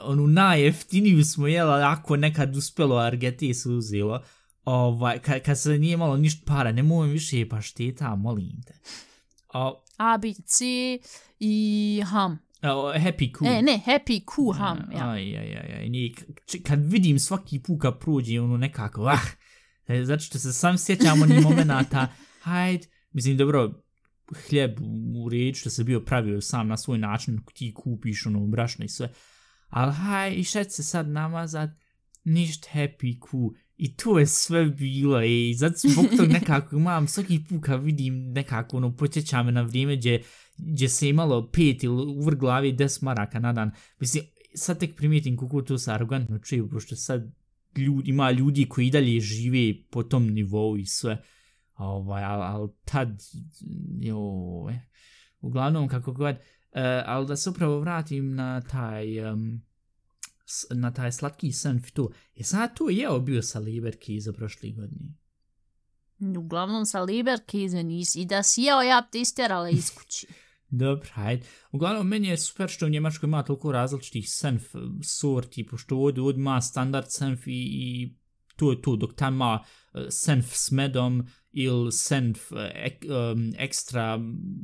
onu 0.01 0.26
najjeftiniju 0.26 1.24
smo 1.24 1.47
jela, 1.47 1.97
ako 1.99 2.16
nekad 2.16 2.57
uspelo 2.57 2.97
Argeti 2.97 3.55
se 3.55 3.68
uzelo. 3.68 4.22
Ovaj, 4.64 5.18
kad, 5.18 5.43
kad 5.43 5.61
se 5.61 5.78
nije 5.78 5.93
imalo 5.93 6.16
ništa 6.16 6.43
para, 6.47 6.72
nemoj 6.72 7.09
više 7.09 7.49
pašteta, 7.49 8.16
molim 8.16 8.62
te. 8.66 8.74
O, 9.55 9.84
A, 9.97 10.18
B, 10.18 10.34
C 10.47 10.64
i 11.38 12.03
ham. 12.07 12.38
Uh, 12.62 12.68
happy 13.03 13.38
Cool. 13.38 13.51
E, 13.51 13.62
ne, 13.62 13.80
Happy 13.86 14.22
Cool 14.34 14.53
Ham, 14.53 14.78
ja. 14.93 15.11
Aj, 15.11 15.36
aj, 15.36 15.57
aj, 15.57 15.74
aj, 15.78 15.88
nije, 15.88 16.14
kad 16.66 16.93
vidim 16.93 17.18
svaki 17.18 17.59
put 17.59 17.80
kad 17.80 17.99
prođe, 17.99 18.41
ono 18.41 18.57
nekako, 18.57 19.07
ah, 19.07 19.26
zato 20.05 20.22
što 20.22 20.38
se 20.38 20.53
sam 20.53 20.78
sjećam 20.78 21.22
onih 21.22 21.43
momenata, 21.49 22.09
hajde, 22.41 22.86
mislim, 23.12 23.36
dobro, 23.36 23.82
hljeb 24.49 24.78
u 25.16 25.28
redu 25.28 25.55
što 25.55 25.70
se 25.70 25.84
bio 25.84 26.01
pravio 26.01 26.41
sam 26.41 26.68
na 26.68 26.76
svoj 26.76 26.99
način, 26.99 27.41
ti 27.55 27.74
kupiš 27.74 28.26
ono 28.26 28.47
brašno 28.47 28.84
i 28.84 28.88
sve, 28.88 29.12
ali 29.71 29.93
haj, 29.93 30.35
i 30.35 30.45
šta 30.45 30.64
će 30.64 30.71
se 30.71 30.83
sad 30.83 31.09
namazat, 31.09 31.71
ništa 32.25 32.68
happy 32.75 33.18
cool, 33.31 33.51
i 33.77 33.97
to 33.97 34.18
je 34.18 34.27
sve 34.27 34.66
bilo, 34.66 35.23
i 35.23 35.55
zato 35.55 35.89
zbog 35.89 36.07
tog 36.16 36.29
nekako 36.39 36.77
imam, 36.77 37.09
svaki 37.09 37.45
put 37.49 37.62
kad 37.62 37.85
vidim 37.85 38.33
nekako, 38.33 38.77
ono, 38.77 38.97
potjeća 38.97 39.43
me 39.43 39.53
na 39.53 39.62
vrijeme 39.62 39.97
gdje, 39.97 40.23
gdje 40.57 40.89
se 40.89 41.09
imalo 41.09 41.51
pet 41.51 41.85
ili 41.85 42.03
uvr 42.03 42.37
glavi 42.37 42.73
des 42.73 43.03
maraka 43.03 43.39
na 43.39 43.53
dan, 43.53 43.71
mislim, 44.01 44.25
sad 44.55 44.79
tek 44.79 44.97
primijetim 44.97 45.37
kako 45.37 45.62
to 45.62 45.79
se 45.79 45.93
arogantno 45.93 46.39
čeju, 46.39 46.71
pošto 46.71 46.97
sad 46.97 47.33
ljudi, 47.77 48.11
ima 48.11 48.31
ljudi 48.31 48.66
koji 48.68 48.87
i 48.87 48.91
dalje 48.91 49.21
žive 49.21 49.75
po 49.91 50.03
tom 50.03 50.27
nivou 50.27 50.77
i 50.77 50.87
sve, 50.87 51.23
ovaj, 51.75 52.25
ali 52.25 52.43
al 52.43 52.68
tad, 52.85 53.23
joj, 54.01 54.81
uglavnom 55.41 55.88
kako 55.88 56.12
god, 56.12 56.34
uh, 56.34 56.41
ali 57.07 57.26
da 57.26 57.36
se 57.36 57.51
upravo 57.51 57.80
vratim 57.80 58.34
na 58.34 58.61
taj, 58.61 59.30
um, 59.32 59.62
na 60.70 60.93
taj 60.93 61.12
slatki 61.12 61.53
san 61.53 61.82
tu, 61.95 62.11
je 62.34 62.45
sad 62.45 62.76
tu 62.76 62.91
jeo 62.91 63.18
bio 63.18 63.43
sa 63.43 63.59
Liberki 63.59 64.20
za 64.20 64.32
prošli 64.32 64.72
godini. 64.72 65.14
Uglavnom 66.38 66.86
sa 66.86 67.01
Liberkize 67.03 67.82
nisi. 67.82 68.20
I 68.20 68.26
da 68.26 68.43
si 68.43 68.62
jeo, 68.62 68.82
ja 68.82 69.01
bi 69.01 69.12
te 69.12 69.20
istjerala 69.20 69.70
iz 69.70 69.91
kući. 69.99 70.26
Dobro, 70.70 71.09
hajde. 71.12 71.47
Uglavnom, 71.72 72.09
meni 72.09 72.28
je 72.28 72.38
super 72.38 72.68
što 72.68 72.86
u 72.86 72.88
Njemačkoj 72.88 73.26
ima 73.26 73.43
toliko 73.43 73.72
različitih 73.72 74.30
senf 74.30 74.62
sorti, 75.03 75.66
pošto 75.66 75.97
ovdje, 75.97 76.22
ovdje 76.22 76.41
ima 76.41 76.61
standard 76.61 77.07
senf 77.09 77.47
i, 77.47 77.51
i 77.53 78.14
to 78.57 78.70
je 78.70 78.82
to, 78.82 78.97
dok 78.97 79.14
tam 79.14 79.34
ima 79.34 79.61
uh, 79.61 80.03
senf 80.11 80.47
s 80.53 80.70
medom 80.70 81.26
ili 81.53 81.93
senf 81.93 82.53
eh, 82.53 82.71
ek, 82.75 83.05
um, 83.05 83.53
ekstra, 83.59 84.19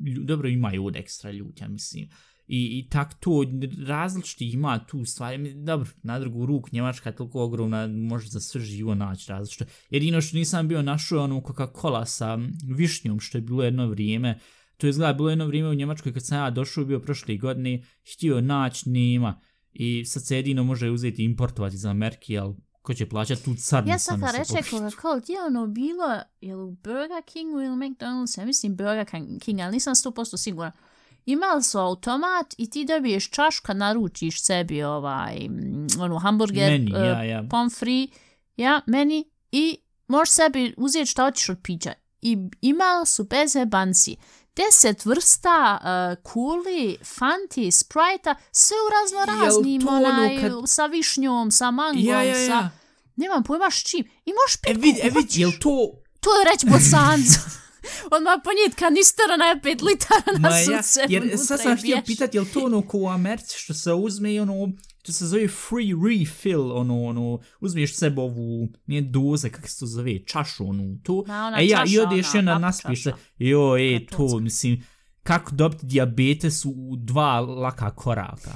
lju- 0.04 0.24
dobro 0.24 0.48
imaju 0.48 0.86
od 0.86 0.96
ekstra 0.96 1.30
ljutja, 1.30 1.68
mislim. 1.68 2.08
I, 2.48 2.78
i 2.78 2.88
tak 2.88 3.14
to, 3.20 3.44
različiti 3.86 4.50
ima 4.50 4.86
tu 4.86 5.04
stvari, 5.04 5.54
dobro, 5.54 5.88
na 6.02 6.18
drugu 6.18 6.46
ruku, 6.46 6.68
Njemačka 6.72 7.08
je 7.08 7.16
toliko 7.16 7.42
ogromna, 7.42 7.86
može 7.86 8.28
za 8.28 8.40
sve 8.40 8.60
živo 8.60 8.94
naći 8.94 9.32
različito. 9.32 9.64
Jedino 9.90 10.20
što 10.20 10.36
nisam 10.36 10.68
bio 10.68 10.82
našao 10.82 11.24
ono 11.24 11.40
Coca-Cola 11.40 12.04
sa 12.04 12.38
višnjom, 12.76 13.20
što 13.20 13.38
je 13.38 13.42
bilo 13.42 13.64
jedno 13.64 13.86
vrijeme, 13.88 14.38
to 14.76 14.86
je 14.86 14.90
izgleda 14.90 15.12
bilo 15.12 15.30
jedno 15.30 15.46
vrijeme 15.46 15.68
u 15.68 15.74
Njemačkoj 15.74 16.12
kad 16.12 16.26
sam 16.26 16.38
ja 16.38 16.50
došao 16.50 16.84
bio 16.84 17.00
prošle 17.00 17.36
godine, 17.36 17.82
htio 18.14 18.40
naći, 18.40 18.90
nema. 18.90 19.40
I 19.72 20.04
sad 20.04 20.26
se 20.26 20.36
jedino 20.36 20.64
može 20.64 20.90
uzeti 20.90 21.22
i 21.22 21.24
importovati 21.24 21.76
za 21.76 21.90
Amerike, 21.90 22.38
ali 22.38 22.54
ko 22.86 22.94
će 22.94 23.08
plaćati 23.08 23.44
tu 23.44 23.54
carnicu? 23.54 23.92
Ja 23.92 23.98
sam 23.98 24.20
reče. 24.24 24.70
Coca-Cola, 24.70 25.20
gdje 25.22 25.32
je 25.32 25.42
ono 25.46 25.66
bilo, 25.66 26.20
je 26.40 26.56
li 26.56 26.62
u 26.62 26.70
Burger 26.70 27.22
Kingu 27.24 27.60
ili 27.60 27.76
McDonald's, 27.76 28.38
ja 28.38 28.44
mislim 28.46 28.76
Burger 28.76 29.06
King, 29.40 29.60
ali 29.60 29.72
nisam 29.72 29.94
100% 29.94 30.36
siguran. 30.36 30.72
Imali 31.26 31.62
su 31.62 31.78
automat 31.78 32.54
i 32.58 32.70
ti 32.70 32.84
dobiješ 32.84 33.30
čašu 33.30 33.62
kad 33.62 33.76
naručiš 33.76 34.42
sebi 34.42 34.82
ovaj, 34.82 35.48
ono, 36.00 36.18
hamburger, 36.18 36.70
Meni, 36.70 36.92
eh, 36.96 37.06
ja, 37.06 37.22
ja. 37.22 37.44
pomfri, 37.50 38.08
ja, 38.56 38.80
meni, 38.86 39.24
i 39.52 39.76
možeš 40.08 40.30
sebi 40.34 40.74
uzeti 40.76 41.06
šta 41.06 41.24
hoćeš 41.24 41.48
od 41.48 41.58
pića. 41.62 41.92
I 42.22 42.38
imali 42.60 43.06
su 43.06 43.24
bez 43.24 43.56
banci 43.66 44.16
deset 44.56 45.04
vrsta 45.04 45.78
uh, 45.78 46.22
kuli, 46.24 46.98
fanti, 47.08 47.70
sprajta, 47.72 48.34
sve 48.52 48.76
u 48.76 48.88
razno 48.92 49.36
raznim, 49.36 49.80
to 49.80 49.88
ono 49.88 49.96
onaj, 49.98 50.40
kad- 50.40 50.52
sa 50.66 50.86
višnjom, 50.86 51.50
sa 51.50 51.70
mangom, 51.70 52.02
Ja, 52.02 52.22
ja, 52.22 52.34
sa... 52.36 52.40
ja. 52.44 52.70
Nemam 53.16 53.42
pojma 53.42 53.70
s 53.70 53.82
čim. 53.82 54.04
I 54.24 54.32
možeš 54.34 54.54
E 54.56 54.60
pit 54.64 54.76
vid, 54.76 54.96
e 54.96 55.00
koliko 55.00 55.14
vid, 55.14 55.24
hoćeš. 55.24 55.38
jel 55.38 55.50
to... 55.52 55.90
To 56.20 56.30
je 56.30 56.44
reći 56.44 56.66
bosancu. 56.66 57.38
Odmah 58.10 58.38
ponijet 58.44 58.74
kanistera 58.74 59.36
na 59.36 59.60
5 59.62 59.82
litara 59.82 60.38
na 60.38 60.48
Ma 60.50 60.56
ja, 60.56 60.82
suce. 60.82 61.00
jer 61.08 61.38
sad 61.38 61.60
sam 61.62 61.76
htio 61.78 62.02
pitat, 62.06 62.34
jel 62.34 62.44
to 62.54 62.60
ono 62.60 62.82
ko 62.82 62.98
u 62.98 63.08
Americi 63.08 63.58
što 63.58 63.74
se 63.74 63.92
uzme 63.92 64.32
i 64.34 64.40
ono, 64.40 64.68
to 65.06 65.12
se 65.12 65.26
zove 65.26 65.48
free 65.48 65.92
refill, 66.08 66.72
ono, 66.72 67.04
ono, 67.04 67.38
uzmeš 67.60 67.94
sebe 67.94 68.20
ovu, 68.20 68.68
nije 68.86 69.02
doze, 69.02 69.50
kako 69.50 69.68
se 69.68 69.78
to 69.78 69.86
zove, 69.86 70.18
čašu, 70.26 70.68
ono, 70.68 70.96
to, 71.02 71.24
Ma, 71.26 71.46
ona 71.46 71.60
e 71.60 71.66
ja, 71.66 71.84
i 71.86 71.90
čaša, 71.90 72.02
odeš 72.02 72.26
i 72.26 72.38
ona, 72.38 72.38
onda 72.38 72.52
kap 72.52 72.62
naspiš 72.62 73.02
čaša. 73.02 73.16
jo, 73.38 73.76
e, 73.76 74.06
to, 74.06 74.38
mislim, 74.38 74.84
kako 75.22 75.54
dobiti 75.54 75.86
diabetes 75.86 76.64
u 76.64 76.96
dva 76.96 77.40
laka 77.40 77.94
koraka. 77.94 78.52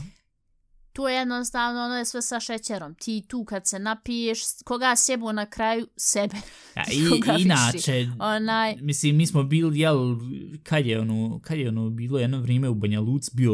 To 0.93 1.09
je 1.09 1.17
jednostavno, 1.17 1.81
ono 1.81 1.95
je 1.95 2.05
sve 2.05 2.23
sa 2.23 2.41
šećerom. 2.41 2.95
Ti 2.95 3.25
tu 3.29 3.45
kad 3.45 3.67
se 3.67 3.79
napiješ, 3.79 4.39
koga 4.65 4.95
sjebu 4.97 5.33
na 5.33 5.47
kraju 5.47 5.87
sebe. 5.97 6.37
Ja, 6.77 6.85
i, 6.93 7.41
inače, 7.43 8.09
Onaj, 8.19 8.77
mislim, 8.81 9.17
mi 9.17 9.27
smo 9.27 9.43
bili, 9.43 9.79
jel, 9.79 10.17
kad 10.63 10.87
je 10.87 11.01
ono, 11.01 11.41
kad 11.45 11.59
je 11.59 11.69
ono 11.69 11.91
bilo 11.91 12.19
jedno 12.19 12.41
vrijeme 12.41 12.69
u 12.69 12.75
Banja 12.75 13.01
Luc, 13.01 13.31
bio 13.33 13.53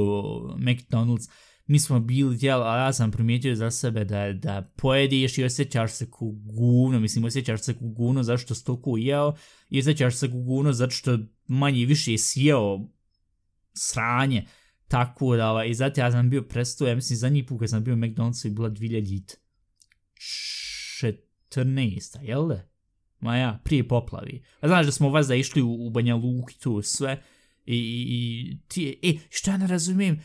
McDonald's, 0.59 1.31
mi 1.67 1.79
smo 1.79 2.01
bili, 2.01 2.39
jel, 2.41 2.63
a 2.63 2.77
ja 2.77 2.93
sam 2.93 3.11
primijetio 3.11 3.55
za 3.55 3.71
sebe 3.71 4.05
da, 4.05 4.33
da 4.33 4.73
pojedeš 4.77 5.39
i 5.39 5.45
osjećaš 5.45 5.93
se 5.93 6.11
ku 6.11 6.31
guvno, 6.31 7.01
mislim, 7.01 7.25
osjećaš 7.25 7.61
se 7.61 7.75
ku 7.75 7.89
guvno 7.89 8.23
zašto 8.23 8.45
što 8.45 8.55
stoku 8.55 8.99
jeo 8.99 9.35
i 9.71 9.81
osjećaš 9.81 10.17
se 10.17 10.31
ku 10.31 10.43
guvno 10.43 10.73
zato 10.73 10.91
što 10.91 11.19
manje 11.47 11.81
i 11.81 11.87
više 11.87 12.19
sjeo 12.19 12.81
sranje, 13.75 14.47
tako 14.89 15.37
da, 15.37 15.51
ovaj, 15.51 15.69
i 15.69 15.75
zato 15.75 16.01
ja 16.01 16.13
sam 16.13 16.31
bio 16.31 16.43
prestao, 16.43 16.89
ja 16.89 16.95
mislim, 16.95 17.17
zadnji 17.17 17.47
put 17.47 17.59
kad 17.61 17.71
sam 17.71 17.85
bio 17.85 17.95
u 17.95 17.97
McDonald'su 17.97 18.47
je 18.47 18.51
bila 18.51 18.71
2014, 18.71 19.37
jel 22.23 22.49
da? 22.49 22.69
Ma 23.21 23.37
ja, 23.37 23.61
prije 23.65 23.89
poplavi. 23.89 24.43
A 24.61 24.69
znaš 24.69 24.87
da 24.87 24.93
smo 24.93 25.11
vas 25.11 25.27
da 25.27 25.35
išli 25.35 25.63
u, 25.63 25.87
u 25.87 25.91
Banja 25.91 26.15
Luki 26.15 26.59
tu 26.59 26.83
sve 26.83 27.23
i, 27.65 27.77
i, 27.77 28.05
i 28.09 28.59
ti, 28.69 28.99
e, 29.03 29.15
što 29.31 29.57
ne 29.57 29.67
razumijem, 29.67 30.21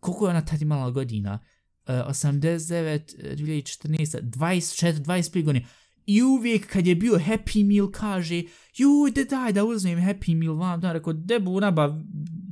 koliko 0.00 0.26
je 0.26 0.30
ona 0.30 0.44
tad 0.44 0.62
imala 0.62 0.90
godina? 0.90 1.38
Uh, 1.88 1.94
89, 1.94 3.00
2014, 3.36 4.20
24, 4.22 4.92
25 4.92 5.44
godina. 5.44 5.66
I 6.06 6.22
uvijek 6.22 6.66
kad 6.66 6.86
je 6.86 6.94
bio 6.94 7.14
Happy 7.14 7.64
Meal 7.64 7.90
kaže, 7.90 8.42
ju, 8.76 9.10
da 9.14 9.24
daj 9.24 9.52
da 9.52 9.64
uzmem 9.64 9.98
Happy 9.98 10.34
Meal 10.36 10.54
vam, 10.54 10.80
da, 10.80 10.92
rekao, 10.92 11.12
debu, 11.12 11.60
nabav 11.60 11.90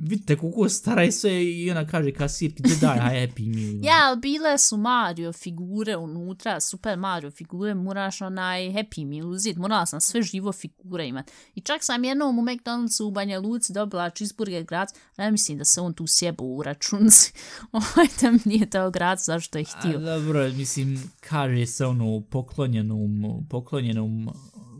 vidite 0.09 0.35
koliko 0.35 0.69
stara 0.69 1.01
je 1.03 1.11
sve 1.11 1.45
i 1.45 1.71
ona 1.71 1.87
kaže 1.87 2.11
kasirki, 2.11 2.63
de 2.63 2.75
daj, 2.81 2.97
Happy 2.97 3.55
Meal. 3.55 3.75
vam." 3.75 3.83
ja, 3.89 3.99
ali 4.03 4.19
bile 4.19 4.57
su 4.57 4.77
Mario 4.77 5.33
figure 5.33 5.97
unutra, 5.97 6.59
Super 6.59 6.97
Mario 6.97 7.31
figure, 7.31 7.73
moraš 7.73 8.21
onaj 8.21 8.61
Happy 8.61 9.05
Meal 9.05 9.29
uzeti, 9.29 9.59
morala 9.59 9.85
sam 9.85 10.01
sve 10.01 10.21
živo 10.21 10.51
figure 10.51 11.07
imat. 11.07 11.31
I 11.55 11.61
čak 11.61 11.83
sam 11.83 12.03
jednom 12.03 12.39
u 12.39 12.41
McDonald'su 12.41 13.05
u 13.05 13.11
Banja 13.11 13.39
Luci 13.39 13.73
dobila 13.73 14.09
cheeseburger 14.09 14.63
grad, 14.63 14.87
ne 15.17 15.31
mislim 15.31 15.57
da 15.57 15.65
se 15.65 15.81
on 15.81 15.93
tu 15.93 16.07
sjebo 16.07 16.43
u 16.43 16.63
računci. 16.63 17.33
Ovaj 17.71 18.07
da 18.21 18.31
mi 18.31 18.39
nije 18.45 18.65
dao 18.65 18.91
grad 18.91 19.19
zašto 19.19 19.57
je 19.57 19.65
A, 19.73 19.79
htio. 19.79 19.99
dobro, 19.99 20.49
mislim, 20.51 21.11
kaže 21.19 21.65
se 21.65 21.85
ono 21.85 22.21
poklonjenom, 22.21 23.45
poklonjenom 23.49 24.29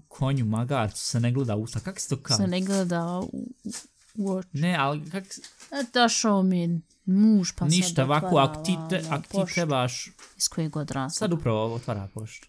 konju 0.07 0.45
magarcu 0.45 1.05
se 1.05 1.19
ne 1.19 1.31
gleda 1.31 1.55
usta. 1.55 1.79
Kako 1.79 1.99
se 1.99 2.09
to 2.09 2.17
kaže? 2.17 2.37
Se 2.37 2.47
ne 2.47 2.61
gleda 2.61 3.19
u, 3.19 3.47
oči. 4.19 4.47
Ne, 4.53 4.75
ali 4.75 5.09
kak, 5.09 5.25
s- 5.25 5.39
E, 5.71 5.83
Došao 5.93 6.43
mi 6.43 6.81
muž 7.05 7.51
pa 7.51 7.65
ništa, 7.67 7.87
sad 7.87 8.05
ovako, 8.05 8.37
ako 8.37 8.63
ti, 8.63 8.75
te, 8.89 8.97
ono, 8.97 9.07
ako 9.09 9.23
ti 9.23 9.29
poštu 9.31 9.53
trebaš, 9.55 10.09
Iz 10.37 10.47
kojeg 10.47 10.71
god 10.71 10.91
razloga. 10.91 11.09
sad 11.11 11.33
upravo 11.33 11.73
otvara 11.73 12.09
poštu. 12.13 12.47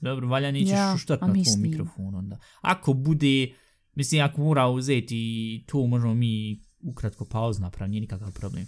Dobro, 0.00 0.28
valja 0.28 0.50
nećeš 0.50 0.70
Ja, 0.70 0.78
ja, 0.80 0.92
šuštat 0.92 1.18
a 1.18 1.26
na 1.26 1.32
tvom 1.32 1.38
mislim. 1.38 1.62
mikrofonu 1.62 2.18
onda. 2.18 2.38
Ako 2.60 2.92
bude, 2.92 3.54
mislim, 3.94 4.22
ako 4.22 4.40
mora 4.40 4.66
uzeti 4.68 5.18
to 5.66 5.86
možemo 5.86 6.14
mi 6.14 6.60
ukratko 6.82 7.24
pauz 7.24 7.58
napraviti, 7.58 7.90
nije 7.90 8.00
nikakav 8.00 8.32
problem. 8.32 8.66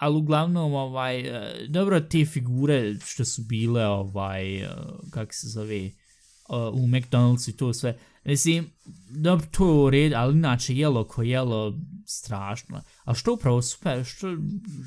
Ali 0.00 0.16
uglavnom, 0.16 0.74
ovaj, 0.74 1.20
e, 1.20 1.66
dobro, 1.68 2.00
te 2.00 2.24
figure 2.26 2.94
što 2.96 3.24
su 3.24 3.42
bile, 3.42 3.86
ovaj, 3.86 4.56
e, 4.56 4.68
kako 5.10 5.32
se 5.32 5.48
zove, 5.48 5.76
e, 5.78 5.92
u 6.72 6.86
McDonald'su 6.86 7.50
i 7.50 7.56
to 7.56 7.72
sve, 7.72 7.98
mislim, 8.24 8.70
dobro, 9.10 9.46
to 9.50 9.66
je 9.66 9.86
u 9.86 9.90
redu, 9.90 10.16
ali 10.16 10.38
inače 10.38 10.76
jelo 10.76 11.04
ko 11.04 11.22
jelo, 11.22 11.74
strašno. 12.06 12.82
Ali 13.04 13.16
što 13.16 13.34
upravo 13.34 13.62
super, 13.62 14.04
što, 14.04 14.36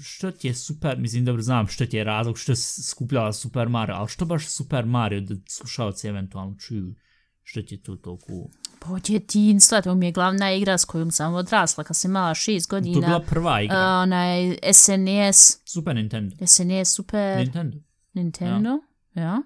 što 0.03 0.31
ti 0.31 0.47
je 0.47 0.53
super, 0.53 0.97
mislim, 0.97 1.25
dobro, 1.25 1.41
znam 1.41 1.67
što 1.67 1.86
ti 1.86 1.97
je 1.97 2.03
razlog, 2.03 2.38
što 2.38 2.55
si 2.55 2.84
skupljala 2.84 3.34
Super 3.34 3.69
Mario, 3.69 3.95
ali 3.95 4.07
što 4.07 4.25
baš 4.25 4.47
Super 4.47 4.86
Mario 4.86 5.21
da 5.21 5.36
slušalci 5.49 6.07
eventualno 6.07 6.55
čuju, 6.59 6.95
što 7.43 7.61
ti 7.61 7.75
je 7.75 7.81
to 7.81 7.95
toliko... 7.95 8.49
Pa 8.79 8.93
od 8.93 9.01
djetinstva, 9.01 9.81
to 9.81 9.95
mi 9.95 10.05
je 10.05 10.11
glavna 10.11 10.53
igra 10.53 10.77
s 10.77 10.86
kojom 10.86 11.11
sam 11.11 11.34
odrasla 11.34 11.84
kad 11.84 11.95
sam 11.95 12.11
imala 12.11 12.34
šest 12.34 12.69
To 12.69 12.75
je 12.75 12.81
godina. 12.81 13.07
bila 13.07 13.19
prva 13.19 13.61
igra. 13.61 13.77
Uh, 13.77 14.03
onaj 14.03 14.57
SNES, 14.73 15.59
Super 15.65 15.95
Nintendo. 15.95 16.36
SNES 16.45 16.95
Super 16.95 17.38
Nintendo. 17.38 17.77
Nintendo, 18.13 18.69
ja. 19.13 19.23
ja. 19.23 19.41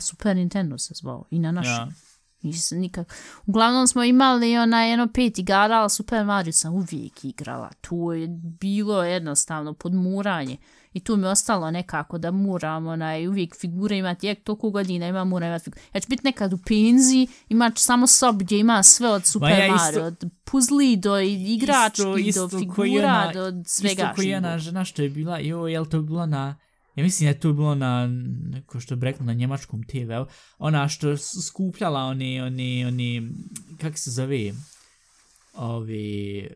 Super 0.00 0.36
Nintendo 0.36 0.78
se 0.78 0.94
zvao 0.94 1.24
i 1.30 1.38
na 1.38 1.52
našem. 1.52 1.72
Ja. 1.72 1.88
Nisam 2.42 2.78
nikak. 2.78 3.14
Uglavnom 3.46 3.86
smo 3.86 4.04
imali 4.04 4.56
ona 4.58 4.84
jedno 4.84 5.08
pet 5.14 5.38
igara, 5.38 5.74
ali 5.76 5.90
Super 5.90 6.24
Mario 6.24 6.52
sam 6.52 6.74
uvijek 6.74 7.24
igrala. 7.24 7.70
Tu 7.80 8.12
je 8.12 8.28
bilo 8.60 9.04
jednostavno 9.04 9.72
podmuranje. 9.72 10.56
I 10.92 11.00
tu 11.00 11.16
mi 11.16 11.22
je 11.22 11.30
ostalo 11.30 11.70
nekako 11.70 12.18
da 12.18 12.30
muram, 12.30 12.86
onaj, 12.86 13.28
uvijek 13.28 13.56
figure 13.56 13.98
imati, 13.98 14.26
jak 14.26 14.38
toliko 14.44 14.70
godina 14.70 15.08
ima 15.08 15.24
mura 15.24 15.46
imati 15.46 15.64
figure. 15.64 15.82
Ja 15.94 16.00
ću 16.00 16.06
biti 16.08 16.24
nekad 16.24 16.52
u 16.52 16.58
penziji, 16.58 17.28
imat 17.48 17.74
ću 17.74 17.82
samo 17.82 18.06
sob 18.06 18.38
gdje 18.38 18.58
ima 18.58 18.82
sve 18.82 19.08
od 19.08 19.24
Super 19.26 19.48
Ma 19.50 19.56
ja 19.56 19.74
Mario, 19.74 19.88
isto- 19.90 20.04
od 20.04 20.30
puzli 20.44 20.96
do 20.96 21.18
igrački, 21.20 22.02
Isto- 22.02 22.16
isto 22.18 22.46
do 22.46 22.58
figura, 22.58 22.86
jedna- 22.88 23.32
do 23.34 23.64
svega. 23.66 23.92
Isto 23.92 24.14
koji 24.14 24.24
živog. 24.24 24.34
jedna 24.34 24.58
žena 24.58 24.84
što 24.84 25.02
je 25.02 25.08
bila, 25.10 25.38
jo, 25.38 25.66
jel 25.66 25.86
to 25.86 26.02
bilo 26.02 26.26
na, 26.26 26.56
ja 26.96 27.02
mislim 27.02 27.26
da 27.26 27.30
je 27.30 27.40
to 27.40 27.52
bilo 27.52 27.74
na, 27.74 28.06
neko 28.44 28.80
što 28.80 28.96
bi 28.96 29.04
rekla, 29.04 29.26
na 29.26 29.32
njemačkom 29.32 29.82
TV-u, 29.82 30.26
ona 30.58 30.88
što 30.88 31.16
skupljala 31.46 32.00
one, 32.00 32.42
one, 32.42 32.86
one, 32.86 33.22
kak 33.78 33.98
se 33.98 34.10
zove, 34.10 34.52
ove, 35.54 36.48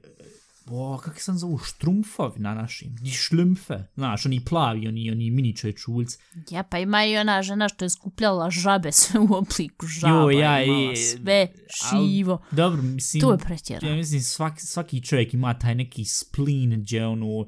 o, 0.66 0.98
kak 0.98 1.20
se 1.20 1.30
on 1.30 1.38
zovu, 1.38 1.58
štrumfovi 1.58 2.40
na 2.40 2.54
našim, 2.54 2.96
di 2.96 3.10
šljumfe, 3.10 3.74
znaš, 3.94 4.26
oni 4.26 4.40
plavi, 4.40 4.88
oni, 4.88 5.10
oni 5.10 5.30
mini 5.30 5.56
čovječulci. 5.56 6.18
Ja, 6.50 6.62
pa 6.62 6.78
ima 6.78 7.04
i 7.04 7.16
ona 7.16 7.42
žena 7.42 7.68
što 7.68 7.84
je 7.84 7.90
skupljala 7.90 8.50
žabe 8.50 8.92
sve 8.92 9.20
u 9.20 9.34
obliku 9.34 9.86
žaba. 9.86 10.14
Jo, 10.22 10.30
ja, 10.30 10.62
imala 10.64 10.92
i- 10.92 10.96
sve 10.96 11.48
živo. 11.90 12.42
Dobro, 12.50 12.82
mislim, 12.82 13.20
To 13.20 13.32
je 13.32 13.38
pretjerano. 13.38 13.88
Ja 13.88 13.96
mislim, 13.96 14.20
svaki, 14.20 14.60
svaki 14.60 15.02
čovjek 15.02 15.34
ima 15.34 15.54
taj 15.54 15.74
neki 15.74 16.04
spleen 16.04 16.70
gdje 16.72 17.06
ono, 17.06 17.46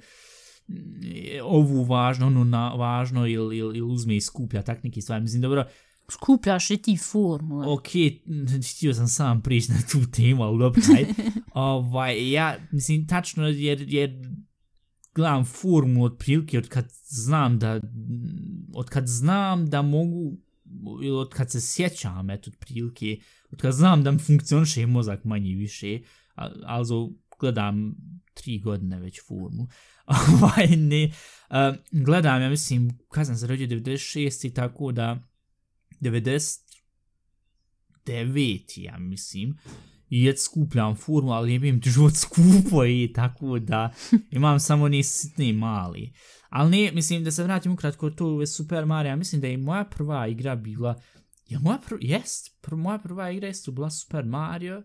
ovu 1.42 1.84
važno, 1.84 2.26
ono 2.26 2.44
na, 2.44 2.74
važno 2.74 3.26
ili, 3.26 3.56
ili, 3.56 3.78
ili 3.78 3.92
uzme 3.92 4.16
i 4.16 4.20
skuplja 4.20 4.62
tak 4.62 4.84
neki 4.84 5.00
stvari. 5.00 5.22
Mislim, 5.22 5.42
dobro, 5.42 5.64
Skupljaš 6.10 6.70
i 6.70 6.76
ti 6.76 6.96
formule. 6.96 7.66
ok, 7.68 7.88
htio 8.76 8.94
sam 8.94 9.08
sam 9.08 9.42
prići 9.42 9.72
na 9.72 9.78
tu 9.92 10.10
temu, 10.10 10.42
ali 10.42 10.58
dobro, 10.58 10.82
ajde. 10.96 11.14
ovaj, 11.54 12.30
ja, 12.30 12.56
mislim, 12.72 13.06
tačno, 13.06 13.48
jer, 13.48 13.84
jer 13.88 14.10
gledam 15.14 15.44
formulu 15.44 16.04
od 16.04 16.16
prilike 16.18 16.58
od 16.58 16.68
kad 16.68 16.92
znam 17.04 17.58
da, 17.58 17.80
od 18.74 18.88
kad 18.88 19.06
znam 19.06 19.70
da 19.70 19.82
mogu, 19.82 20.36
ili 21.02 21.16
od 21.16 21.28
kad 21.28 21.50
se 21.50 21.60
sjećam, 21.60 22.30
eto, 22.30 22.50
od 22.50 22.56
prilike, 22.56 23.18
od 23.50 23.60
kad 23.60 23.72
znam 23.72 24.02
da 24.02 24.10
mi 24.10 24.18
funkcioniše 24.18 24.86
mozak 24.86 25.24
manje 25.24 25.54
više, 25.54 26.00
ali 26.66 26.86
gledam 27.40 27.94
tri 28.34 28.58
godine 28.58 29.00
već 29.00 29.20
formu, 29.28 29.68
ovaj, 30.06 30.76
ne, 30.76 31.12
uh, 31.50 31.56
gledam, 31.90 32.42
ja 32.42 32.48
mislim, 32.48 32.98
kad 33.10 33.26
sam 33.26 33.36
se 33.36 33.46
rodio 33.46 33.66
96 33.66 34.46
i 34.46 34.54
tako 34.54 34.92
da 34.92 35.18
99, 36.00 38.60
ja 38.76 38.98
mislim, 38.98 39.56
i 40.12 40.24
jet 40.24 40.40
skupljam 40.40 40.96
formu, 40.96 41.32
ali 41.32 41.52
jebim 41.52 41.80
ti 41.80 41.90
život 41.90 42.12
skupo 42.14 42.84
i 42.84 43.12
tako 43.14 43.58
da 43.58 43.94
imam 44.30 44.60
samo 44.60 44.88
ni 44.88 45.02
sitni 45.02 45.52
mali. 45.52 46.12
Ali 46.48 46.70
ne, 46.70 46.92
mislim 46.92 47.24
da 47.24 47.30
se 47.30 47.44
vratim 47.44 47.72
ukratko 47.72 48.10
to 48.10 48.26
u 48.26 48.46
Super 48.46 48.86
Mario, 48.86 49.16
mislim 49.16 49.40
da 49.40 49.46
je 49.46 49.56
moja 49.56 49.84
prva 49.84 50.26
igra 50.26 50.56
bila, 50.56 51.00
je 51.48 51.58
moja 51.58 51.78
prva, 51.86 51.98
jest, 52.02 52.62
pr, 52.62 52.74
moja 52.74 52.98
prva 52.98 53.30
igra 53.30 53.46
jest 53.46 53.70
bila 53.70 53.90
Super 53.90 54.24
Mario 54.24 54.82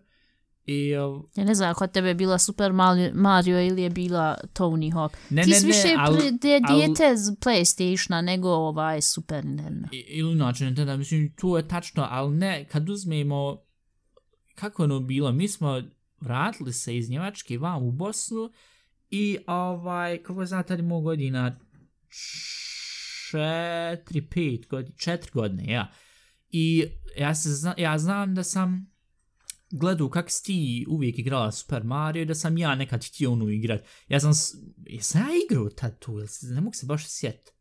i 0.68 0.96
uh, 0.96 1.24
Ja 1.36 1.44
ne 1.44 1.54
znam, 1.54 1.74
kod 1.74 1.92
tebe 1.92 2.08
je 2.08 2.14
bila 2.14 2.38
Super 2.38 2.72
Mario, 3.14 3.60
ili 3.62 3.82
je 3.82 3.90
bila 3.90 4.36
Tony 4.54 4.92
Hawk. 4.92 5.16
ne, 5.30 5.42
Ti 5.42 5.50
ne, 5.50 5.56
si 5.56 5.62
ne, 5.62 5.68
više 5.68 5.88
al- 5.98 6.38
de, 6.38 6.60
al- 6.64 6.76
dijete 6.76 7.16
z 7.16 7.36
Playstationa 7.36 8.20
nego 8.20 8.48
ovaj 8.48 9.00
Super 9.00 9.44
Nintendo. 9.44 9.88
Ili 9.92 10.32
inače 10.32 10.64
Nintendo, 10.64 10.96
mislim, 10.96 11.34
to 11.36 11.56
je 11.56 11.68
tačno, 11.68 12.06
ali 12.10 12.36
ne, 12.36 12.64
kad 12.64 12.88
uzmemo, 12.88 13.56
kako 14.54 14.84
ono 14.84 15.00
bilo, 15.00 15.32
mi 15.32 15.48
smo 15.48 15.82
vratili 16.20 16.72
se 16.72 16.96
iz 16.96 17.10
Njemačke 17.10 17.58
vam 17.58 17.82
u 17.82 17.92
Bosnu 17.92 18.50
i 19.10 19.38
ovaj, 19.46 20.22
kako 20.22 20.46
znam, 20.46 20.64
tada 20.64 20.82
imao 20.82 21.00
godina 21.00 21.56
četiri, 23.30 24.22
pet 24.22 24.68
godina, 24.68 24.96
četiri 24.96 25.30
godine, 25.34 25.72
ja. 25.72 25.90
I 26.50 26.84
ja, 27.18 27.34
se 27.34 27.48
zna, 27.48 27.74
ja 27.78 27.98
znam 27.98 28.34
da 28.34 28.44
sam 28.44 28.97
gledao 29.70 30.10
kak 30.10 30.30
si 30.30 30.44
ti 30.44 30.86
uvijek 30.88 31.18
igrala 31.18 31.52
Super 31.52 31.84
Mario 31.84 32.24
da 32.24 32.34
sam 32.34 32.58
ja 32.58 32.74
nekad 32.74 33.04
htio 33.04 33.32
onu 33.32 33.50
igrat. 33.50 33.80
Ja 34.08 34.20
sam, 34.20 34.32
jesam 34.86 35.20
ja 35.20 35.28
igrao 35.50 35.68
tad 35.68 35.98
tu, 35.98 36.12
ne 36.42 36.60
mogu 36.60 36.74
se 36.74 36.86
baš 36.86 37.06
sjetiti. 37.06 37.52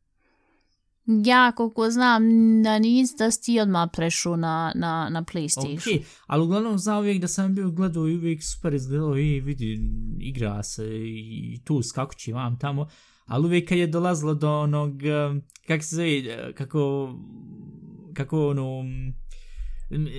Ja, 1.26 1.52
koliko 1.52 1.90
znam, 1.90 2.24
da 2.64 2.80
nis 2.80 3.16
da 3.18 3.32
si 3.32 3.42
ti 3.42 3.60
odmah 3.60 3.90
prešao 3.94 4.36
na, 4.36 4.72
na, 4.76 5.10
na 5.10 5.24
Playstation. 5.24 5.98
Ok, 5.98 6.06
ali 6.28 6.44
uglavnom 6.44 6.78
znam 6.78 6.98
uvijek 6.98 7.22
da 7.22 7.28
sam 7.28 7.56
bio 7.56 7.72
gledao 7.72 8.08
i 8.08 8.16
uvijek 8.16 8.44
super 8.44 8.74
izgledao 8.74 9.18
i 9.18 9.40
vidi, 9.40 9.80
igra 10.20 10.64
se 10.64 10.86
i 11.06 11.62
tu 11.66 11.84
skakući 11.84 12.34
vam 12.34 12.60
tamo, 12.60 12.88
ali 13.26 13.46
uvijek 13.46 13.70
kad 13.70 13.78
je 13.78 13.88
dolazilo 13.88 14.34
do 14.34 14.60
onog, 14.60 15.04
em, 15.04 15.42
kako 15.68 15.84
se 15.84 15.96
zove, 15.96 16.54
kako, 16.54 17.14
kako 18.14 18.48
ono, 18.50 18.84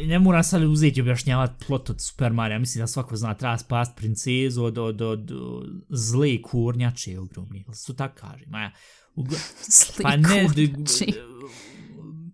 ne 0.07 0.19
moram 0.19 0.45
sad 0.45 0.63
uzeti 0.63 0.99
i 0.99 1.03
objašnjavati 1.03 1.65
plot 1.67 1.91
od 1.91 2.01
Super 2.01 2.33
Mario, 2.33 2.59
mislim 2.59 2.83
da 2.83 2.87
svako 2.87 3.17
zna, 3.17 3.35
treba 3.35 3.59
spast 3.59 3.97
princezu 3.97 4.65
od, 4.65 4.79
od, 4.79 5.01
od, 5.01 5.31
od 5.31 5.69
zle 5.89 6.43
kurnjače 6.43 7.19
ogromni, 7.19 7.65
ili 7.67 7.77
to 7.87 7.93
tako 7.93 8.15
kaže, 8.21 8.45
Maja. 8.47 8.71
Ugla... 9.15 9.39
Pa 10.03 10.17
ne, 10.17 10.49
d- 10.49 10.49
Slikurči. 10.49 11.07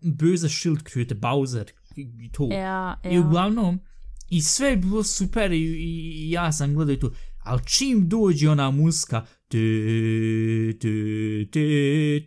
böse 0.03 0.49
Schildkröte, 0.49 1.15
Bowser, 1.15 1.65
i 1.97 2.33
to. 2.33 2.49
Ja, 2.53 3.01
I 3.05 3.15
ja. 3.15 3.21
uglavnom, 3.21 3.81
i 4.31 4.43
sve 4.43 4.69
je 4.69 4.77
bilo 4.77 5.03
super 5.03 5.53
i, 5.53 5.57
i, 5.57 6.13
i 6.17 6.31
ja 6.31 6.53
sam 6.53 6.75
gledao 6.75 6.93
i 6.95 7.01
to, 7.01 7.11
ali 7.45 7.61
čim 7.67 8.09
dođe 8.09 8.51
ona 8.51 8.71
muska, 8.71 9.21
tu, 9.49 9.59
tu, 10.81 10.89
tu, 11.53 11.61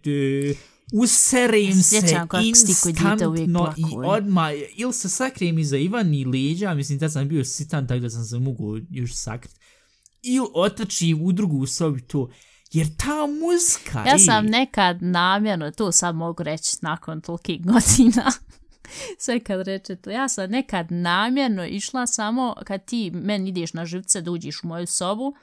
tu, 0.04 0.60
userem 0.94 1.84
se 1.84 2.02
Sjećam 2.02 2.28
instantno 2.44 3.36
i 3.78 3.84
odmah, 4.06 4.52
ili 4.76 4.94
se 4.94 5.10
sakrijem 5.10 5.60
iza 5.60 5.78
Ivani 5.78 6.26
leđa, 6.26 6.74
mislim 6.74 7.00
da 7.00 7.10
sam 7.10 7.28
bio 7.28 7.46
sitan, 7.46 7.88
tako 7.88 8.00
da 8.00 8.10
sam 8.10 8.26
se 8.26 8.40
mogu 8.40 8.78
još 8.90 9.14
sakrit, 9.14 9.56
ili 10.22 10.48
otrčim 10.54 11.22
u 11.22 11.32
drugu 11.32 11.66
sobi 11.66 12.02
to, 12.02 12.30
jer 12.72 12.88
ta 12.98 13.28
muska, 13.42 14.04
Ja 14.08 14.14
ej, 14.14 14.20
sam 14.20 14.46
nekad 14.46 14.98
namjerno, 15.02 15.72
to 15.72 15.92
sad 15.92 16.16
mogu 16.16 16.44
reći 16.44 16.78
nakon 16.82 17.22
tolikih 17.22 17.62
godina, 17.62 18.32
sve 19.24 19.40
kad 19.40 19.68
reče 19.68 19.96
to, 19.96 20.10
ja 20.10 20.28
sam 20.28 20.50
nekad 20.50 20.92
namjerno 20.92 21.66
išla 21.66 22.08
samo 22.08 22.56
kad 22.66 22.86
ti 22.86 23.12
meni 23.12 23.50
ideš 23.50 23.74
na 23.74 23.86
živce 23.86 24.22
da 24.22 24.32
uđeš 24.32 24.64
u 24.64 24.68
moju 24.68 24.88
sobu, 24.88 25.36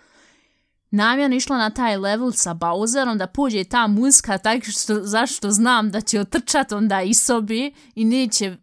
namjerno 0.95 1.37
išla 1.37 1.59
na 1.59 1.71
taj 1.71 1.97
level 1.97 2.33
sa 2.33 2.55
Bowserom 2.55 3.17
da 3.17 3.27
pođe 3.27 3.65
ta 3.65 3.87
muzika 3.87 4.39
tako 4.39 4.71
što, 4.71 5.03
zašto 5.03 5.51
znam 5.51 5.91
da 5.91 6.01
će 6.01 6.21
otrčat 6.21 6.73
onda 6.73 7.03
iz 7.03 7.19
sobi 7.23 7.73
i 7.95 8.05
neće 8.05 8.57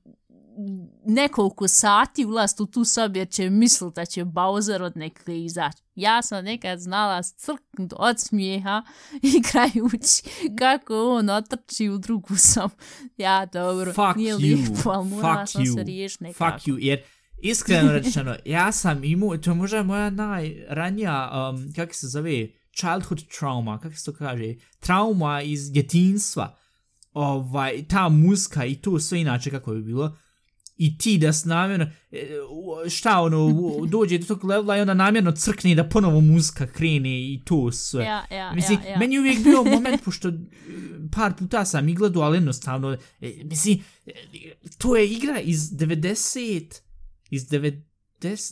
nekoliko 1.06 1.68
sati 1.68 2.26
ulast 2.26 2.60
u 2.60 2.66
tu 2.66 2.86
sobi 2.86 3.20
jer 3.20 3.30
će 3.30 3.50
misliti 3.50 3.96
da 3.96 4.06
će 4.06 4.26
Bowser 4.26 4.82
od 4.82 4.98
nekle 4.98 5.44
izaći. 5.44 5.84
Ja 5.96 6.22
sam 6.22 6.46
nekad 6.46 6.80
znala 6.80 7.24
crknut 7.24 7.94
od 7.98 8.20
smijeha 8.20 8.84
igrajući 9.38 10.24
kako 10.60 11.18
on 11.18 11.30
otrči 11.30 11.90
u 11.90 11.98
drugu 11.98 12.36
sobu. 12.36 12.76
Ja, 13.18 13.46
dobro, 13.46 13.94
Fuck 13.94 14.16
nije 14.16 14.36
you, 14.36 14.42
lijepo, 14.42 14.90
ali 14.90 15.10
morala 15.10 15.46
fuck 15.46 15.52
sam 15.52 15.64
you, 15.64 15.76
se 15.76 15.84
riješiti 15.84 16.24
nekako. 16.24 16.52
Fuck 16.52 16.68
you, 16.68 16.78
jer 16.80 17.00
iskreno 17.42 17.92
rečeno, 17.98 18.36
ja 18.46 18.72
sam 18.72 19.04
imao, 19.04 19.38
to 19.38 19.50
je 19.50 19.56
možda 19.56 19.84
moja 19.84 20.10
najranija, 20.10 21.50
um, 21.54 21.74
kako 21.76 21.94
se 21.94 22.08
zove, 22.08 22.48
childhood 22.76 23.24
trauma, 23.40 23.80
kako 23.80 23.96
se 23.96 24.06
to 24.06 24.14
kaže, 24.14 24.54
trauma 24.80 25.42
iz 25.42 25.72
djetinstva, 25.72 26.58
ovaj, 27.14 27.86
ta 27.88 28.10
muska 28.10 28.66
i 28.66 28.76
to 28.76 29.00
sve 29.00 29.22
inače 29.22 29.50
kako 29.50 29.74
bi 29.74 29.82
bilo, 29.82 30.18
i 30.78 30.98
ti 30.98 31.18
da 31.18 31.34
s 31.34 31.46
namjerno, 31.46 31.86
e, 32.12 32.30
šta 32.90 33.22
ono, 33.22 33.50
dođe 33.86 34.18
do 34.18 34.26
tog 34.26 34.44
levela 34.44 34.78
i 34.78 34.82
onda 34.82 34.94
namjerno 34.94 35.32
crkne 35.32 35.76
da 35.76 35.90
ponovo 35.90 36.22
muska 36.22 36.68
krene 36.68 37.22
i 37.34 37.42
to 37.46 37.72
sve. 37.72 38.04
Ja, 38.04 38.26
ja, 38.32 38.54
Mislim, 38.54 38.80
ja, 38.84 38.90
ja. 38.90 39.00
meni 39.00 39.16
je 39.16 39.20
uvijek 39.20 39.44
bio 39.44 39.64
moment, 39.74 40.04
pošto 40.04 40.28
e, 40.28 40.34
par 41.16 41.34
puta 41.40 41.66
sam 41.66 41.90
i 41.90 41.94
gledao, 41.94 42.24
ali 42.24 42.38
jednostavno, 42.38 42.98
e, 43.22 43.34
mislim, 43.44 43.84
to 44.78 44.96
je 44.96 45.12
igra 45.12 45.40
iz 45.40 45.60
90, 45.60 46.82
iz 47.32 47.50
90, 47.50 47.82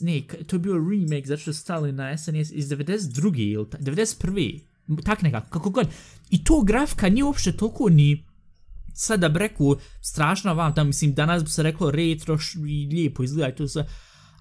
ne, 0.02 0.44
to 0.44 0.56
je 0.56 0.60
bio 0.60 0.74
remake, 0.74 1.28
zato 1.28 1.42
što 1.42 1.54
stali 1.54 1.92
na 1.92 2.18
SNES 2.18 2.52
iz 2.52 2.70
92. 2.70 3.54
ili 3.54 3.66
91. 3.66 4.60
Tak 5.06 5.22
nekako, 5.22 5.50
kako 5.50 5.70
god. 5.70 5.88
I 6.30 6.44
to 6.44 6.62
grafika 6.62 7.10
nije 7.10 7.24
uopšte 7.24 7.52
toliko 7.52 7.90
ni 7.90 8.30
sad 8.94 9.20
da 9.20 9.30
breku 9.30 9.76
strašno 10.02 10.54
vam 10.54 10.76
tam, 10.76 10.88
mislim, 10.88 11.14
danas 11.14 11.44
bi 11.44 11.50
se 11.50 11.64
reklo 11.64 11.92
retro 11.92 12.38
i 12.68 12.90
lijepo 12.96 13.24
izgleda 13.24 13.50
i 13.50 13.56
to 13.56 13.68
sve, 13.68 13.88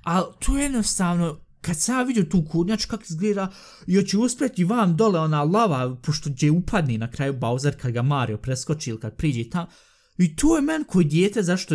ali 0.02 0.24
to 0.38 0.56
je 0.56 0.62
jednostavno, 0.62 1.40
kad 1.60 1.76
sam 1.76 2.06
vidio 2.06 2.24
tu 2.24 2.44
kurnjač 2.50 2.84
kako 2.84 3.02
izgleda, 3.08 3.52
i 3.86 3.96
hoće 3.96 4.18
uspjeti 4.18 4.64
vam 4.64 4.96
dole 4.96 5.20
ona 5.20 5.42
lava, 5.42 5.96
pošto 6.02 6.30
će 6.30 6.50
upadni 6.50 6.98
na 6.98 7.10
kraju 7.10 7.32
Bowser 7.32 7.76
kad 7.76 7.92
ga 7.92 8.02
Mario 8.02 8.36
preskoči 8.36 8.90
ili 8.90 9.00
kad 9.00 9.16
priđe 9.16 9.50
tam, 9.50 9.66
i 10.18 10.36
to 10.36 10.56
je 10.56 10.62
men 10.62 10.84
koji 10.84 11.04
dijete, 11.04 11.42
zašto, 11.42 11.74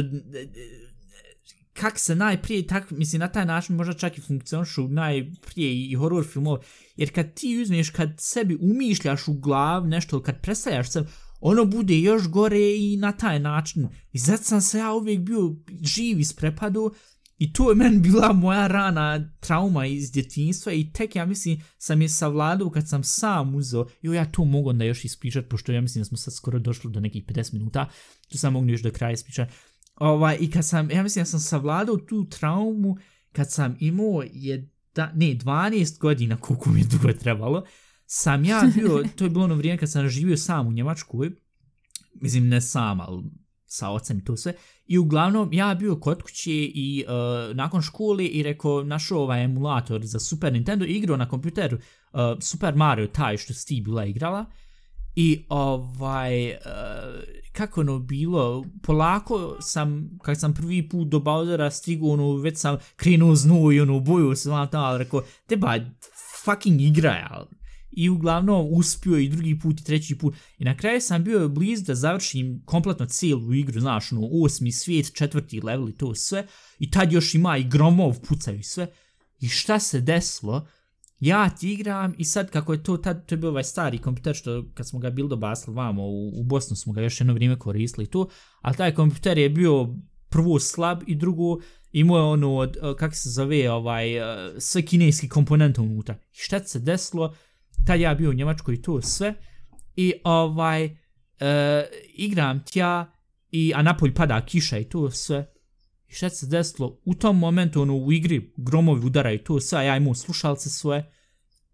kak 1.73 1.99
se 1.99 2.15
najprije, 2.15 2.67
tak, 2.67 2.91
mislim, 2.91 3.19
na 3.19 3.27
taj 3.27 3.45
način 3.45 3.75
možda 3.75 3.93
čak 3.93 4.17
i 4.17 4.21
funkcionišu 4.21 4.87
najprije 4.87 5.89
i 5.89 5.95
horror 5.95 6.25
filmov, 6.25 6.57
jer 6.95 7.13
kad 7.13 7.33
ti 7.33 7.61
uzmeš, 7.61 7.89
kad 7.89 8.09
sebi 8.17 8.57
umišljaš 8.61 9.27
u 9.27 9.33
glav 9.33 9.87
nešto, 9.87 10.21
kad 10.21 10.41
predstavljaš 10.41 10.91
se, 10.91 11.03
ono 11.39 11.65
bude 11.65 11.99
još 11.99 12.27
gore 12.27 12.77
i 12.77 12.97
na 12.97 13.11
taj 13.11 13.39
način. 13.39 13.87
I 14.11 14.19
zato 14.19 14.43
sam 14.43 14.61
se 14.61 14.77
ja 14.77 14.93
uvijek 14.93 15.19
bio 15.19 15.55
živ 15.81 16.19
iz 16.19 16.33
prepadu 16.33 16.93
i 17.37 17.53
to 17.53 17.69
je 17.69 17.75
meni 17.75 17.99
bila 17.99 18.33
moja 18.33 18.67
rana 18.67 19.31
trauma 19.39 19.85
iz 19.85 20.11
djetinjstva 20.11 20.73
i 20.73 20.91
tek 20.91 21.15
ja 21.15 21.25
mislim 21.25 21.61
sam 21.77 22.01
je 22.01 22.09
savladao 22.09 22.69
kad 22.69 22.89
sam 22.89 23.03
sam 23.03 23.55
uzeo, 23.55 23.87
Jo, 24.01 24.13
ja 24.13 24.31
to 24.31 24.45
mogu 24.45 24.69
onda 24.69 24.85
još 24.85 25.05
ispričat, 25.05 25.49
pošto 25.49 25.71
ja 25.71 25.81
mislim 25.81 26.01
da 26.01 26.05
smo 26.05 26.17
sad 26.17 26.33
skoro 26.33 26.59
došli 26.59 26.91
do 26.91 26.99
nekih 26.99 27.25
50 27.25 27.53
minuta, 27.53 27.89
tu 28.31 28.37
sam 28.37 28.53
mogu 28.53 28.69
još 28.69 28.81
do 28.81 28.91
kraja 28.91 29.11
ispričat. 29.11 29.49
Ovaj, 30.03 30.37
I 30.39 30.51
kad 30.51 30.65
sam, 30.65 30.91
ja 30.91 31.03
mislim 31.03 31.21
da 31.21 31.25
sam 31.25 31.39
savladao 31.39 31.97
tu 31.97 32.25
traumu 32.29 32.97
kad 33.31 33.51
sam 33.51 33.77
imao 33.79 34.23
jedna, 34.33 35.11
ne, 35.15 35.25
12 35.25 35.99
godina 35.99 36.37
koliko 36.37 36.69
mi 36.69 36.79
je 36.79 36.85
dugo 36.85 37.13
trebalo, 37.13 37.63
sam 38.05 38.45
ja 38.45 38.63
bio, 38.75 39.03
to 39.15 39.23
je 39.23 39.29
bilo 39.29 39.43
ono 39.43 39.55
vrijeme 39.55 39.77
kad 39.77 39.91
sam 39.91 40.09
živio 40.09 40.37
sam 40.37 40.67
u 40.67 40.71
Njemačkoj, 40.71 41.31
mislim 42.21 42.47
ne 42.47 42.61
sam, 42.61 42.99
ali 42.99 43.23
sa 43.65 43.89
ocem 43.89 44.17
i 44.17 44.23
to 44.23 44.37
sve, 44.37 44.53
i 44.85 44.97
uglavnom 44.97 45.53
ja 45.53 45.75
bio 45.75 45.95
kod 45.95 46.23
kuće 46.23 46.51
i 46.53 47.05
uh, 47.07 47.55
nakon 47.55 47.81
škole 47.81 48.25
i 48.25 48.43
rekao 48.43 48.83
našao 48.83 49.19
ovaj 49.19 49.43
emulator 49.43 50.05
za 50.05 50.19
Super 50.19 50.53
Nintendo 50.53 50.85
i 50.85 50.93
igrao 50.93 51.17
na 51.17 51.29
kompjuteru 51.29 51.77
uh, 51.77 52.19
Super 52.41 52.75
Mario 52.75 53.07
taj 53.07 53.37
što 53.37 53.53
si 53.53 53.67
ti 53.67 53.81
bila 53.81 54.05
igrala 54.05 54.45
i 55.15 55.45
ovaj 55.49 56.49
uh, 56.49 56.57
kako 57.51 57.81
ono 57.81 57.99
bilo 57.99 58.65
polako 58.83 59.57
sam 59.59 60.09
kad 60.23 60.39
sam 60.39 60.53
prvi 60.53 60.89
put 60.89 61.07
do 61.07 61.19
Bowsera 61.19 61.71
stigao 61.71 62.09
ono 62.09 62.35
već 62.35 62.57
sam 62.57 62.77
krenuo 62.95 63.35
znu 63.35 63.71
i 63.71 63.81
ono 63.81 63.99
boju 63.99 64.35
se 64.35 64.49
vam 64.49 64.67
tamo 64.67 64.97
rekao 64.97 65.23
te 65.47 65.55
ba 65.55 65.79
fucking 66.43 66.81
igraj 66.81 67.21
ali 67.29 67.63
i 67.95 68.09
uglavnom 68.09 68.67
uspio 68.71 69.17
i 69.17 69.29
drugi 69.29 69.59
put 69.59 69.79
i 69.79 69.83
treći 69.83 70.17
put. 70.17 70.35
I 70.57 70.63
na 70.63 70.77
kraju 70.77 71.01
sam 71.01 71.23
bio 71.23 71.49
bliz 71.49 71.83
da 71.83 71.95
završim 71.95 72.61
kompletno 72.65 73.05
cijelu 73.05 73.53
igru, 73.53 73.79
znaš, 73.79 74.11
ono, 74.11 74.29
osmi 74.43 74.71
svijet, 74.71 75.13
četvrti 75.15 75.61
level 75.61 75.89
i 75.89 75.97
to 75.97 76.15
sve. 76.15 76.47
I 76.79 76.91
tad 76.91 77.11
još 77.11 77.35
ima 77.35 77.57
i 77.57 77.63
gromov 77.63 78.19
pucaju 78.27 78.59
i 78.59 78.63
sve. 78.63 78.87
I 79.39 79.47
šta 79.47 79.79
se 79.79 80.01
desilo? 80.01 80.67
Ja 81.25 81.49
ti 81.49 81.73
igram 81.73 82.13
i 82.17 82.25
sad 82.25 82.49
kako 82.49 82.73
je 82.73 82.83
to, 82.83 82.97
tad 82.97 83.25
to 83.25 83.35
je 83.35 83.39
bio 83.39 83.49
ovaj 83.49 83.63
stari 83.63 83.97
kompjuter 83.97 84.35
što 84.35 84.65
kad 84.73 84.87
smo 84.87 84.99
ga 84.99 85.09
bil 85.09 85.27
dobasli 85.27 85.73
vamo, 85.73 86.03
u, 86.03 86.39
u 86.39 86.43
Bosnu 86.43 86.75
smo 86.75 86.93
ga 86.93 87.01
još 87.01 87.21
jedno 87.21 87.33
vrijeme 87.33 87.59
koristili 87.59 88.07
tu, 88.07 88.29
a 88.61 88.73
taj 88.73 88.93
kompjuter 88.93 89.37
je 89.37 89.49
bio 89.49 89.95
prvo 90.29 90.59
slab 90.59 91.01
i 91.07 91.15
drugo 91.15 91.59
imao 91.91 92.17
je 92.17 92.23
ono, 92.23 92.63
e, 92.63 92.69
kako 92.97 93.15
se 93.15 93.29
zove, 93.29 93.71
ovaj, 93.71 94.17
e, 94.17 94.51
sve 94.57 94.81
kineski 94.81 95.29
komponente 95.29 95.81
unutra. 95.81 96.15
I 96.15 96.37
šta 96.37 96.59
se 96.59 96.79
desilo? 96.79 97.35
tad 97.85 97.99
ja 97.99 98.15
bio 98.15 98.29
u 98.29 98.33
Njemačkoj 98.33 98.73
i 98.73 98.81
to 98.81 99.01
sve, 99.01 99.33
i 99.95 100.13
ovaj, 100.23 100.85
e, 100.85 101.85
igram 102.15 102.63
tja, 102.65 103.13
i, 103.51 103.73
a 103.75 103.81
napolj 103.81 104.13
pada 104.13 104.45
kiša 104.45 104.77
i 104.77 104.83
to 104.83 105.11
sve, 105.11 105.52
i 106.13 106.15
šta 106.15 106.29
se 106.29 106.47
desilo, 106.47 106.99
u 107.05 107.13
tom 107.13 107.39
momentu, 107.39 107.81
ono, 107.81 107.97
u 107.97 108.11
igri, 108.11 108.53
gromovi 108.57 109.05
udaraju 109.05 109.43
to 109.43 109.59
sve, 109.59 109.85
ja 109.85 109.97
imam 109.97 110.15
slušalce 110.15 110.69
svoje, 110.69 111.11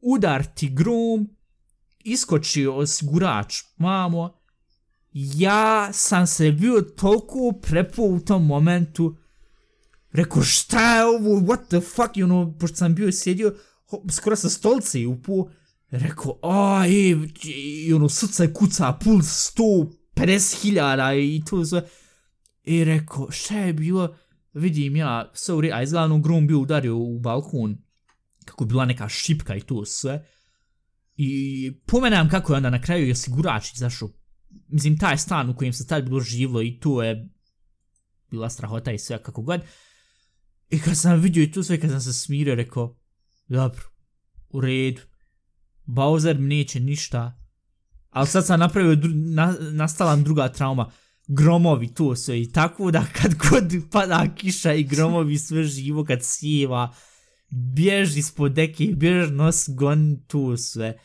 udar 0.02 0.46
ti 0.56 0.70
grom, 0.70 1.30
iskočio 2.04 2.76
osigurač, 2.76 3.64
mamo, 3.78 4.34
ja 5.14 5.94
sam 5.94 6.28
se 6.28 6.52
bio 6.52 6.82
toliko 6.82 7.52
prepo 7.62 8.04
u 8.04 8.20
tom 8.20 8.46
momentu, 8.46 9.18
rekao, 10.12 10.42
šta 10.42 10.98
je 10.98 11.06
ovo, 11.06 11.40
what 11.40 11.68
the 11.68 11.80
fuck, 11.80 12.16
you 12.16 12.28
know, 12.28 12.60
pošto 12.60 12.78
sam 12.78 12.96
bio 12.96 13.12
sjedio, 13.12 13.56
skoro 14.12 14.36
sa 14.36 14.50
stolce 14.50 15.02
i 15.02 15.06
upo, 15.06 15.50
Rekao, 15.92 16.40
a, 16.44 16.88
i, 16.88 17.18
i 17.44 17.94
ono, 17.94 18.10
srce 18.10 18.54
kuca, 18.54 18.94
puls 19.04 19.54
150.000 19.58 21.36
i 21.36 21.44
to 21.46 21.66
sve. 21.66 21.88
I 22.64 22.84
rekao, 22.84 23.32
šta 23.32 23.58
je 23.58 23.74
bilo? 23.74 24.16
Vidim 24.54 24.96
ja, 24.96 25.32
sorry, 25.34 25.74
a 25.74 25.84
izgledano 25.84 26.20
grom 26.20 26.48
bio 26.48 26.60
udario 26.60 26.98
u 26.98 27.20
balkon, 27.20 27.78
kako 28.46 28.66
bila 28.66 28.86
neka 28.86 29.10
šipka 29.10 29.56
i 29.56 29.62
to 29.62 29.86
sve. 29.86 30.26
I 31.16 31.72
pomenam 31.86 32.30
kako 32.30 32.54
je 32.54 32.58
onda 32.58 32.70
na 32.70 32.82
kraju 32.82 33.08
je 33.08 33.16
sigurač 33.16 33.74
izašao. 33.74 34.10
Mislim, 34.68 34.98
taj 34.98 35.18
stan 35.18 35.50
u 35.50 35.56
kojem 35.56 35.74
se 35.74 35.88
tad 35.88 36.04
bilo 36.04 36.20
živlo 36.20 36.62
i 36.62 36.80
to 36.80 37.04
je 37.04 37.30
bila 38.32 38.50
strahota 38.50 38.92
i 38.92 39.00
sve 39.00 39.24
kako 39.24 39.42
god. 39.42 39.62
I 40.70 40.80
kad 40.80 40.98
sam 40.98 41.20
vidio 41.20 41.44
i 41.44 41.52
to 41.52 41.64
sve, 41.64 41.80
kad 41.80 41.90
sam 41.90 42.02
se 42.02 42.14
smirio, 42.14 42.56
rekao, 42.56 42.98
dobro, 43.48 43.82
u 44.50 44.62
redu, 44.62 45.02
Bowser 45.86 46.38
mi 46.38 46.48
neće 46.48 46.80
ništa. 46.80 47.40
Ali 48.10 48.28
sad 48.28 48.46
sam 48.46 48.60
napravio, 48.60 48.96
dru, 48.96 49.10
na, 49.14 49.56
nastala 49.72 50.16
druga 50.16 50.50
trauma. 50.50 50.92
Gromovi 51.32 51.88
to 51.88 52.16
sve 52.16 52.42
i 52.42 52.52
tako 52.52 52.92
da 52.92 53.06
kad 53.14 53.36
god 53.36 53.74
pada 53.92 54.26
kiša 54.36 54.74
i 54.74 54.84
gromovi 54.84 55.38
sve 55.38 55.64
živo 55.64 56.06
kad 56.06 56.20
sjeva, 56.22 56.94
bježi 57.50 58.20
ispod 58.20 58.52
deke, 58.52 58.86
bježi 58.96 59.32
nos 59.32 59.70
gon 59.70 60.18
to 60.28 60.58
sve. 60.58 60.98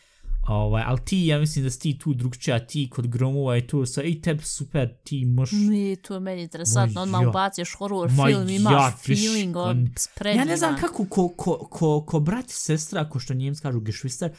Ovaj, 0.49 0.83
ali 0.87 1.01
ti, 1.05 1.27
ja 1.27 1.39
mislim 1.39 1.65
da 1.65 1.71
si 1.71 1.79
ti 1.79 1.99
tu 1.99 2.15
drugčija, 2.15 2.67
ti 2.67 2.91
kod 2.91 3.07
gromova 3.07 3.57
i 3.57 3.67
to 3.67 3.87
sve, 3.87 4.05
i 4.05 4.23
tebi 4.23 4.43
super, 4.43 4.89
ti 5.05 5.25
moš... 5.25 5.51
Ne, 5.53 5.97
to 5.97 6.15
je 6.15 6.21
meni 6.21 6.43
interesantno, 6.43 7.03
odmah 7.03 7.23
ja. 7.23 7.29
ubaciš 7.29 7.75
horror 7.75 8.11
Ma 8.11 8.27
film, 8.27 8.49
imaš 8.49 8.73
ja, 8.73 8.93
feeling 9.07 9.57
on 9.57 9.89
spremljivan. 9.97 10.47
Ja 10.49 10.51
ne 10.51 10.57
znam 10.57 10.77
kako, 10.81 11.07
ko, 11.07 11.29
ko, 11.29 11.69
ko, 11.71 12.05
ko 12.07 12.21
brat 12.21 12.51
i 12.51 12.55
sestra, 12.55 13.09
ko 13.09 13.19
što 13.19 13.35
njemci 13.35 13.63
kažu, 13.63 13.81
gešvister, 13.81 14.31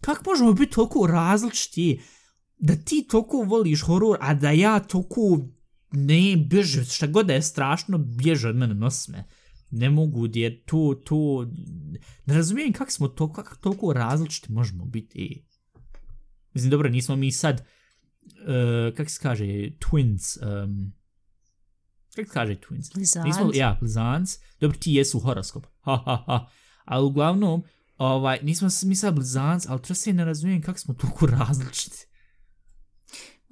kako 0.00 0.30
možemo 0.30 0.52
biti 0.52 0.72
toliko 0.72 1.06
različiti 1.06 2.00
da 2.58 2.76
ti 2.76 3.06
toliko 3.10 3.36
voliš 3.36 3.80
horor, 3.80 4.18
a 4.20 4.34
da 4.34 4.50
ja 4.50 4.80
toliko 4.80 5.48
ne 5.92 6.36
bježe, 6.36 6.84
šta 6.84 7.06
god 7.06 7.26
da 7.26 7.34
je 7.34 7.42
strašno, 7.42 7.98
bježe 7.98 8.48
od 8.48 8.56
mene 8.56 8.74
nosme. 8.74 9.24
Ne 9.70 9.90
mogu, 9.90 10.28
jer 10.34 10.64
to, 10.64 11.02
to, 11.04 11.46
ne 12.26 12.34
razumijem 12.34 12.72
kako 12.72 12.90
smo 12.90 13.08
to, 13.08 13.32
kako 13.32 13.56
toliko 13.56 13.92
različiti 13.92 14.52
možemo 14.52 14.84
biti. 14.84 15.44
Mislim, 16.54 16.70
dobro, 16.70 16.88
nismo 16.88 17.16
mi 17.16 17.32
sad, 17.32 17.60
uh, 17.60 18.96
kako 18.96 19.10
se 19.10 19.18
kaže, 19.22 19.44
twins, 19.44 20.38
um, 20.64 20.92
kako 22.14 22.28
se 22.28 22.32
kaže 22.32 22.54
twins? 22.54 22.94
Blizanc. 22.94 23.26
Nismo, 23.26 23.50
ja, 23.54 23.76
blizanc. 23.80 24.38
Dobro, 24.60 24.78
ti 24.78 24.92
jesu 24.92 25.20
horoskop. 25.20 25.66
Ha, 25.80 26.02
ha, 26.04 26.24
ha. 26.26 26.46
Ali 26.84 27.06
uglavnom, 27.06 27.62
Ovaj, 27.98 28.38
nismo 28.42 28.68
mi 28.86 28.96
sad 28.96 29.14
blizanci, 29.14 29.68
ali 29.70 29.82
to 29.82 29.94
se 29.94 30.12
ne 30.12 30.24
razumijem 30.24 30.62
kako 30.62 30.78
smo 30.78 30.94
toliko 30.94 31.26
različiti. 31.38 32.06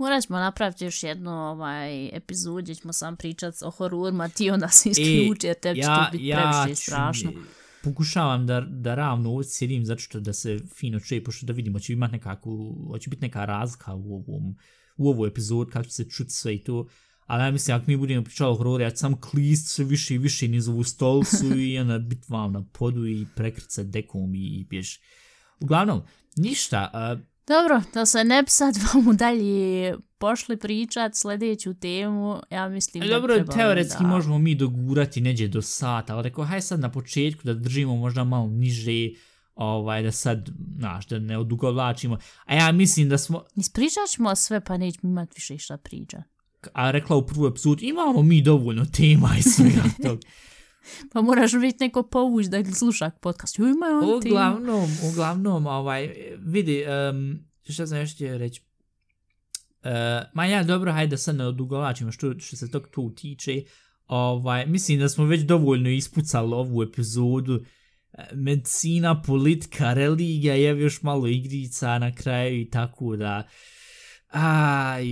Morat 0.03 0.25
ćemo 0.27 0.39
napraviti 0.39 0.85
još 0.85 1.03
jednu 1.03 1.31
ovaj, 1.31 2.17
epizod 2.17 2.63
gdje 2.63 2.75
ćemo 2.75 2.93
sam 2.93 3.17
pričati 3.17 3.65
o 3.65 3.71
hororima, 3.71 4.29
ti 4.29 4.51
onda 4.51 4.69
se 4.69 4.89
isključi, 4.91 5.47
jer 5.47 5.57
tebi 5.61 5.79
ja, 5.79 5.85
će 5.85 5.89
to 5.89 6.13
biti 6.13 6.27
ja 6.27 6.63
previše 6.65 6.83
strašno. 6.83 7.33
Pokušavam 7.85 8.47
da, 8.47 8.61
da 8.61 8.95
ravno 8.95 9.31
ovo 9.31 9.43
sjedim 9.45 9.85
zato 9.85 10.01
što 10.01 10.21
da 10.21 10.33
se 10.33 10.59
fino 10.77 11.01
čuje, 11.01 11.25
pošto 11.25 11.47
da 11.47 11.53
vidimo, 11.53 11.79
će 11.79 11.93
imati 11.93 12.13
nekakvu, 12.13 12.77
će 13.01 13.11
biti 13.11 13.23
neka 13.23 13.45
razlika 13.45 13.95
u 13.95 14.15
ovom, 14.15 14.57
u 14.97 15.09
ovoj 15.09 15.29
epizod, 15.29 15.71
kako 15.71 15.85
će 15.85 15.91
se 15.91 16.09
čuti 16.09 16.31
sve 16.31 16.55
i 16.55 16.65
to. 16.65 16.87
Ali 17.27 17.43
ja 17.43 17.51
mislim, 17.51 17.77
ako 17.77 17.85
mi 17.89 17.97
budemo 17.97 18.25
pričali 18.25 18.51
o 18.53 18.55
hororu, 18.55 18.83
ja 18.83 18.91
ću 18.91 18.97
sam 18.97 19.21
klist 19.21 19.69
sve 19.69 19.85
više 19.85 20.15
i 20.15 20.19
više 20.19 20.49
niz 20.49 20.69
ovu 20.69 20.85
stolcu 20.85 21.59
i 21.59 21.79
onda 21.79 21.99
bit 21.99 22.29
vam 22.29 22.53
na 22.53 22.65
podu 22.73 23.07
i 23.07 23.27
prekrcat 23.37 23.87
dekom 23.87 24.35
i 24.35 24.67
bješ. 24.71 25.01
Uglavnom, 25.61 26.03
ništa. 26.37 26.91
Uh, 27.15 27.32
Dobro, 27.53 27.83
da 27.95 28.07
se 28.07 28.25
ne 28.25 28.43
bi 28.43 28.51
sad 28.51 28.75
vam 28.95 29.17
dalje 29.17 29.95
pošli 30.19 30.57
pričat 30.57 31.13
sljedeću 31.15 31.75
temu, 31.75 32.41
ja 32.51 32.69
mislim 32.69 33.05
da 33.05 33.15
Dobro, 33.15 33.45
teoretski 33.45 34.03
da... 34.03 34.09
možemo 34.09 34.39
mi 34.39 34.55
dogurati 34.55 35.21
neđe 35.21 35.49
do 35.49 35.63
sata, 35.63 36.15
ali 36.15 36.23
rekao, 36.23 36.45
haj 36.45 36.61
sad 36.61 36.81
na 36.81 36.91
početku 36.91 37.43
da 37.45 37.55
držimo 37.55 37.97
možda 37.97 38.25
malo 38.25 38.47
niže, 38.47 39.09
ovaj, 39.55 40.03
da 40.03 40.13
sad, 40.13 40.51
znaš, 40.79 41.07
da 41.07 41.19
ne 41.19 41.39
odugovlačimo. 41.39 42.19
A 42.45 42.55
ja 42.55 42.73
mislim 42.73 43.09
da 43.09 43.19
smo... 43.19 43.45
Ispričat 43.57 44.09
ćemo 44.09 44.35
sve, 44.35 44.61
pa 44.61 44.77
nećemo 44.77 45.11
imati 45.11 45.33
više 45.37 45.59
šta 45.59 45.77
pričat 45.77 46.33
a 46.73 46.91
rekla 46.91 47.17
u 47.17 47.27
prvu 47.27 47.47
epizod, 47.47 47.83
imamo 47.83 48.23
mi 48.23 48.43
dovoljno 48.43 48.85
tema 48.85 49.29
i 49.39 49.43
svega 49.43 49.83
tog 50.05 50.21
pa 51.13 51.21
moraš 51.21 51.53
biti 51.61 51.85
neko 51.85 52.03
povuć 52.03 52.47
da 52.47 52.65
sluša 52.65 53.11
podcast. 53.11 53.59
Jo, 53.59 53.65
ima 53.65 53.87
on 54.03 54.15
uglavnom, 54.15 54.91
uglavnom, 55.13 55.67
ovaj, 55.67 56.15
vidi, 56.39 56.85
um, 57.11 57.39
šta 57.69 57.87
sam 57.87 57.99
još 57.99 58.15
htio 58.15 58.39
reći. 58.39 58.63
Uh, 59.85 59.91
ma 60.35 60.47
ja, 60.47 60.63
dobro, 60.63 60.93
hajde 60.93 61.17
sad 61.17 61.37
ne 61.37 61.47
odugovlačimo 61.47 62.13
što, 62.13 62.39
što 62.39 62.57
se 62.57 62.71
tog 62.71 62.89
tu 62.89 63.15
tiče. 63.15 63.63
Ovaj, 64.07 64.67
mislim 64.67 64.99
da 64.99 65.09
smo 65.09 65.25
već 65.25 65.41
dovoljno 65.41 65.91
ispucali 65.91 66.55
ovu 66.55 66.83
epizodu. 66.83 67.65
E, 68.13 68.25
medicina, 68.35 69.23
politika, 69.23 69.95
religija, 69.95 70.55
je 70.55 70.81
još 70.81 71.03
malo 71.03 71.27
igrica 71.27 71.99
na 71.99 72.15
kraju 72.15 72.61
i 72.61 72.71
tako 72.71 73.17
da... 73.17 73.49
Aj, 74.29 75.05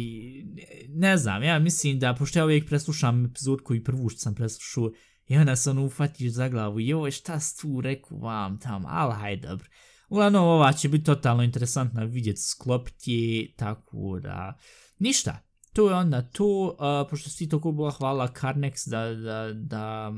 ne 0.88 1.16
znam, 1.16 1.42
ja 1.42 1.58
mislim 1.58 1.98
da, 1.98 2.14
pošto 2.14 2.38
ja 2.38 2.44
uvijek 2.44 2.68
preslušam 2.68 3.24
epizod 3.24 3.60
koji 3.64 3.84
prvu 3.84 4.08
što 4.08 4.18
sam 4.18 4.34
preslušao, 4.34 4.90
I 5.30 5.36
onda 5.36 5.56
se 5.56 5.70
ono 5.70 5.84
ufatiš 5.84 6.32
za 6.32 6.48
glavu, 6.48 6.80
joj, 6.80 7.10
šta 7.10 7.40
si 7.40 7.60
tu 7.60 7.80
rekao 7.80 8.18
vam 8.18 8.58
tam, 8.58 8.84
ali 8.86 9.14
hajde, 9.14 9.48
dobro. 9.48 9.66
Uglavnom, 10.08 10.44
ova 10.44 10.72
će 10.72 10.88
biti 10.88 11.04
totalno 11.04 11.42
interesantna 11.42 12.04
vidjeti 12.04 12.40
sklopiti, 12.40 13.54
tako 13.58 14.18
da, 14.22 14.58
ništa. 14.98 15.38
To 15.72 15.88
je 15.88 15.94
onda 15.94 16.22
to, 16.22 16.44
uh, 16.44 17.10
pošto 17.10 17.30
si 17.30 17.48
toliko 17.48 17.72
bila 17.72 17.90
hvala 17.90 18.28
Carnex 18.28 18.88
da, 18.88 19.14
da, 19.14 19.52
da 19.52 20.12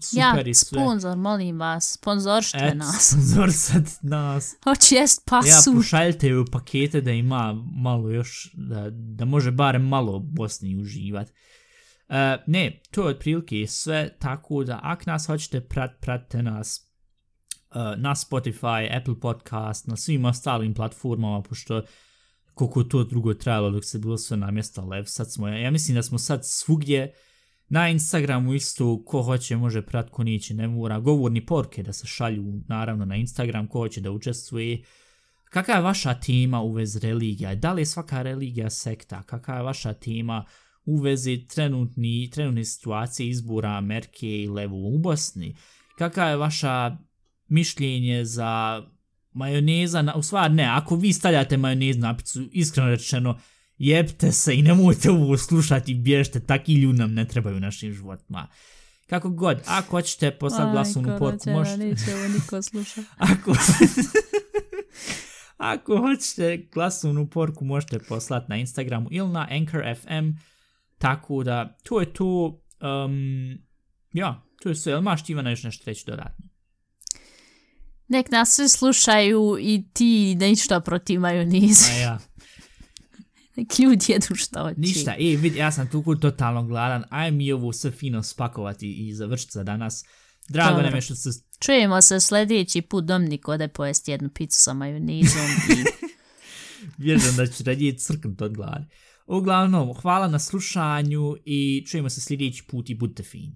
super 0.00 0.46
ja, 0.46 0.50
i 0.50 0.54
sve. 0.54 0.80
sponzor, 0.80 1.16
molim 1.16 1.58
vas, 1.58 1.92
sponzorštve 1.92 2.68
Et, 2.68 2.76
nas. 2.76 3.10
Sponzorsat 3.10 4.02
nas. 4.02 4.54
Hoće 4.64 4.94
jest 4.94 5.22
Ja, 5.26 5.30
pasu. 5.30 5.74
pošaljite 5.74 6.28
ju 6.28 6.44
pakete 6.52 7.00
da 7.00 7.10
ima 7.10 7.64
malo 7.76 8.10
još, 8.10 8.50
da, 8.54 8.90
da 8.90 9.24
može 9.24 9.50
barem 9.50 9.88
malo 9.88 10.18
Bosni 10.18 10.76
uživat. 10.80 11.32
Uh, 12.08 12.14
ne, 12.46 12.80
to 12.90 13.02
je 13.02 13.08
otprilike 13.08 13.66
sve, 13.66 14.10
tako 14.18 14.64
da 14.64 14.80
ak 14.82 15.06
nas 15.06 15.26
hoćete 15.26 15.60
prat, 15.60 15.90
pratite 16.00 16.42
nas 16.42 16.90
uh, 17.70 17.76
na 17.96 18.14
Spotify, 18.14 18.96
Apple 19.00 19.20
Podcast, 19.20 19.86
na 19.86 19.96
svim 19.96 20.24
ostalim 20.24 20.74
platformama, 20.74 21.42
pošto 21.42 21.82
koliko 22.54 22.84
to 22.84 23.04
drugo 23.04 23.34
trajalo 23.34 23.70
dok 23.70 23.84
se 23.84 23.98
bilo 23.98 24.18
sve 24.18 24.36
na 24.36 24.50
mjesta 24.50 24.82
lev, 24.82 25.04
sad 25.04 25.32
smo, 25.32 25.48
ja 25.48 25.70
mislim 25.70 25.94
da 25.94 26.02
smo 26.02 26.18
sad 26.18 26.40
svugdje, 26.46 27.14
na 27.68 27.88
Instagramu 27.88 28.54
isto, 28.54 29.04
ko 29.04 29.22
hoće 29.22 29.56
može 29.56 29.82
prat, 29.82 30.10
ko 30.10 30.24
neće, 30.24 30.54
ne 30.54 30.68
mora, 30.68 31.00
govorni 31.00 31.46
porke 31.46 31.82
da 31.82 31.92
se 31.92 32.06
šalju, 32.06 32.44
naravno, 32.68 33.04
na 33.04 33.16
Instagram, 33.16 33.66
ko 33.66 33.78
hoće 33.78 34.00
da 34.00 34.10
učestvuje, 34.10 34.82
kakva 35.44 35.74
je 35.74 35.80
vaša 35.80 36.14
tema 36.14 36.62
u 36.62 36.72
vezi 36.72 36.98
religija, 36.98 37.54
da 37.54 37.72
li 37.72 37.82
je 37.82 37.86
svaka 37.86 38.22
religija 38.22 38.70
sekta, 38.70 39.22
kakva 39.22 39.54
je 39.54 39.62
vaša 39.62 39.92
tema 39.92 40.44
u 40.88 40.96
vezi 40.96 41.46
trenutni, 41.48 42.30
trenutne 42.30 42.64
situacije 42.64 43.28
izbora 43.28 43.70
Amerike 43.70 44.42
i 44.42 44.48
levu 44.48 44.94
u 44.94 44.98
Bosni, 44.98 45.56
kakva 45.98 46.24
je 46.24 46.36
vaša 46.36 46.96
mišljenje 47.48 48.24
za 48.24 48.82
majoneza, 49.32 50.02
na, 50.02 50.14
u 50.14 50.22
stvari 50.22 50.54
ne, 50.54 50.64
ako 50.64 50.96
vi 50.96 51.12
stavljate 51.12 51.56
majonez 51.56 51.96
na 51.96 52.16
picu, 52.16 52.48
iskreno 52.52 52.90
rečeno, 52.90 53.38
jebte 53.78 54.32
se 54.32 54.54
i 54.54 54.62
nemojte 54.62 55.10
ovo 55.10 55.36
slušati, 55.36 55.94
bježte, 55.94 56.40
taki 56.40 56.74
ljudi 56.74 56.98
nam 56.98 57.14
ne 57.14 57.28
trebaju 57.28 57.56
u 57.56 57.60
našim 57.60 57.92
životima. 57.92 58.46
Kako 59.06 59.30
god, 59.30 59.62
ako 59.66 59.90
hoćete 59.90 60.30
poslati 60.30 60.72
glasovnu 60.72 61.18
porku, 61.18 61.50
možete... 61.50 61.78
Neće 61.78 62.14
ovo 62.14 62.28
niko 62.28 62.62
sluša. 62.62 63.02
Ako, 63.32 63.54
ako 65.72 65.98
hoćete 65.98 66.68
glasovnu 66.72 67.26
porku, 67.26 67.64
možete 67.64 67.98
poslati 67.98 68.46
na 68.48 68.56
Instagramu 68.56 69.08
ili 69.10 69.28
na 69.28 69.48
Anchor 69.50 69.82
FM, 70.02 70.30
tako 70.98 71.44
da, 71.44 71.76
to 71.82 72.00
je 72.00 72.12
to, 72.12 72.60
um, 73.04 73.58
ja, 74.12 74.42
to 74.62 74.68
je 74.68 74.74
sve, 74.74 74.92
ili 74.92 75.02
maš 75.02 75.24
ti 75.24 75.32
Ivana 75.32 75.50
još 75.50 75.62
nešto 75.62 75.82
reći 75.86 76.04
dodatno? 76.06 76.48
Nek 78.08 78.30
nas 78.30 78.54
svi 78.54 78.68
slušaju 78.68 79.56
i 79.60 79.84
ti 79.92 80.34
ništa 80.34 80.80
protiv 80.80 81.20
majoniza. 81.20 81.92
A 81.92 81.96
ja. 81.96 82.18
Nek 83.56 83.78
ljudi 83.78 84.04
jedu 84.08 84.34
što 84.34 84.62
hoće. 84.62 84.80
Ništa, 84.80 85.14
e, 85.18 85.36
vidi, 85.36 85.58
ja 85.58 85.72
sam 85.72 85.90
tu 85.90 86.16
totalno 86.20 86.62
gladan, 86.62 87.04
aj 87.10 87.30
mi 87.30 87.52
ovo 87.52 87.72
sve 87.72 87.90
fino 87.90 88.22
spakovati 88.22 88.92
i 88.92 89.14
završiti 89.14 89.52
za 89.52 89.64
danas. 89.64 90.04
Drago 90.48 90.70
Dobro. 90.70 90.86
nam 90.86 90.94
je 90.94 91.00
što 91.00 91.14
se... 91.14 91.30
Čujemo 91.60 92.02
se 92.02 92.20
sljedeći 92.20 92.82
put 92.82 93.04
Dominik 93.04 93.48
ode 93.48 93.68
pojesti 93.68 94.10
jednu 94.10 94.28
picu 94.28 94.60
sa 94.60 94.74
majonizom 94.74 95.46
i 95.68 95.84
Vjerujem 97.04 97.36
da 97.36 97.46
ću 97.46 97.64
radije 97.64 97.98
crknut 97.98 98.42
od 98.42 98.54
glade. 98.54 98.86
Uglavnom, 99.28 99.94
hvala 99.94 100.28
na 100.28 100.38
slušanju 100.38 101.36
i 101.44 101.84
čujemo 101.86 102.10
se 102.10 102.20
sljedeći 102.20 102.62
put 102.66 102.90
i 102.90 102.94
budite 102.94 103.22
fini. 103.22 103.52